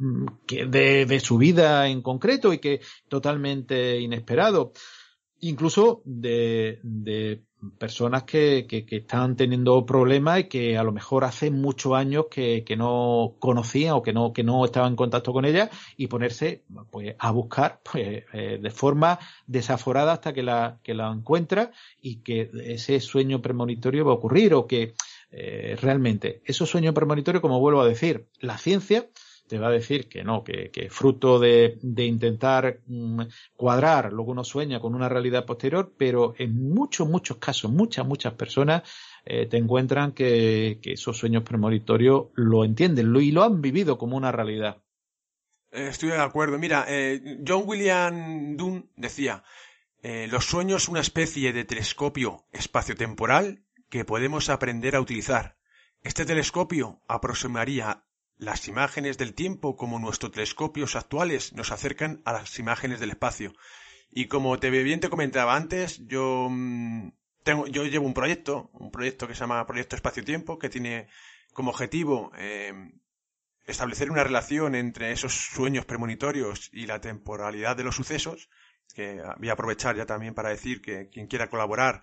de, 0.68 1.06
de, 1.06 1.20
su 1.20 1.38
vida 1.38 1.88
en 1.88 2.02
concreto 2.02 2.52
y 2.52 2.58
que 2.58 2.80
totalmente 3.08 4.00
inesperado. 4.00 4.72
Incluso 5.40 6.02
de 6.04 7.42
personas 7.78 8.24
que, 8.24 8.66
que, 8.66 8.84
están 8.96 9.36
teniendo 9.36 9.84
problemas 9.84 10.40
y 10.40 10.44
que 10.44 10.78
a 10.78 10.82
lo 10.82 10.92
mejor 10.92 11.24
hace 11.24 11.50
muchos 11.50 11.94
años 11.94 12.26
que, 12.30 12.64
que, 12.64 12.76
no 12.76 13.34
conocían 13.38 13.94
o 13.94 14.02
que 14.02 14.12
no, 14.12 14.32
que 14.32 14.44
no 14.44 14.64
estaban 14.64 14.92
en 14.92 14.96
contacto 14.96 15.32
con 15.32 15.44
ella 15.44 15.70
y 15.96 16.06
ponerse 16.06 16.62
pues, 16.90 17.14
a 17.18 17.30
buscar 17.30 17.80
pues, 17.82 18.24
eh, 18.32 18.58
de 18.60 18.70
forma 18.70 19.18
desaforada 19.46 20.12
hasta 20.12 20.32
que 20.32 20.42
la, 20.42 20.78
que 20.82 20.94
la 20.94 21.10
encuentra 21.10 21.70
y 22.00 22.22
que 22.22 22.50
ese 22.64 23.00
sueño 23.00 23.42
premonitorio 23.42 24.04
va 24.04 24.12
a 24.12 24.16
ocurrir 24.16 24.54
o 24.54 24.66
que 24.66 24.94
eh, 25.30 25.76
realmente 25.80 26.42
esos 26.44 26.68
sueños 26.68 26.94
premonitorios, 26.94 27.40
como 27.40 27.60
vuelvo 27.60 27.82
a 27.82 27.88
decir, 27.88 28.26
la 28.40 28.58
ciencia 28.58 29.06
te 29.50 29.58
va 29.58 29.66
a 29.66 29.72
decir 29.72 30.08
que 30.08 30.22
no, 30.22 30.44
que, 30.44 30.70
que 30.70 30.88
fruto 30.90 31.40
de, 31.40 31.76
intentar 31.82 32.82
mm, 32.86 33.22
cuadrar 33.56 34.12
lo 34.12 34.24
que 34.24 34.30
uno 34.30 34.44
sueña 34.44 34.78
con 34.78 34.94
una 34.94 35.08
realidad 35.08 35.44
posterior, 35.44 35.92
pero 35.98 36.34
en 36.38 36.72
muchos, 36.72 37.08
muchos 37.08 37.38
casos, 37.38 37.68
muchas, 37.68 38.06
muchas 38.06 38.34
personas 38.34 38.84
eh, 39.24 39.46
te 39.46 39.56
encuentran 39.56 40.12
que, 40.12 40.78
que, 40.80 40.92
esos 40.92 41.18
sueños 41.18 41.42
premonitorios 41.42 42.28
lo 42.36 42.64
entienden 42.64 43.12
lo, 43.12 43.20
y 43.20 43.32
lo 43.32 43.42
han 43.42 43.60
vivido 43.60 43.98
como 43.98 44.16
una 44.16 44.30
realidad. 44.30 44.84
Eh, 45.72 45.88
estoy 45.90 46.10
de 46.10 46.18
acuerdo. 46.18 46.56
Mira, 46.56 46.84
eh, 46.86 47.40
John 47.44 47.64
William 47.66 48.56
Dunn 48.56 48.88
decía, 48.94 49.42
los 50.02 50.44
sueños 50.44 50.88
una 50.88 51.00
especie 51.00 51.52
de 51.52 51.64
telescopio 51.64 52.46
espaciotemporal 52.52 53.64
que 53.90 54.04
podemos 54.04 54.48
aprender 54.48 54.94
a 54.94 55.00
utilizar. 55.00 55.56
Este 56.02 56.24
telescopio 56.24 57.02
aproximaría 57.08 58.04
las 58.40 58.68
imágenes 58.68 59.18
del 59.18 59.34
tiempo 59.34 59.76
como 59.76 59.98
nuestros 59.98 60.32
telescopios 60.32 60.96
actuales 60.96 61.52
nos 61.52 61.70
acercan 61.70 62.22
a 62.24 62.32
las 62.32 62.58
imágenes 62.58 62.98
del 62.98 63.10
espacio. 63.10 63.52
Y 64.10 64.26
como 64.26 64.58
te 64.58 64.70
bien 64.70 64.98
te 64.98 65.10
comentaba 65.10 65.54
antes, 65.54 66.00
yo 66.06 66.48
mm, 66.50 67.12
tengo, 67.44 67.66
yo 67.66 67.84
llevo 67.84 68.06
un 68.06 68.14
proyecto, 68.14 68.70
un 68.72 68.90
proyecto 68.90 69.28
que 69.28 69.34
se 69.34 69.40
llama 69.40 69.66
Proyecto 69.66 69.94
Espacio-Tiempo, 69.94 70.58
que 70.58 70.70
tiene 70.70 71.08
como 71.52 71.70
objetivo 71.70 72.32
eh, 72.38 72.72
establecer 73.66 74.10
una 74.10 74.24
relación 74.24 74.74
entre 74.74 75.12
esos 75.12 75.34
sueños 75.34 75.84
premonitorios 75.84 76.70
y 76.72 76.86
la 76.86 77.00
temporalidad 77.00 77.76
de 77.76 77.84
los 77.84 77.96
sucesos, 77.96 78.48
que 78.94 79.22
voy 79.38 79.50
a 79.50 79.52
aprovechar 79.52 79.96
ya 79.96 80.06
también 80.06 80.34
para 80.34 80.48
decir 80.48 80.80
que 80.80 81.10
quien 81.10 81.26
quiera 81.26 81.50
colaborar 81.50 82.02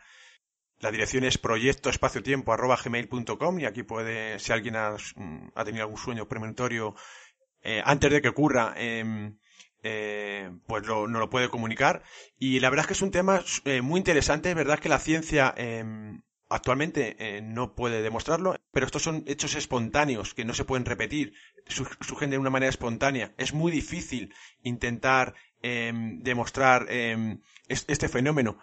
la 0.80 0.92
dirección 0.92 1.24
es 1.24 1.38
proyectoespaciotiempo.gmail.com 1.38 3.60
y 3.60 3.66
aquí 3.66 3.84
puede, 3.84 4.40
si 4.40 4.52
alguien 4.52 4.76
ha, 4.76 4.98
tenido 5.66 5.84
algún 5.84 5.98
sueño 5.98 6.28
premonitorio 6.28 6.96
eh, 7.62 7.82
antes 7.84 8.12
de 8.12 8.22
que 8.22 8.30
ocurra, 8.30 8.74
eh, 8.78 9.34
eh, 9.84 10.52
pues 10.66 10.86
lo, 10.86 11.08
no 11.08 11.20
lo 11.20 11.30
puede 11.30 11.50
comunicar. 11.50 12.04
Y 12.38 12.60
la 12.60 12.70
verdad 12.70 12.84
es 12.84 12.88
que 12.88 12.94
es 12.94 13.02
un 13.02 13.12
tema 13.12 13.44
eh, 13.66 13.82
muy 13.82 14.00
interesante. 14.00 14.50
Es 14.50 14.56
verdad 14.56 14.80
que 14.80 14.90
la 14.90 15.00
ciencia 15.00 15.54
em, 15.56 16.22
actualmente 16.50 17.16
eh, 17.20 17.42
no 17.42 17.76
puede 17.76 18.02
demostrarlo, 18.02 18.56
pero 18.72 18.86
estos 18.86 19.04
son 19.04 19.24
hechos 19.28 19.56
espontáneos 19.56 20.34
que 20.34 20.46
no 20.46 20.54
se 20.54 20.66
pueden 20.66 20.86
repetir, 20.86 21.34
surgen 21.68 22.30
de 22.30 22.38
una 22.38 22.50
manera 22.50 22.70
espontánea. 22.70 23.34
Es 23.38 23.54
muy 23.54 23.72
difícil 23.72 24.34
intentar 24.64 25.36
em, 25.62 26.22
demostrar 26.22 26.88
em, 26.90 27.42
este 27.68 28.10
fenómeno. 28.10 28.58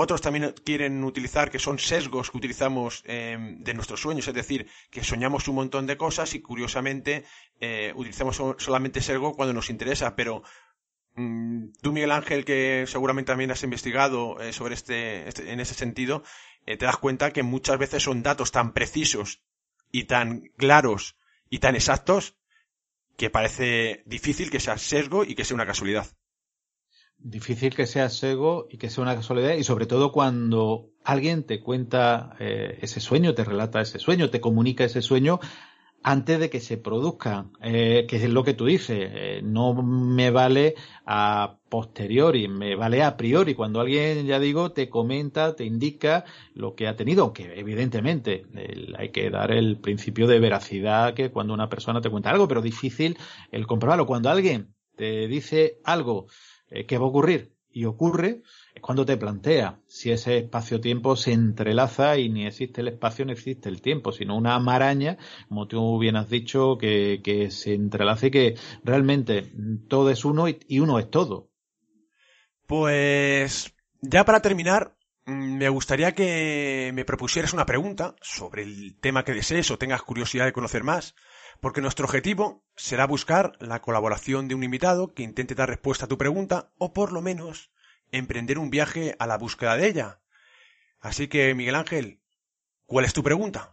Otros 0.00 0.20
también 0.20 0.54
quieren 0.64 1.02
utilizar 1.02 1.50
que 1.50 1.58
son 1.58 1.80
sesgos 1.80 2.30
que 2.30 2.36
utilizamos 2.36 3.02
eh, 3.04 3.36
de 3.58 3.74
nuestros 3.74 4.00
sueños, 4.00 4.28
es 4.28 4.34
decir, 4.34 4.68
que 4.92 5.02
soñamos 5.02 5.48
un 5.48 5.56
montón 5.56 5.88
de 5.88 5.96
cosas 5.96 6.36
y 6.36 6.40
curiosamente 6.40 7.24
eh, 7.60 7.92
utilizamos 7.96 8.36
solamente 8.58 9.00
sesgo 9.00 9.34
cuando 9.34 9.54
nos 9.54 9.70
interesa, 9.70 10.14
pero 10.14 10.44
mm, 11.16 11.70
tú 11.82 11.90
Miguel 11.90 12.12
Ángel 12.12 12.44
que 12.44 12.84
seguramente 12.86 13.32
también 13.32 13.50
has 13.50 13.64
investigado 13.64 14.40
eh, 14.40 14.52
sobre 14.52 14.74
este, 14.74 15.28
este, 15.28 15.50
en 15.50 15.58
ese 15.58 15.74
sentido, 15.74 16.22
eh, 16.64 16.76
te 16.76 16.86
das 16.86 16.98
cuenta 16.98 17.32
que 17.32 17.42
muchas 17.42 17.76
veces 17.76 18.04
son 18.04 18.22
datos 18.22 18.52
tan 18.52 18.74
precisos 18.74 19.42
y 19.90 20.04
tan 20.04 20.42
claros 20.56 21.16
y 21.50 21.58
tan 21.58 21.74
exactos 21.74 22.36
que 23.16 23.30
parece 23.30 24.04
difícil 24.06 24.48
que 24.48 24.60
sea 24.60 24.78
sesgo 24.78 25.24
y 25.24 25.34
que 25.34 25.44
sea 25.44 25.56
una 25.56 25.66
casualidad 25.66 26.06
difícil 27.18 27.74
que 27.74 27.86
sea 27.86 28.08
sesgo 28.08 28.66
y 28.70 28.78
que 28.78 28.90
sea 28.90 29.02
una 29.02 29.16
casualidad 29.16 29.54
y 29.54 29.64
sobre 29.64 29.86
todo 29.86 30.12
cuando 30.12 30.90
alguien 31.04 31.44
te 31.44 31.60
cuenta 31.60 32.36
eh, 32.38 32.78
ese 32.80 33.00
sueño, 33.00 33.34
te 33.34 33.44
relata 33.44 33.80
ese 33.80 33.98
sueño, 33.98 34.30
te 34.30 34.40
comunica 34.40 34.84
ese 34.84 35.02
sueño 35.02 35.40
antes 36.00 36.38
de 36.38 36.48
que 36.48 36.60
se 36.60 36.78
produzca, 36.78 37.50
eh, 37.60 38.06
que 38.08 38.16
es 38.16 38.30
lo 38.30 38.44
que 38.44 38.54
tú 38.54 38.66
dices, 38.66 39.10
eh, 39.12 39.40
no 39.42 39.74
me 39.82 40.30
vale 40.30 40.76
a 41.04 41.58
posteriori, 41.68 42.46
me 42.46 42.76
vale 42.76 43.02
a 43.02 43.16
priori, 43.16 43.54
cuando 43.54 43.80
alguien, 43.80 44.24
ya 44.24 44.38
digo, 44.38 44.70
te 44.70 44.88
comenta, 44.88 45.56
te 45.56 45.64
indica 45.64 46.24
lo 46.54 46.76
que 46.76 46.86
ha 46.86 46.94
tenido, 46.94 47.24
aunque 47.24 47.58
evidentemente 47.58 48.46
hay 48.96 49.10
que 49.10 49.28
dar 49.28 49.50
el 49.50 49.80
principio 49.80 50.28
de 50.28 50.38
veracidad 50.38 51.14
que 51.14 51.32
cuando 51.32 51.52
una 51.52 51.68
persona 51.68 52.00
te 52.00 52.10
cuenta 52.10 52.30
algo, 52.30 52.46
pero 52.46 52.62
difícil 52.62 53.18
el 53.50 53.66
comprobarlo. 53.66 54.06
Cuando 54.06 54.30
alguien 54.30 54.74
te 54.94 55.26
dice 55.26 55.78
algo 55.84 56.26
eh, 56.70 56.86
¿qué 56.86 56.98
va 56.98 57.04
a 57.04 57.08
ocurrir? 57.08 57.52
Y 57.70 57.84
ocurre 57.84 58.42
es 58.74 58.80
cuando 58.80 59.04
te 59.04 59.16
plantea 59.16 59.80
si 59.86 60.10
ese 60.10 60.38
espacio-tiempo 60.38 61.16
se 61.16 61.32
entrelaza 61.32 62.16
y 62.16 62.28
ni 62.28 62.46
existe 62.46 62.80
el 62.80 62.88
espacio 62.88 63.24
ni 63.24 63.32
existe 63.32 63.68
el 63.68 63.82
tiempo, 63.82 64.12
sino 64.12 64.36
una 64.36 64.58
maraña, 64.58 65.18
como 65.48 65.68
tú 65.68 65.98
bien 65.98 66.16
has 66.16 66.30
dicho, 66.30 66.78
que, 66.78 67.20
que 67.22 67.50
se 67.50 67.74
entrelaza 67.74 68.26
y 68.26 68.30
que 68.30 68.54
realmente 68.82 69.52
todo 69.88 70.10
es 70.10 70.24
uno 70.24 70.48
y, 70.48 70.58
y 70.66 70.80
uno 70.80 70.98
es 70.98 71.10
todo. 71.10 71.50
Pues 72.66 73.74
ya 74.00 74.24
para 74.24 74.42
terminar, 74.42 74.96
mm, 75.26 75.58
me 75.58 75.68
gustaría 75.68 76.12
que 76.12 76.90
me 76.94 77.04
propusieras 77.04 77.52
una 77.52 77.66
pregunta 77.66 78.16
sobre 78.20 78.62
el 78.62 78.96
tema 79.00 79.24
que 79.24 79.32
desees 79.32 79.70
o 79.70 79.78
tengas 79.78 80.02
curiosidad 80.02 80.46
de 80.46 80.52
conocer 80.52 80.84
más 80.84 81.14
porque 81.60 81.80
nuestro 81.80 82.04
objetivo 82.04 82.64
será 82.76 83.06
buscar 83.06 83.52
la 83.60 83.80
colaboración 83.80 84.48
de 84.48 84.54
un 84.54 84.62
invitado 84.62 85.14
que 85.14 85.22
intente 85.22 85.54
dar 85.54 85.68
respuesta 85.68 86.04
a 86.04 86.08
tu 86.08 86.18
pregunta 86.18 86.70
o 86.78 86.92
por 86.92 87.12
lo 87.12 87.20
menos 87.20 87.70
emprender 88.12 88.58
un 88.58 88.70
viaje 88.70 89.16
a 89.18 89.26
la 89.26 89.38
búsqueda 89.38 89.76
de 89.76 89.88
ella. 89.88 90.20
Así 91.00 91.28
que, 91.28 91.54
Miguel 91.54 91.74
Ángel, 91.74 92.20
¿cuál 92.86 93.04
es 93.04 93.12
tu 93.12 93.22
pregunta? 93.22 93.70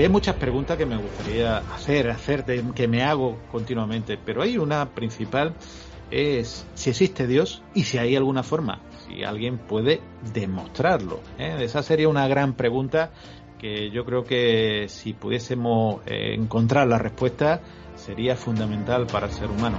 Habría 0.00 0.12
muchas 0.12 0.36
preguntas 0.36 0.78
que 0.78 0.86
me 0.86 0.96
gustaría 0.96 1.58
hacer, 1.58 2.08
hacer, 2.10 2.46
que 2.74 2.88
me 2.88 3.02
hago 3.02 3.38
continuamente, 3.52 4.16
pero 4.16 4.40
hay 4.40 4.56
una 4.56 4.94
principal, 4.94 5.54
es 6.10 6.66
si 6.72 6.88
existe 6.88 7.26
Dios 7.26 7.62
y 7.74 7.82
si 7.82 7.98
hay 7.98 8.16
alguna 8.16 8.42
forma, 8.42 8.80
si 9.06 9.24
alguien 9.24 9.58
puede 9.58 10.00
demostrarlo. 10.32 11.20
¿eh? 11.38 11.58
Esa 11.60 11.82
sería 11.82 12.08
una 12.08 12.26
gran 12.28 12.54
pregunta 12.54 13.10
que 13.58 13.90
yo 13.90 14.06
creo 14.06 14.24
que 14.24 14.86
si 14.88 15.12
pudiésemos 15.12 16.00
eh, 16.06 16.32
encontrar 16.32 16.88
la 16.88 16.96
respuesta 16.96 17.60
sería 17.94 18.36
fundamental 18.36 19.06
para 19.06 19.26
el 19.26 19.32
ser 19.34 19.50
humano. 19.50 19.76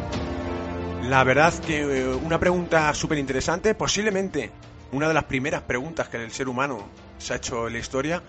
La 1.02 1.24
verdad 1.24 1.52
que 1.66 1.82
eh, 1.82 2.14
una 2.14 2.40
pregunta 2.40 2.94
súper 2.94 3.18
interesante, 3.18 3.74
posiblemente 3.74 4.52
una 4.92 5.08
de 5.08 5.16
las 5.16 5.24
primeras 5.24 5.64
preguntas 5.64 6.10
que 6.10 6.18
el 6.18 6.30
ser 6.30 6.48
humano 6.48 6.90
se 7.18 7.34
ha 7.34 7.38
hecho 7.38 7.66
en 7.66 7.74
la 7.74 7.80
historia. 7.80 8.22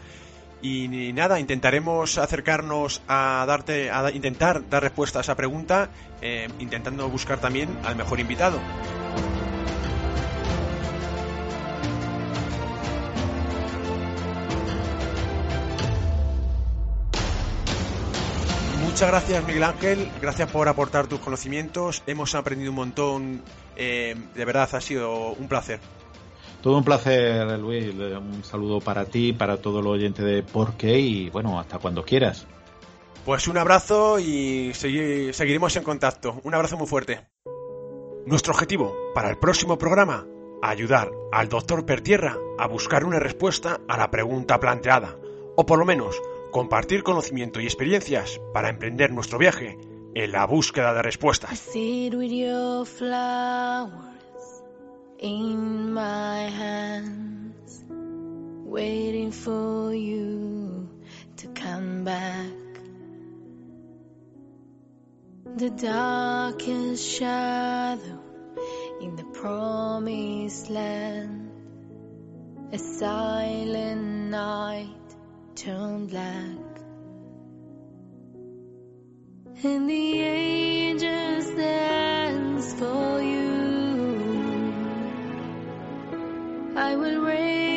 Y 0.62 1.12
nada, 1.12 1.40
intentaremos 1.40 2.18
acercarnos 2.18 3.02
a 3.08 3.44
darte, 3.48 3.90
a 3.90 4.10
intentar 4.12 4.68
dar 4.70 4.82
respuesta 4.82 5.18
a 5.18 5.22
esa 5.22 5.34
pregunta, 5.34 5.90
eh, 6.20 6.48
intentando 6.60 7.08
buscar 7.08 7.40
también 7.40 7.76
al 7.84 7.96
mejor 7.96 8.20
invitado. 8.20 8.60
Muchas 18.92 19.08
gracias 19.08 19.46
Miguel 19.46 19.64
Ángel, 19.64 20.10
gracias 20.20 20.50
por 20.52 20.68
aportar 20.68 21.06
tus 21.06 21.18
conocimientos, 21.18 22.02
hemos 22.06 22.34
aprendido 22.34 22.70
un 22.70 22.76
montón, 22.76 23.42
eh, 23.74 24.14
de 24.34 24.44
verdad 24.44 24.68
ha 24.70 24.80
sido 24.80 25.32
un 25.32 25.48
placer. 25.48 25.80
Todo 26.62 26.78
un 26.78 26.84
placer, 26.84 27.58
Luis. 27.58 27.92
Un 27.92 28.44
saludo 28.44 28.80
para 28.80 29.04
ti, 29.04 29.32
para 29.32 29.56
todo 29.56 29.80
el 29.80 29.86
oyente 29.88 30.22
de 30.22 30.44
Por 30.44 30.74
qué 30.74 30.98
y 30.98 31.28
bueno, 31.28 31.58
hasta 31.58 31.78
cuando 31.78 32.04
quieras. 32.04 32.46
Pues 33.24 33.48
un 33.48 33.58
abrazo 33.58 34.20
y 34.20 34.72
seguiremos 34.72 35.76
en 35.76 35.82
contacto. 35.82 36.40
Un 36.44 36.54
abrazo 36.54 36.76
muy 36.76 36.86
fuerte. 36.86 37.26
Nuestro 38.26 38.52
objetivo 38.52 38.94
para 39.12 39.30
el 39.30 39.38
próximo 39.38 39.76
programa, 39.76 40.24
ayudar 40.62 41.10
al 41.32 41.48
doctor 41.48 41.84
Pertierra 41.84 42.36
a 42.58 42.68
buscar 42.68 43.04
una 43.04 43.18
respuesta 43.18 43.80
a 43.88 43.98
la 43.98 44.12
pregunta 44.12 44.60
planteada, 44.60 45.16
o 45.56 45.66
por 45.66 45.80
lo 45.80 45.84
menos 45.84 46.14
compartir 46.52 47.02
conocimiento 47.02 47.60
y 47.60 47.64
experiencias 47.64 48.40
para 48.54 48.70
emprender 48.70 49.10
nuestro 49.10 49.38
viaje 49.38 49.78
en 50.14 50.30
la 50.30 50.46
búsqueda 50.46 50.94
de 50.94 51.02
respuestas. 51.02 51.70
In 55.22 55.94
my 55.94 56.48
hands, 56.48 57.84
waiting 57.88 59.30
for 59.30 59.94
you 59.94 60.88
to 61.36 61.46
come 61.48 62.02
back. 62.02 62.50
The 65.56 65.70
darkest 65.70 67.08
shadow 67.08 68.18
in 69.00 69.14
the 69.14 69.24
promised 69.24 70.68
land, 70.70 71.50
a 72.72 72.78
silent 72.78 74.30
night 74.30 75.16
turned 75.54 76.10
black. 76.10 76.58
And 79.62 79.88
the 79.88 80.20
angels 80.20 81.54
dance 81.54 82.74
for 82.74 83.22
you. 83.22 83.51
I 86.82 86.96
will 86.96 87.20
raise 87.20 87.71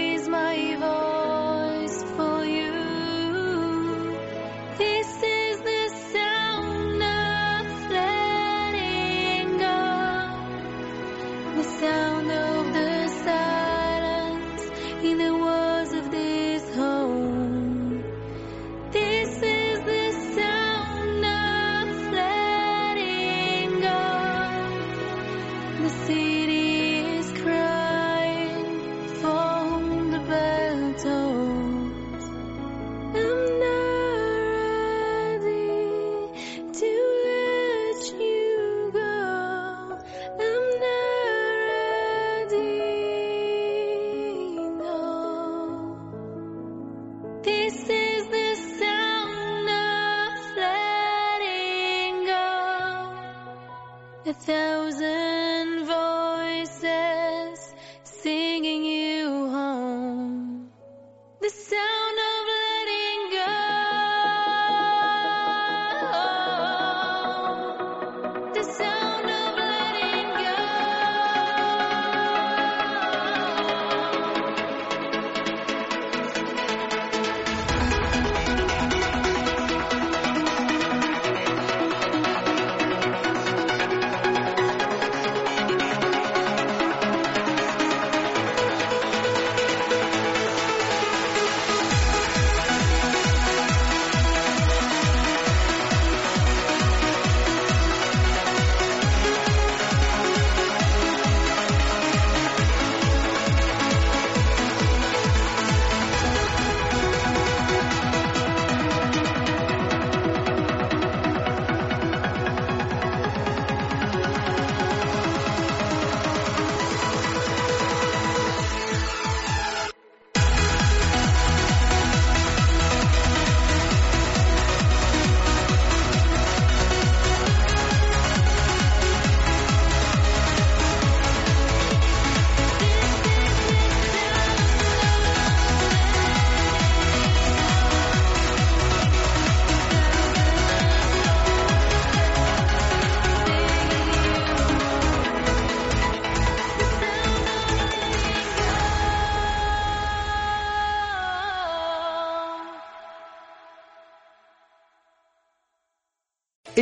a 54.27 54.33
thousand 54.33 55.44